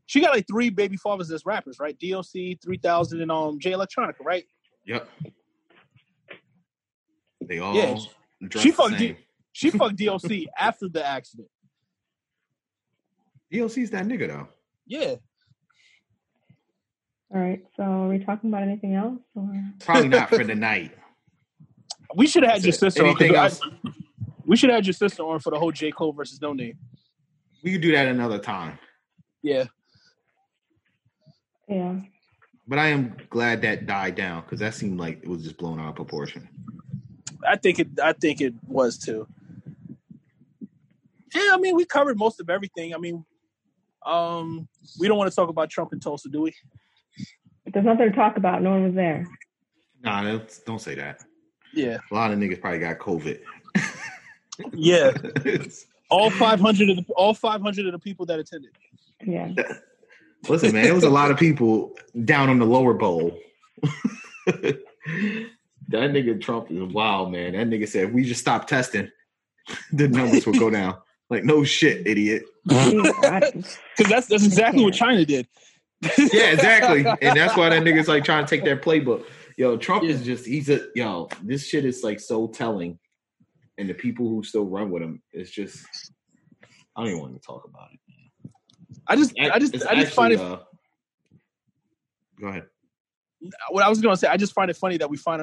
[0.05, 1.97] she got like three baby fathers as rappers, right?
[1.99, 4.43] DOC, three thousand, and um Jay Electronica, right?
[4.85, 5.09] Yep.
[7.47, 7.97] They all Yeah.
[8.47, 9.17] dress She the fucked same.
[9.53, 11.47] She fucked DOC after the accident.
[13.51, 14.47] DOC's that nigga though.
[14.87, 15.15] Yeah.
[17.33, 17.63] All right.
[17.77, 19.19] So are we talking about anything else?
[19.35, 19.49] Or?
[19.79, 20.91] Probably not for the night.
[22.15, 22.91] We should have had your That's it.
[22.91, 23.61] sister Anything I- else?
[24.45, 25.91] we should have had your sister on for the whole J.
[25.91, 26.75] Cole versus Noname.
[27.63, 28.77] We could do that another time.
[29.41, 29.65] Yeah.
[31.69, 32.01] Yeah.
[32.67, 35.79] But I am glad that died down because that seemed like it was just blown
[35.79, 36.49] out of proportion.
[37.47, 39.27] I think it I think it was too.
[41.33, 42.93] Yeah, I mean we covered most of everything.
[42.93, 43.25] I mean,
[44.05, 44.67] um
[44.99, 46.53] we don't want to talk about Trump and Tulsa, do we?
[47.65, 48.61] There's nothing to talk about.
[48.61, 49.25] No one was there.
[50.03, 51.23] Nah, don't, don't say that.
[51.73, 51.97] Yeah.
[52.11, 53.39] A lot of niggas probably got COVID.
[54.73, 55.11] Yeah.
[56.09, 58.69] All five hundred of the all five hundred of the people that attended.
[59.25, 59.51] Yeah.
[60.47, 63.35] Listen, man, it was a lot of people down on the lower bowl.
[64.45, 64.77] that
[65.89, 67.53] nigga Trump is wild, man.
[67.53, 69.09] That nigga said if we just stop testing,
[69.91, 70.97] the numbers will go down.
[71.33, 72.43] Like, no shit, idiot.
[72.65, 75.47] Because that's that's exactly what China did.
[76.17, 77.05] Yeah, exactly.
[77.21, 79.25] and that's why that nigga's like trying to take their playbook.
[79.57, 82.97] Yo, Trump is just he's a yo, this shit is like so telling.
[83.77, 85.85] And the people who still run with him, it's just
[86.95, 88.51] I don't even want to talk about it.
[89.07, 90.59] I just I just It's I just find it uh,
[92.39, 92.65] go ahead.
[93.69, 95.41] what I was gonna say, I just find it funny that we find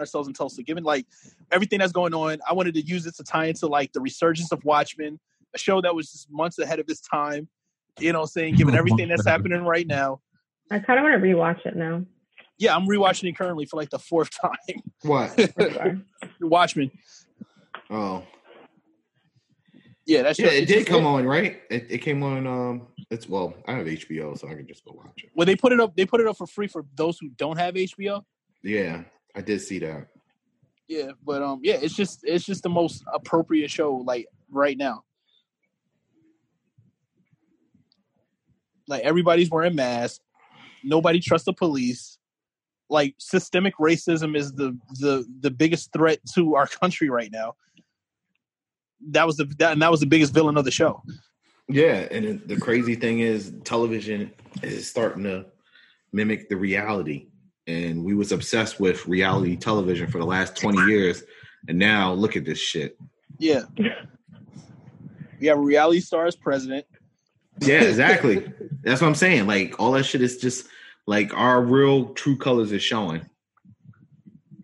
[0.00, 1.06] ourselves in Tulsa, given like
[1.50, 2.38] everything that's going on.
[2.48, 5.18] I wanted to use it to tie into like the resurgence of Watchmen,
[5.54, 7.48] a show that was just months ahead of its time.
[7.98, 10.20] You know, I'm saying given everything that's happening right now.
[10.70, 12.04] I kind of want to rewatch it now.
[12.58, 14.82] Yeah, I'm rewatching it currently for like the fourth time.
[15.02, 15.30] What?
[15.58, 16.00] Sorry.
[16.40, 16.90] Watchmen.
[17.90, 18.24] Oh.
[20.06, 21.60] Yeah, that's Yeah, it did come on, right?
[21.70, 22.46] It, it came on.
[22.46, 25.30] Um, it's well, I have HBO, so I can just go watch it.
[25.34, 25.94] Well, they put it up.
[25.96, 28.22] They put it up for free for those who don't have HBO.
[28.62, 29.02] Yeah,
[29.34, 30.08] I did see that.
[30.88, 35.04] Yeah, but um, yeah, it's just it's just the most appropriate show like right now.
[38.88, 40.20] Like everybody's wearing masks.
[40.82, 42.18] Nobody trusts the police.
[42.88, 47.54] Like systemic racism is the the the biggest threat to our country right now.
[49.10, 51.02] That was the that, and that was the biggest villain of the show.
[51.68, 55.44] Yeah, and the crazy thing is, television is starting to
[56.12, 57.26] mimic the reality,
[57.68, 61.22] and we was obsessed with reality television for the last twenty years,
[61.68, 62.98] and now look at this shit.
[63.38, 63.62] Yeah.
[65.40, 66.84] We have a reality star as president.
[67.60, 68.44] Yeah, exactly.
[68.82, 69.46] That's what I'm saying.
[69.46, 70.66] Like all that shit is just
[71.06, 73.28] like our real true colors is showing.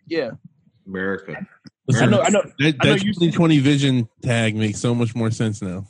[0.09, 0.33] Yeah.
[0.87, 1.47] America.
[1.95, 5.15] I know I know That, I know that you- 2020 vision tag makes so much
[5.15, 5.87] more sense now.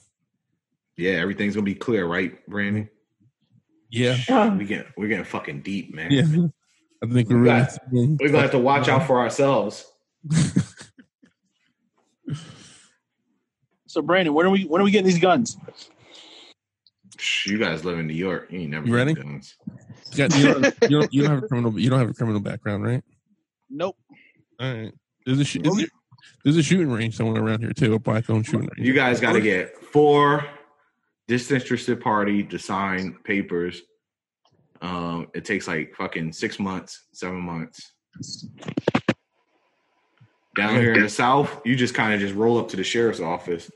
[0.97, 2.89] Yeah, everything's gonna be clear, right, Brandon?
[3.91, 6.11] Yeah, We get we're getting fucking deep, man.
[6.11, 6.47] yeah.
[7.03, 7.61] I think we're really.
[7.61, 7.71] Right.
[7.93, 9.87] seeing- We're gonna have to watch out for ourselves.
[13.87, 15.57] so Brandon, when are we when are we getting these guns?
[17.47, 18.49] You guys live in New York.
[18.51, 19.15] You ain't never You ready?
[19.15, 19.55] guns.
[20.13, 21.79] You, got, you, don't, you, don't, you don't have a criminal.
[21.79, 23.03] You don't have a criminal background, right?
[23.71, 23.97] Nope.
[24.61, 24.93] All right.
[25.25, 25.87] There's a sh- is there-
[26.43, 27.95] there's a shooting range somewhere around here too.
[27.95, 28.87] A black owned shooting range.
[28.87, 30.45] You guys got to get four
[31.29, 33.81] disinterested party to sign papers.
[34.85, 37.93] Um, it takes like fucking six months, seven months.
[40.57, 43.19] Down here in the south, you just kind of just roll up to the sheriff's
[43.21, 43.71] office,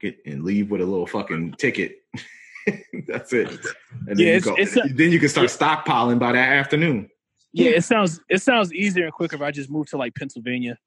[0.00, 1.96] get and leave with a little fucking ticket.
[3.08, 3.48] That's it.
[3.50, 4.54] And then Yeah, you it's- go.
[4.56, 7.10] it's a- then you can start stockpiling by that afternoon.
[7.52, 10.78] Yeah, it sounds it sounds easier and quicker if I just move to like Pennsylvania.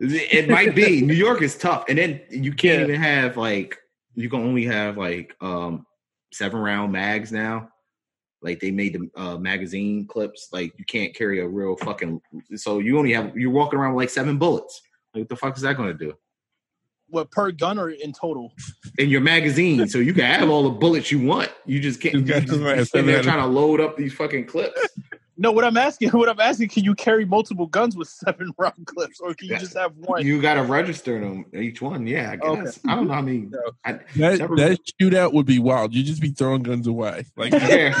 [0.00, 1.00] It might be.
[1.06, 2.86] New York is tough, and then you can't Yeah.
[2.94, 3.78] even have like
[4.16, 5.86] you can only have like um
[6.32, 7.68] seven round mags now.
[8.44, 10.48] Like they made the uh, magazine clips.
[10.52, 12.20] Like you can't carry a real fucking.
[12.56, 14.82] So you only have you're walking around with like seven bullets.
[15.14, 16.12] Like what the fuck is that going to do
[17.08, 18.52] What per gun or in total?
[18.98, 19.88] in your magazine?
[19.88, 21.50] so you can have all the bullets you want.
[21.64, 22.14] You just can't.
[22.14, 24.78] You You guys just, might you're sitting there trying to load up these fucking clips.
[25.36, 28.86] No, what I'm asking, what I'm asking, can you carry multiple guns with seven round
[28.86, 30.24] clips, or can you just have one?
[30.24, 32.06] You got to register them each one.
[32.06, 32.64] Yeah, I Okay.
[32.64, 32.78] guess.
[32.86, 33.38] I don't know how many.
[33.50, 33.58] No.
[33.84, 35.94] I, That Never- that shootout would be wild.
[35.94, 37.26] You just be throwing guns away.
[37.36, 37.98] Like yeah.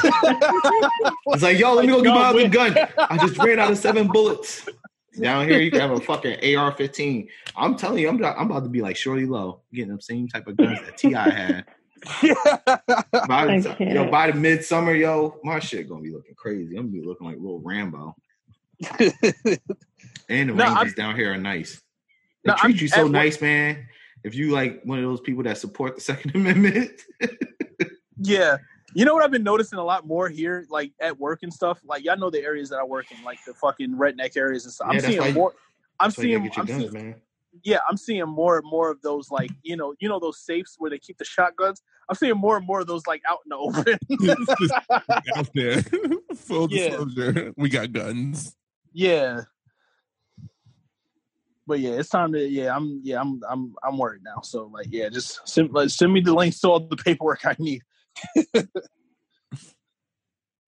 [1.28, 2.88] It's like, yo, let me go get my Like, other gun.
[3.10, 4.68] I just ran out of seven bullets.
[5.20, 7.28] Down here, you can have a fucking AR-15.
[7.56, 10.26] I'm telling you, I'm about, I'm about to be like Shorty Low, getting the same
[10.28, 11.30] type of guns that T.I.
[11.30, 11.64] had.
[13.28, 16.76] By the, yo, by the midsummer, yo, my shit gonna be looking crazy.
[16.76, 18.14] I'm gonna be looking like little Rambo.
[20.28, 21.82] And the No, I'm- Rangers down here are nice.
[22.44, 23.86] They No, treat I'm- you so at- nice, man.
[24.22, 26.92] If you like one of those people that support the Second Amendment,
[28.18, 28.56] yeah,
[28.94, 31.80] You know what I've been noticing a lot more here, like at work and stuff.
[31.84, 34.72] Like y'all know the areas that I work in, like the fucking redneck areas and
[34.72, 34.88] stuff.
[34.88, 35.52] I'm Yeah, that's why seeing you- more.
[36.00, 36.38] I'm That's why you seeing.
[36.38, 37.14] gotta get your I'm guns, seeing man.
[37.62, 40.74] Yeah, I'm seeing more and more of those like you know you know those safes
[40.78, 41.82] where they keep the shotguns.
[42.08, 43.98] I'm seeing more and more of those like out in the open.
[45.36, 45.82] Out there.
[46.34, 46.96] Full Yeah.
[46.96, 47.52] disclosure.
[47.56, 48.56] We got guns.
[48.92, 49.42] yeah,
[51.66, 52.74] but yeah, it's time to yeah.
[52.76, 54.40] I'm yeah I'm I'm I'm worried now.
[54.42, 57.56] So like yeah, just send like, send me the links to all the paperwork I
[57.58, 57.82] need.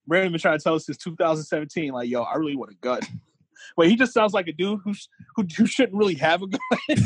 [0.07, 3.01] Brandon been trying to tell us since 2017, like yo, I really want a gun.
[3.77, 4.93] Wait, he just sounds like a dude who
[5.35, 6.61] who, who shouldn't really have a gun.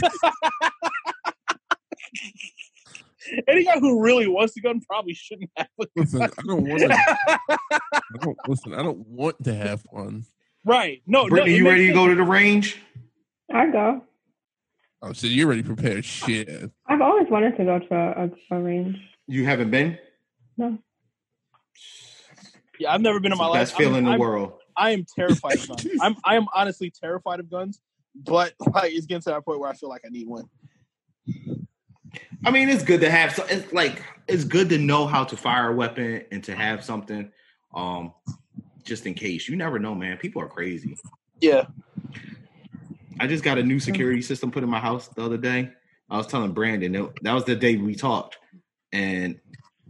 [3.47, 5.91] Any guy who really wants a gun probably shouldn't have a gun.
[5.97, 6.93] Listen, I don't want to.
[7.93, 8.75] I don't listen.
[8.75, 10.25] I don't want to have one.
[10.65, 11.03] Right.
[11.07, 12.79] No, Brittany, no, you makes ready to go to the range?
[13.53, 14.03] I go.
[15.03, 16.05] Oh, so you're already prepared?
[16.05, 16.71] Shit.
[16.87, 18.97] I've always wanted to go to a, a, a range.
[19.27, 19.99] You haven't been?
[20.59, 20.79] No.
[22.79, 23.61] Yeah, I've never been in my life.
[23.61, 23.79] Best life.
[23.79, 24.60] feeling in the I'm, world.
[24.81, 25.87] I am terrified of guns.
[26.01, 27.81] I'm I am honestly terrified of guns,
[28.15, 30.49] but like it's getting to that point where I feel like I need one.
[32.45, 33.35] I mean, it's good to have.
[33.35, 36.83] So it's like it's good to know how to fire a weapon and to have
[36.83, 37.31] something,
[37.75, 38.15] um,
[38.83, 39.49] just in case.
[39.49, 40.17] You never know, man.
[40.17, 40.97] People are crazy.
[41.41, 41.67] Yeah.
[43.21, 45.71] I just got a new security system put in my house the other day.
[46.09, 48.39] I was telling Brandon that, that was the day we talked,
[48.93, 49.39] and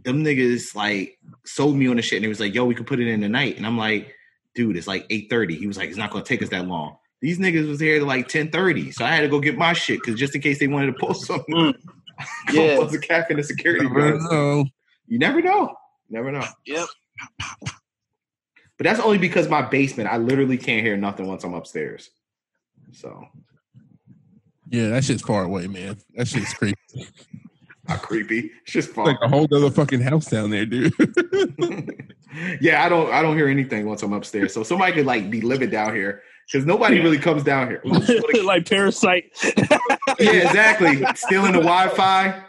[0.03, 2.85] them niggas like sold me on the shit, and it was like, "Yo, we could
[2.85, 4.13] put it in tonight," and I'm like,
[4.55, 7.37] "Dude, it's like 8:30." He was like, "It's not gonna take us that long." These
[7.39, 10.19] niggas was here to like 10:30, so I had to go get my shit because
[10.19, 11.73] just in case they wanted to pull something, Mm.
[12.53, 12.77] Yeah.
[12.79, 14.65] was a cap in the security Never know.
[15.07, 15.75] You never know.
[16.09, 16.45] Never know.
[16.65, 16.87] Yep.
[18.77, 22.09] But that's only because my basement, I literally can't hear nothing once I'm upstairs.
[22.91, 23.27] So
[24.69, 25.97] Yeah, that shit's far away, man.
[26.15, 26.77] That shit's creepy.
[27.91, 28.51] Not creepy.
[28.63, 29.05] It's just It's fun.
[29.05, 30.93] like a whole other fucking house down there, dude.
[32.61, 34.53] yeah, I don't I don't hear anything once I'm upstairs.
[34.53, 37.81] So somebody could like be living down here because nobody really comes down here.
[38.43, 39.25] like parasite.
[40.19, 41.03] yeah, exactly.
[41.15, 42.43] Stealing the Wi-Fi.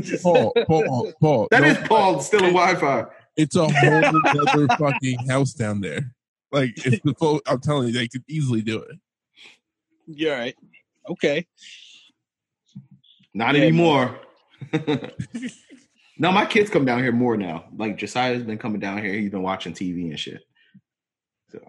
[0.00, 1.48] Just- Paul, Paul, Paul.
[1.50, 3.04] that no, is Paul stealing Wi-Fi.
[3.36, 4.04] It's a whole
[4.48, 6.14] other fucking house down there.
[6.52, 8.96] Like, it's the full, I'm telling you, they could easily do it.
[10.06, 10.54] You're right.
[11.10, 11.44] Okay.
[13.34, 14.20] Not Yeah, anymore.
[16.18, 17.64] no, my kids come down here more now.
[17.76, 19.12] Like Josiah's been coming down here.
[19.14, 20.42] He's been watching TV and shit.
[21.50, 21.60] So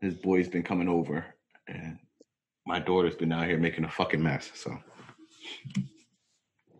[0.00, 1.24] his boy's been coming over,
[1.68, 1.98] and
[2.66, 4.50] my daughter's been down here making a fucking mess.
[4.54, 4.76] So,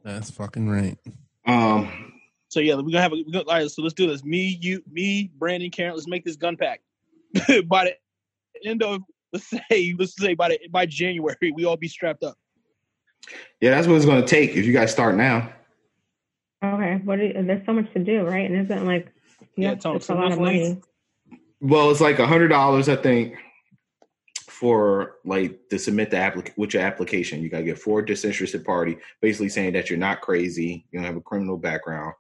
[0.05, 0.99] That's fucking right.
[1.47, 2.12] um,
[2.49, 4.25] So yeah, we're gonna have a we gonna, all right, so let's do this.
[4.25, 6.81] Me, you, me, Brandon, Karen, let's make this gun pack.
[7.67, 9.03] by the end of
[9.33, 12.37] let's say let's say by the by January, we all be strapped up.
[13.61, 15.53] Yeah, that's what it's going to take if you guys start now.
[16.65, 17.01] Okay.
[17.05, 17.17] What?
[17.17, 18.51] Do you, there's so much to do, right?
[18.51, 19.09] And isn't like
[19.57, 20.81] Yeah, have, Tom, it's a lot of money.
[21.61, 23.37] Well, it's like a hundred dollars, I think,
[24.49, 27.43] for like to submit the applic with your application.
[27.43, 31.17] You gotta get four disinterested party, basically saying that you're not crazy, you don't have
[31.17, 32.15] a criminal background.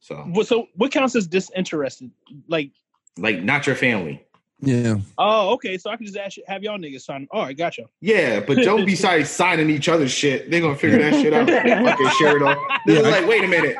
[0.00, 2.10] So, What, so what counts as disinterested?
[2.46, 2.70] Like,
[3.16, 4.24] like, not your family.
[4.60, 4.96] Yeah.
[5.18, 7.28] oh, okay, so I can just ask you, have y'all niggas sign.
[7.30, 7.84] All right, gotcha.
[8.00, 10.50] Yeah, but don't be sorry signing each other's shit.
[10.50, 11.48] They're gonna figure that shit out.
[11.48, 12.56] Fucking share it all.
[12.84, 13.76] They're Yeah, like, wait a minute.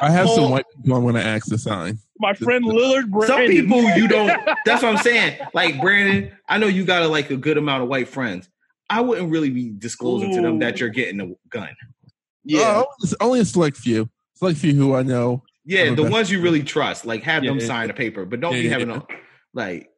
[0.00, 0.50] I have some oh.
[0.50, 1.98] white people I want to ask to sign.
[2.18, 3.28] My friend Lillard Brandon.
[3.28, 4.28] Some people you don't.
[4.64, 5.38] That's what I'm saying.
[5.54, 8.48] Like Brandon, I know you got a, like a good amount of white friends.
[8.88, 11.68] I wouldn't really be disclosing to them that you're getting a gun.
[12.44, 12.82] Yeah.
[12.82, 14.10] Oh, it's only a select few.
[14.34, 15.44] Select few who I know.
[15.64, 18.40] Yeah, the ones you really trust, like have Yeah, them yeah, sign a paper, but
[18.40, 18.96] don't Yeah, be having yeah.
[18.96, 19.02] a
[19.54, 19.90] like,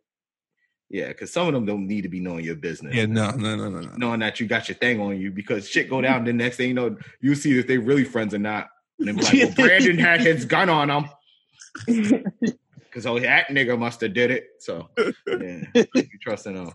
[0.90, 2.94] yeah, because some of them don't need to be knowing your business.
[2.94, 3.92] Yeah, no, no, no, no, no.
[3.96, 6.24] knowing that you got your thing on you because shit go down.
[6.24, 8.68] the next thing you know, you see if they really friends or not.
[8.98, 11.08] And they be like, well, Brandon had his gun on him
[12.76, 14.48] because oh, that nigga must have did it.
[14.58, 14.90] So
[15.26, 16.70] yeah, you trust in.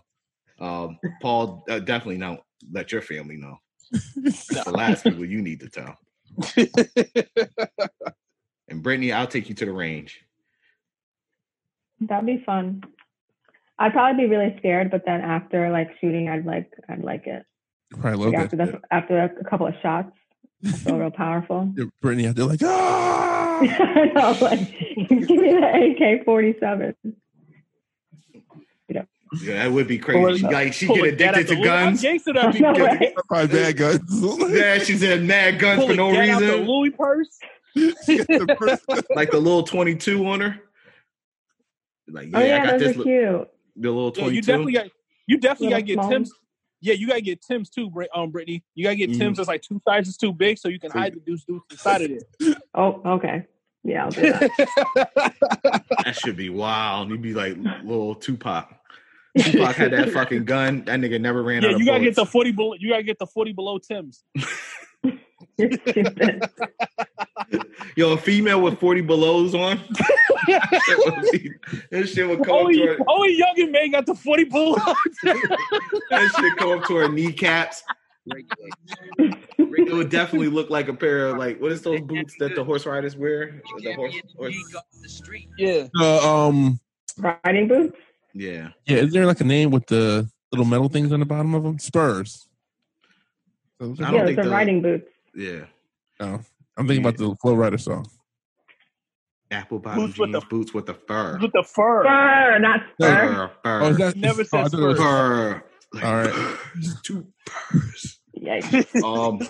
[0.60, 2.40] Um, Paul, uh, definitely don't
[2.72, 3.58] let your family know.
[4.16, 5.96] That's the last people you need to tell.
[8.68, 10.20] And Brittany, I'll take you to the range.
[12.00, 12.82] That'd be fun.
[13.78, 17.44] I'd probably be really scared, but then after like shooting, I'd like I'd like it.
[17.92, 18.72] Probably love Like, after that.
[18.72, 20.10] the, after a couple of shots,
[20.66, 21.72] I feel real powerful.
[21.76, 21.88] shit.
[22.00, 23.58] Brittany out there like, ah!
[23.60, 24.60] I know, like
[25.08, 26.94] give me the AK forty seven.
[29.42, 30.38] Yeah, that would be crazy.
[30.38, 32.00] She, like she get addicted out the to I'm guns.
[32.00, 33.50] gangster that be No good.
[33.50, 34.02] bad guns.
[34.48, 36.66] Yeah, she's in mad guns Pull for a no gat out the reason.
[36.66, 37.38] Louis purse.
[39.14, 40.58] Like the little twenty two on her.
[42.10, 43.48] Like, yeah, oh yeah, I got those this are li- cute.
[43.76, 44.86] the little Yeah, you definitely got
[45.26, 46.32] you definitely gotta get Tim's.
[46.80, 48.62] Yeah, you gotta get Tim's too, Brit- um, Brittany.
[48.74, 49.18] You gotta get Mhm.
[49.18, 51.62] Tim's that's like two sizes too big, so you can So hide the deuce deuce
[51.70, 52.22] inside of it.
[52.74, 53.44] Oh, okay.
[53.84, 55.84] Yeah, I'll do that.
[56.04, 57.10] That should be wild.
[57.10, 58.74] You'd be like little Tupac.
[59.38, 60.84] Tupac had that fucking gun.
[60.84, 62.74] That nigga never ran Yeah, out of you gotta get the forty below.
[62.78, 64.24] You gotta get the forty below Tim's.
[65.56, 66.48] You're stupid.
[67.96, 69.80] Yo, a female with 40 belows on.
[70.46, 71.50] that, would be,
[71.90, 72.96] that shit would come up Only, to her.
[73.08, 74.76] only young and man got the forty below.
[75.24, 77.82] That shit come up to her kneecaps.
[79.18, 82.62] It would definitely look like a pair of like what is those boots that the
[82.64, 83.60] horse riders wear?
[83.82, 85.22] The horse, horse-
[85.58, 86.78] yeah, Uh, um,
[87.18, 87.96] Riding boots?
[88.34, 88.68] Yeah.
[88.86, 88.96] yeah.
[88.98, 91.78] Is there like a name with the little metal things on the bottom of them?
[91.78, 92.47] Spurs.
[93.80, 95.10] So, I don't Yeah, think it's the- riding boots.
[95.34, 95.64] Yeah.
[96.20, 96.40] no,
[96.76, 98.06] I'm thinking about the Flo Rida song.
[99.50, 101.38] Apple bottom Boots with the- boots with the fur.
[101.40, 102.04] with the fur.
[102.04, 103.06] Fur, not spur.
[103.08, 104.98] Fur, fur, Oh, is that Never oh, said thought it was- Spurs.
[104.98, 105.64] fur.
[105.94, 106.58] Like, All right.
[106.80, 108.20] just two furs.
[108.38, 109.02] Yikes.
[109.02, 109.40] Um,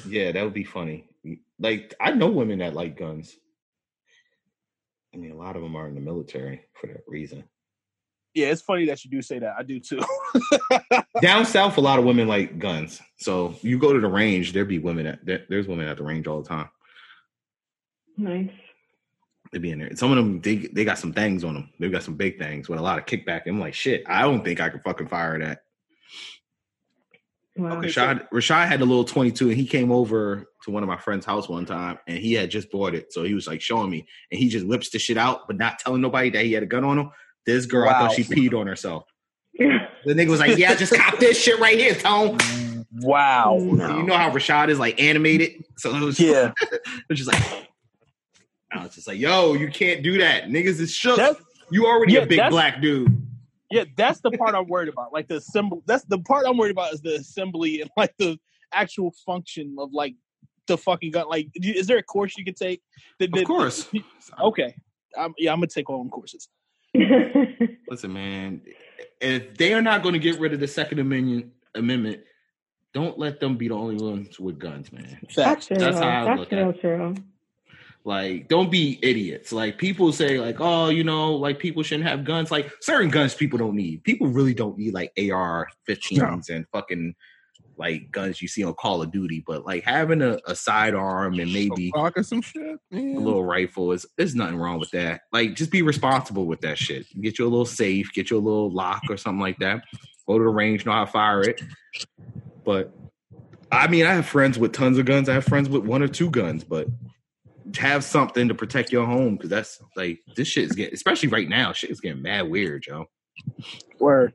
[0.06, 1.06] yeah, that would be funny.
[1.58, 3.34] Like, I know women that like guns.
[5.12, 7.42] I mean, a lot of them are in the military for that reason.
[8.34, 9.54] Yeah, it's funny that you do say that.
[9.58, 10.00] I do too.
[11.20, 13.00] Down south, a lot of women like guns.
[13.18, 16.04] So you go to the range, there be women at there, there's women at the
[16.04, 16.68] range all the time.
[18.16, 18.50] Nice.
[19.52, 19.96] They be in there.
[19.96, 21.70] Some of them they they got some things on them.
[21.80, 23.42] They've got some big things with a lot of kickback.
[23.46, 25.62] I'm like, shit, I don't think I could fucking fire that.
[27.56, 27.78] Wow.
[27.78, 27.88] Okay.
[27.88, 31.26] Rashad Rashad had a little 22 and he came over to one of my friend's
[31.26, 33.12] house one time and he had just bought it.
[33.12, 35.80] So he was like showing me and he just whips the shit out, but not
[35.80, 37.10] telling nobody that he had a gun on him.
[37.46, 39.04] This girl, I thought she peed on herself.
[40.02, 42.38] The nigga was like, Yeah, just cop this shit right here, Tone.
[43.02, 43.58] wow.
[43.60, 43.98] No.
[43.98, 45.62] You know how Rashad is like animated?
[45.76, 47.68] So it was Yeah, it was just like
[48.72, 50.44] I was just like, yo, you can't do that.
[50.44, 51.18] Niggas is shook.
[51.18, 53.14] That's- you already yeah, a big black dude.
[53.70, 53.84] yeah.
[53.96, 55.12] That's the part I'm worried about.
[55.12, 55.82] Like the assembly.
[55.86, 58.38] That's the part I'm worried about is the assembly and like the
[58.72, 60.14] actual function of like
[60.66, 61.28] the fucking gun.
[61.28, 62.80] Like, is there a course you could take?
[63.18, 63.86] That, Of course.
[64.40, 64.74] Okay.
[65.16, 66.48] I'm, yeah, I'm gonna take all them courses.
[67.88, 68.62] Listen, man,
[69.20, 72.20] if they are not going to get rid of the Second Amendment, amendment,
[72.92, 75.18] don't let them be the only ones with guns, man.
[75.22, 75.66] That's Facts.
[75.66, 75.76] true.
[75.76, 76.80] That's how I That's look at real it.
[76.80, 77.14] true.
[78.04, 79.52] Like, don't be idiots.
[79.52, 82.50] Like, people say, like, oh, you know, like people shouldn't have guns.
[82.50, 84.02] Like, certain guns people don't need.
[84.04, 87.14] People really don't need like AR 15s and fucking
[87.80, 89.42] like guns you see on Call of Duty.
[89.44, 92.78] But like having a, a sidearm and maybe Glock or some shit.
[92.92, 95.22] A little rifle is there's nothing wrong with that.
[95.32, 97.06] Like just be responsible with that shit.
[97.20, 99.82] Get you a little safe, get you a little lock or something like that.
[100.28, 101.62] Go to the range, know how to fire it.
[102.64, 102.92] But
[103.72, 105.28] I mean, I have friends with tons of guns.
[105.28, 106.86] I have friends with one or two guns, but
[107.78, 111.48] have something to protect your home because that's like this shit is getting, especially right
[111.48, 113.06] now, shit is getting mad weird, Joe.
[113.98, 114.34] Word.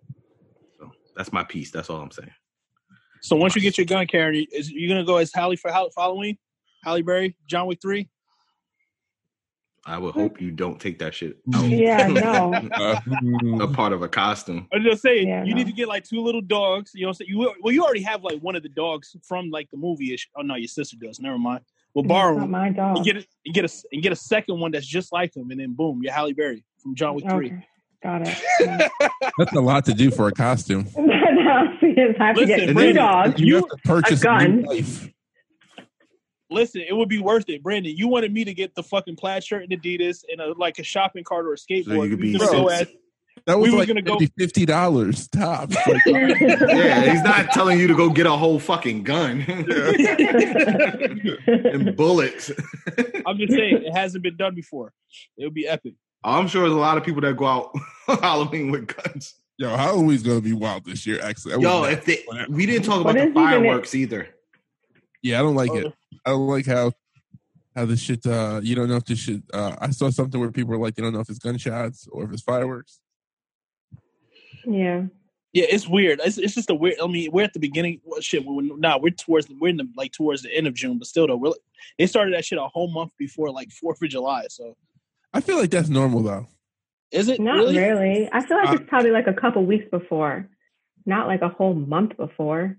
[0.79, 1.69] So that's my piece.
[1.69, 2.31] That's all I'm saying.
[3.25, 5.89] So once you get your gun, Karen, is you gonna go as Halle for Hall-
[5.97, 6.37] Halloween?
[6.83, 8.07] Halle Berry, John Wick three.
[9.83, 11.65] I would hope you don't take that shit out.
[11.67, 12.53] Yeah, no.
[12.71, 12.99] Uh,
[13.63, 14.67] a part of a costume.
[14.71, 15.57] I'm just saying, Yeah, you no.
[15.57, 16.91] need to get like two little dogs.
[16.93, 17.29] You know, what I'm saying?
[17.31, 20.15] you well, you already have like one of the dogs from like the movie.
[20.37, 21.19] Oh no, your sister does.
[21.19, 21.61] Never mind.
[21.95, 22.97] We'll borrow Not him my dog.
[22.97, 25.49] and get it and get a and get a second one that's just like him,
[25.49, 27.53] and then boom, you're Halle Berry from John Wick three.
[28.03, 28.25] Okay.
[28.25, 28.91] Got it.
[29.37, 30.87] that's a lot to do for a costume.
[30.97, 33.39] now she just have to get Listen, two dogs.
[33.39, 34.61] You, You- have to purchase a a, new gun.
[34.63, 35.09] life.
[36.51, 37.95] Listen, it would be worth it, Brandon.
[37.95, 40.83] You wanted me to get the fucking plaid shirt and Adidas and a, like a
[40.83, 42.03] shopping cart or a skateboard.
[42.03, 42.91] you could We be was gonna go six-
[43.47, 45.75] That was We were like gonna go- fifty dollars tops.
[45.87, 49.41] Like, Yeah, he's not telling you to go get a whole fucking gun
[51.47, 52.51] and bullets.
[53.25, 54.93] I'm just saying, it hasn't been done before.
[55.37, 55.95] It would be epic.
[56.25, 57.71] I'm sure there's a lot of people that go out
[58.21, 59.35] Halloween with guns.
[59.57, 61.19] yo, Halloween's gonna be wild this year.
[61.21, 64.27] Actually, Yo, if they, we didn't talk about the is even it- fireworks either.
[65.21, 65.77] yeah, I don't like Oh.
[65.77, 65.93] it.
[66.25, 66.91] I don't like how
[67.75, 68.25] how this shit.
[68.25, 69.43] Uh, you don't know if this shit.
[69.53, 72.23] Uh, I saw something where people were like, they don't know if it's gunshots or
[72.23, 72.99] if it's fireworks.
[74.65, 75.03] yeah.
[75.53, 76.19] Yeah, it's weird.
[76.21, 76.95] It's, it's just a weird.
[77.01, 78.01] I mean, we're at the beginning.
[78.03, 80.97] Well, shit, we're nah, we're towards we're in the like towards the end of June,
[80.97, 81.53] but still though, we're,
[81.97, 84.43] they started that shit a whole month before like Fourth of July.
[84.49, 84.75] So
[85.35, 86.47] I feel like that's normal though.
[87.11, 87.77] is it Not really?
[87.77, 88.29] really?
[88.31, 90.49] I feel like Uh, it's probably like a couple weeks before,
[91.05, 92.77] not like a whole month before.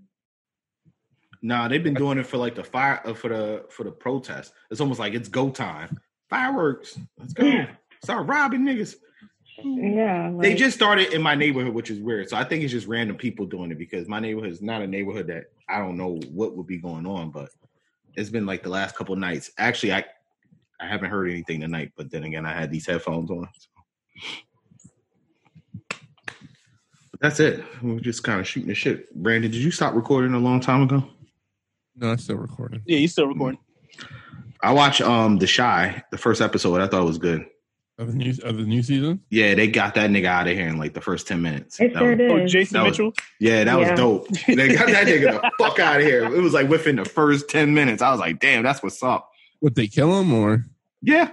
[1.42, 4.52] Nah, they've been doing it for like the fire uh, for the for the protest.
[4.70, 5.98] It's almost like it's go time.
[6.30, 6.98] Fireworks.
[7.18, 7.66] Let's go.
[8.02, 8.96] Start robbing niggas.
[9.62, 10.30] Yeah.
[10.30, 12.28] Like, They just started in my neighborhood, which is weird.
[12.28, 14.86] So I think it's just random people doing it because my neighborhood is not a
[14.86, 17.50] neighborhood that I don't know what would be going on, but
[18.16, 19.50] it's been like the last couple nights.
[19.58, 20.04] Actually, I
[20.80, 23.48] I haven't heard anything tonight, but then again, I had these headphones on.
[23.58, 23.68] So.
[27.10, 27.64] But that's it.
[27.82, 29.14] We're just kind of shooting the shit.
[29.14, 31.02] Brandon, did you stop recording a long time ago?
[31.96, 32.82] No, it's still recording.
[32.86, 33.58] Yeah, you still recording.
[34.62, 36.80] I watched um The Chi, the first episode.
[36.80, 37.46] I thought it was good.
[37.98, 39.22] Of the new of the new season.
[39.30, 41.80] Yeah, they got that nigga out of here in like the first ten minutes.
[41.80, 42.30] It That sure was- did.
[42.30, 43.12] Oh, Jason That was- Mitchell.
[43.40, 43.90] yeah, that Yeah.
[43.90, 44.28] was dope.
[44.46, 46.24] They got that nigga the fuck out of here.
[46.24, 48.02] It was like within the first ten minutes.
[48.02, 49.30] I was like, damn, that's what's up.
[49.60, 50.64] Would they kill him or?
[51.02, 51.30] Yeah,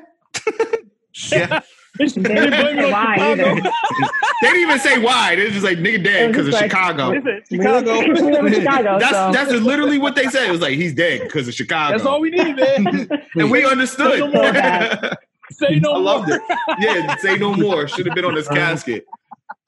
[1.31, 1.61] yeah.
[1.97, 3.43] They They didn't it say why either.
[3.53, 5.35] they didn't even say why.
[5.35, 7.11] They just like nigga dead because of like- Chicago.
[7.11, 7.99] Is it Chicago?
[7.99, 10.47] we live in Chicago, that's so that's literally what they said.
[10.47, 11.95] It was like he's dead because of Chicago.
[11.95, 13.09] That's all we need, man.
[13.35, 14.11] and we understood.
[14.13, 14.53] Say no more.
[15.51, 16.37] Say no I loved more.
[16.37, 16.59] it.
[16.79, 17.87] Yeah, say no more.
[17.87, 18.55] Should have been on his uh-huh.
[18.55, 19.05] casket.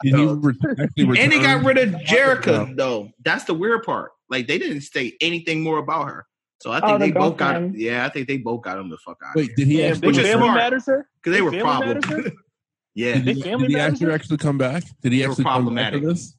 [0.02, 3.12] Did he re- And they got rid of Jerrika though.
[3.24, 4.14] That's the weird part.
[4.30, 6.26] Like they didn't say anything more about her.
[6.62, 7.76] So I think Oh, the they both got girlfriend.
[7.80, 9.36] Yeah, I think they both got him the fuck out.
[9.36, 10.08] Wait, did he Yeah, actually?
[10.08, 10.84] Which big is family smart.
[10.84, 11.08] sir.
[11.22, 12.26] because they were Big family problems.
[12.26, 12.32] sir?
[12.96, 14.02] yeah, Did, Big he, family did the matters?
[14.02, 14.84] actor actually come back?
[15.02, 16.04] Did he They actually come back problematic.
[16.04, 16.36] this?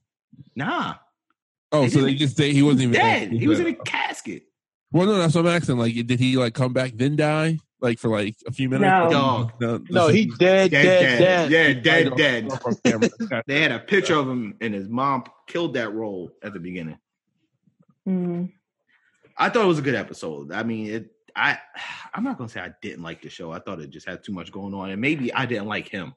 [0.54, 0.94] nah,
[1.72, 3.32] Oh, They so they just say he wasn't even dead.
[3.32, 4.44] He was in a casket.
[4.92, 5.78] Well, no, that's what I'm asking.
[5.78, 7.58] Like, did he like come back then die?
[7.80, 8.88] Like for like a few minutes?
[8.88, 9.10] No.
[9.10, 9.52] Dog.
[9.60, 11.18] No, No, he dead, Dead, dead, dead.
[11.18, 11.50] dead.
[11.50, 12.50] Yeah, dead, Right dead.
[12.52, 13.10] off- off camera.
[13.20, 13.42] Okay.
[13.46, 16.98] They had a picture of him, and his mom killed that role at the beginning.
[18.08, 18.52] Mm.
[19.38, 20.52] I thought it was a good episode.
[20.52, 21.10] I mean, it.
[21.34, 21.58] I
[22.14, 23.52] I'm not gonna say I didn't like the show.
[23.52, 26.14] I thought it just had too much going on, and maybe I didn't like him.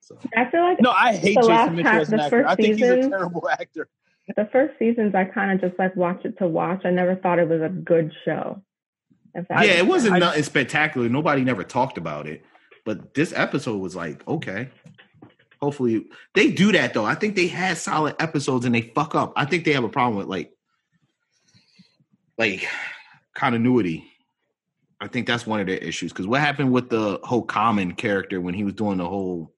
[0.00, 2.30] So I feel like No, I hate Jason Mitchell half- as an actor.
[2.30, 3.88] first I think he's a terrible actor.
[4.36, 6.82] the first seasons I kind of just like watch it to watch.
[6.84, 8.62] I never thought it was a good show.
[9.34, 11.08] That yeah, makes it wasn't I- nothing spectacular.
[11.08, 12.42] Nobody never talked about it,
[12.84, 14.70] but this episode was like okay.
[15.60, 17.04] Hopefully, they do that though.
[17.04, 19.32] I think they had solid episodes and they fuck up.
[19.36, 20.52] I think they have a problem with like,
[22.38, 22.66] like
[23.34, 24.04] continuity.
[25.00, 26.12] I think that's one of their issues.
[26.12, 29.52] Because what happened with the whole common character when he was doing the whole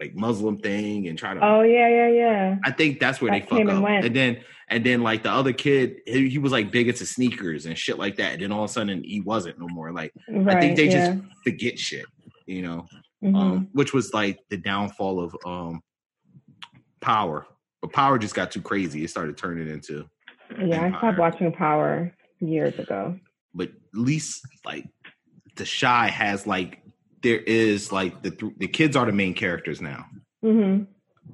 [0.00, 2.56] like Muslim thing and trying to Oh yeah, yeah, yeah.
[2.64, 3.74] I think that's where they That fuck came up.
[3.74, 4.04] and went.
[4.06, 7.66] And then and then like the other kid, he, he was like big into sneakers
[7.66, 8.32] and shit like that.
[8.34, 9.92] And then all of a sudden he wasn't no more.
[9.92, 10.56] Like Right.
[10.56, 11.14] I think they yeah.
[11.14, 12.06] just forget shit,
[12.46, 12.86] you know.
[13.22, 13.36] Mhm.
[13.36, 15.80] Um, which was like the downfall of um
[17.00, 17.46] power.
[17.82, 19.04] But power just got too crazy.
[19.04, 20.06] It started turning into
[20.64, 23.18] yeah, I stopped watching Power years ago.
[23.54, 24.86] but at least like
[25.56, 26.82] The Chi has like
[27.22, 30.06] there is like the th- the kids are the main characters now.
[30.42, 30.82] hmm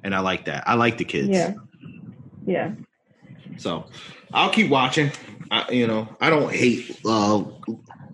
[0.04, 0.62] And I like that.
[0.68, 1.28] I like the kids.
[1.30, 1.54] Yeah.
[2.46, 2.72] Yeah.
[3.56, 3.86] So
[4.32, 5.10] I'll keep watching.
[5.50, 7.42] I, you know, I don't hate uh,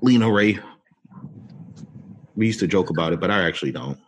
[0.01, 0.63] Lena Waithe.
[2.35, 3.99] We used to joke about it, but I actually don't.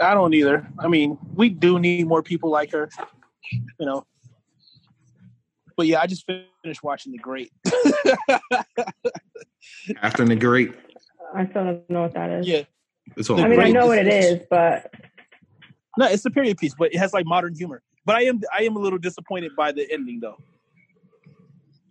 [0.00, 0.68] I don't either.
[0.78, 2.88] I mean, we do need more people like her,
[3.52, 4.04] you know.
[5.78, 7.52] But yeah, I just finished watching The Great.
[10.02, 10.74] After the great,
[11.34, 12.48] I still don't know what that is.
[12.48, 12.62] yeah,
[13.16, 14.92] it's all I mean, I know what it is- is, but
[15.96, 17.80] no, it's a period piece, but it has like modern humor.
[18.04, 20.36] But I am I am a little disappointed by the ending, though.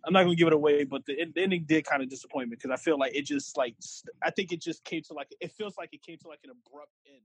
[0.05, 2.55] I'm not gonna give it away, but the, the ending did kind of disappoint me
[2.57, 3.75] because I feel like it just like
[4.21, 6.49] I think it just came to like it feels like it came to like an
[6.51, 7.21] abrupt end.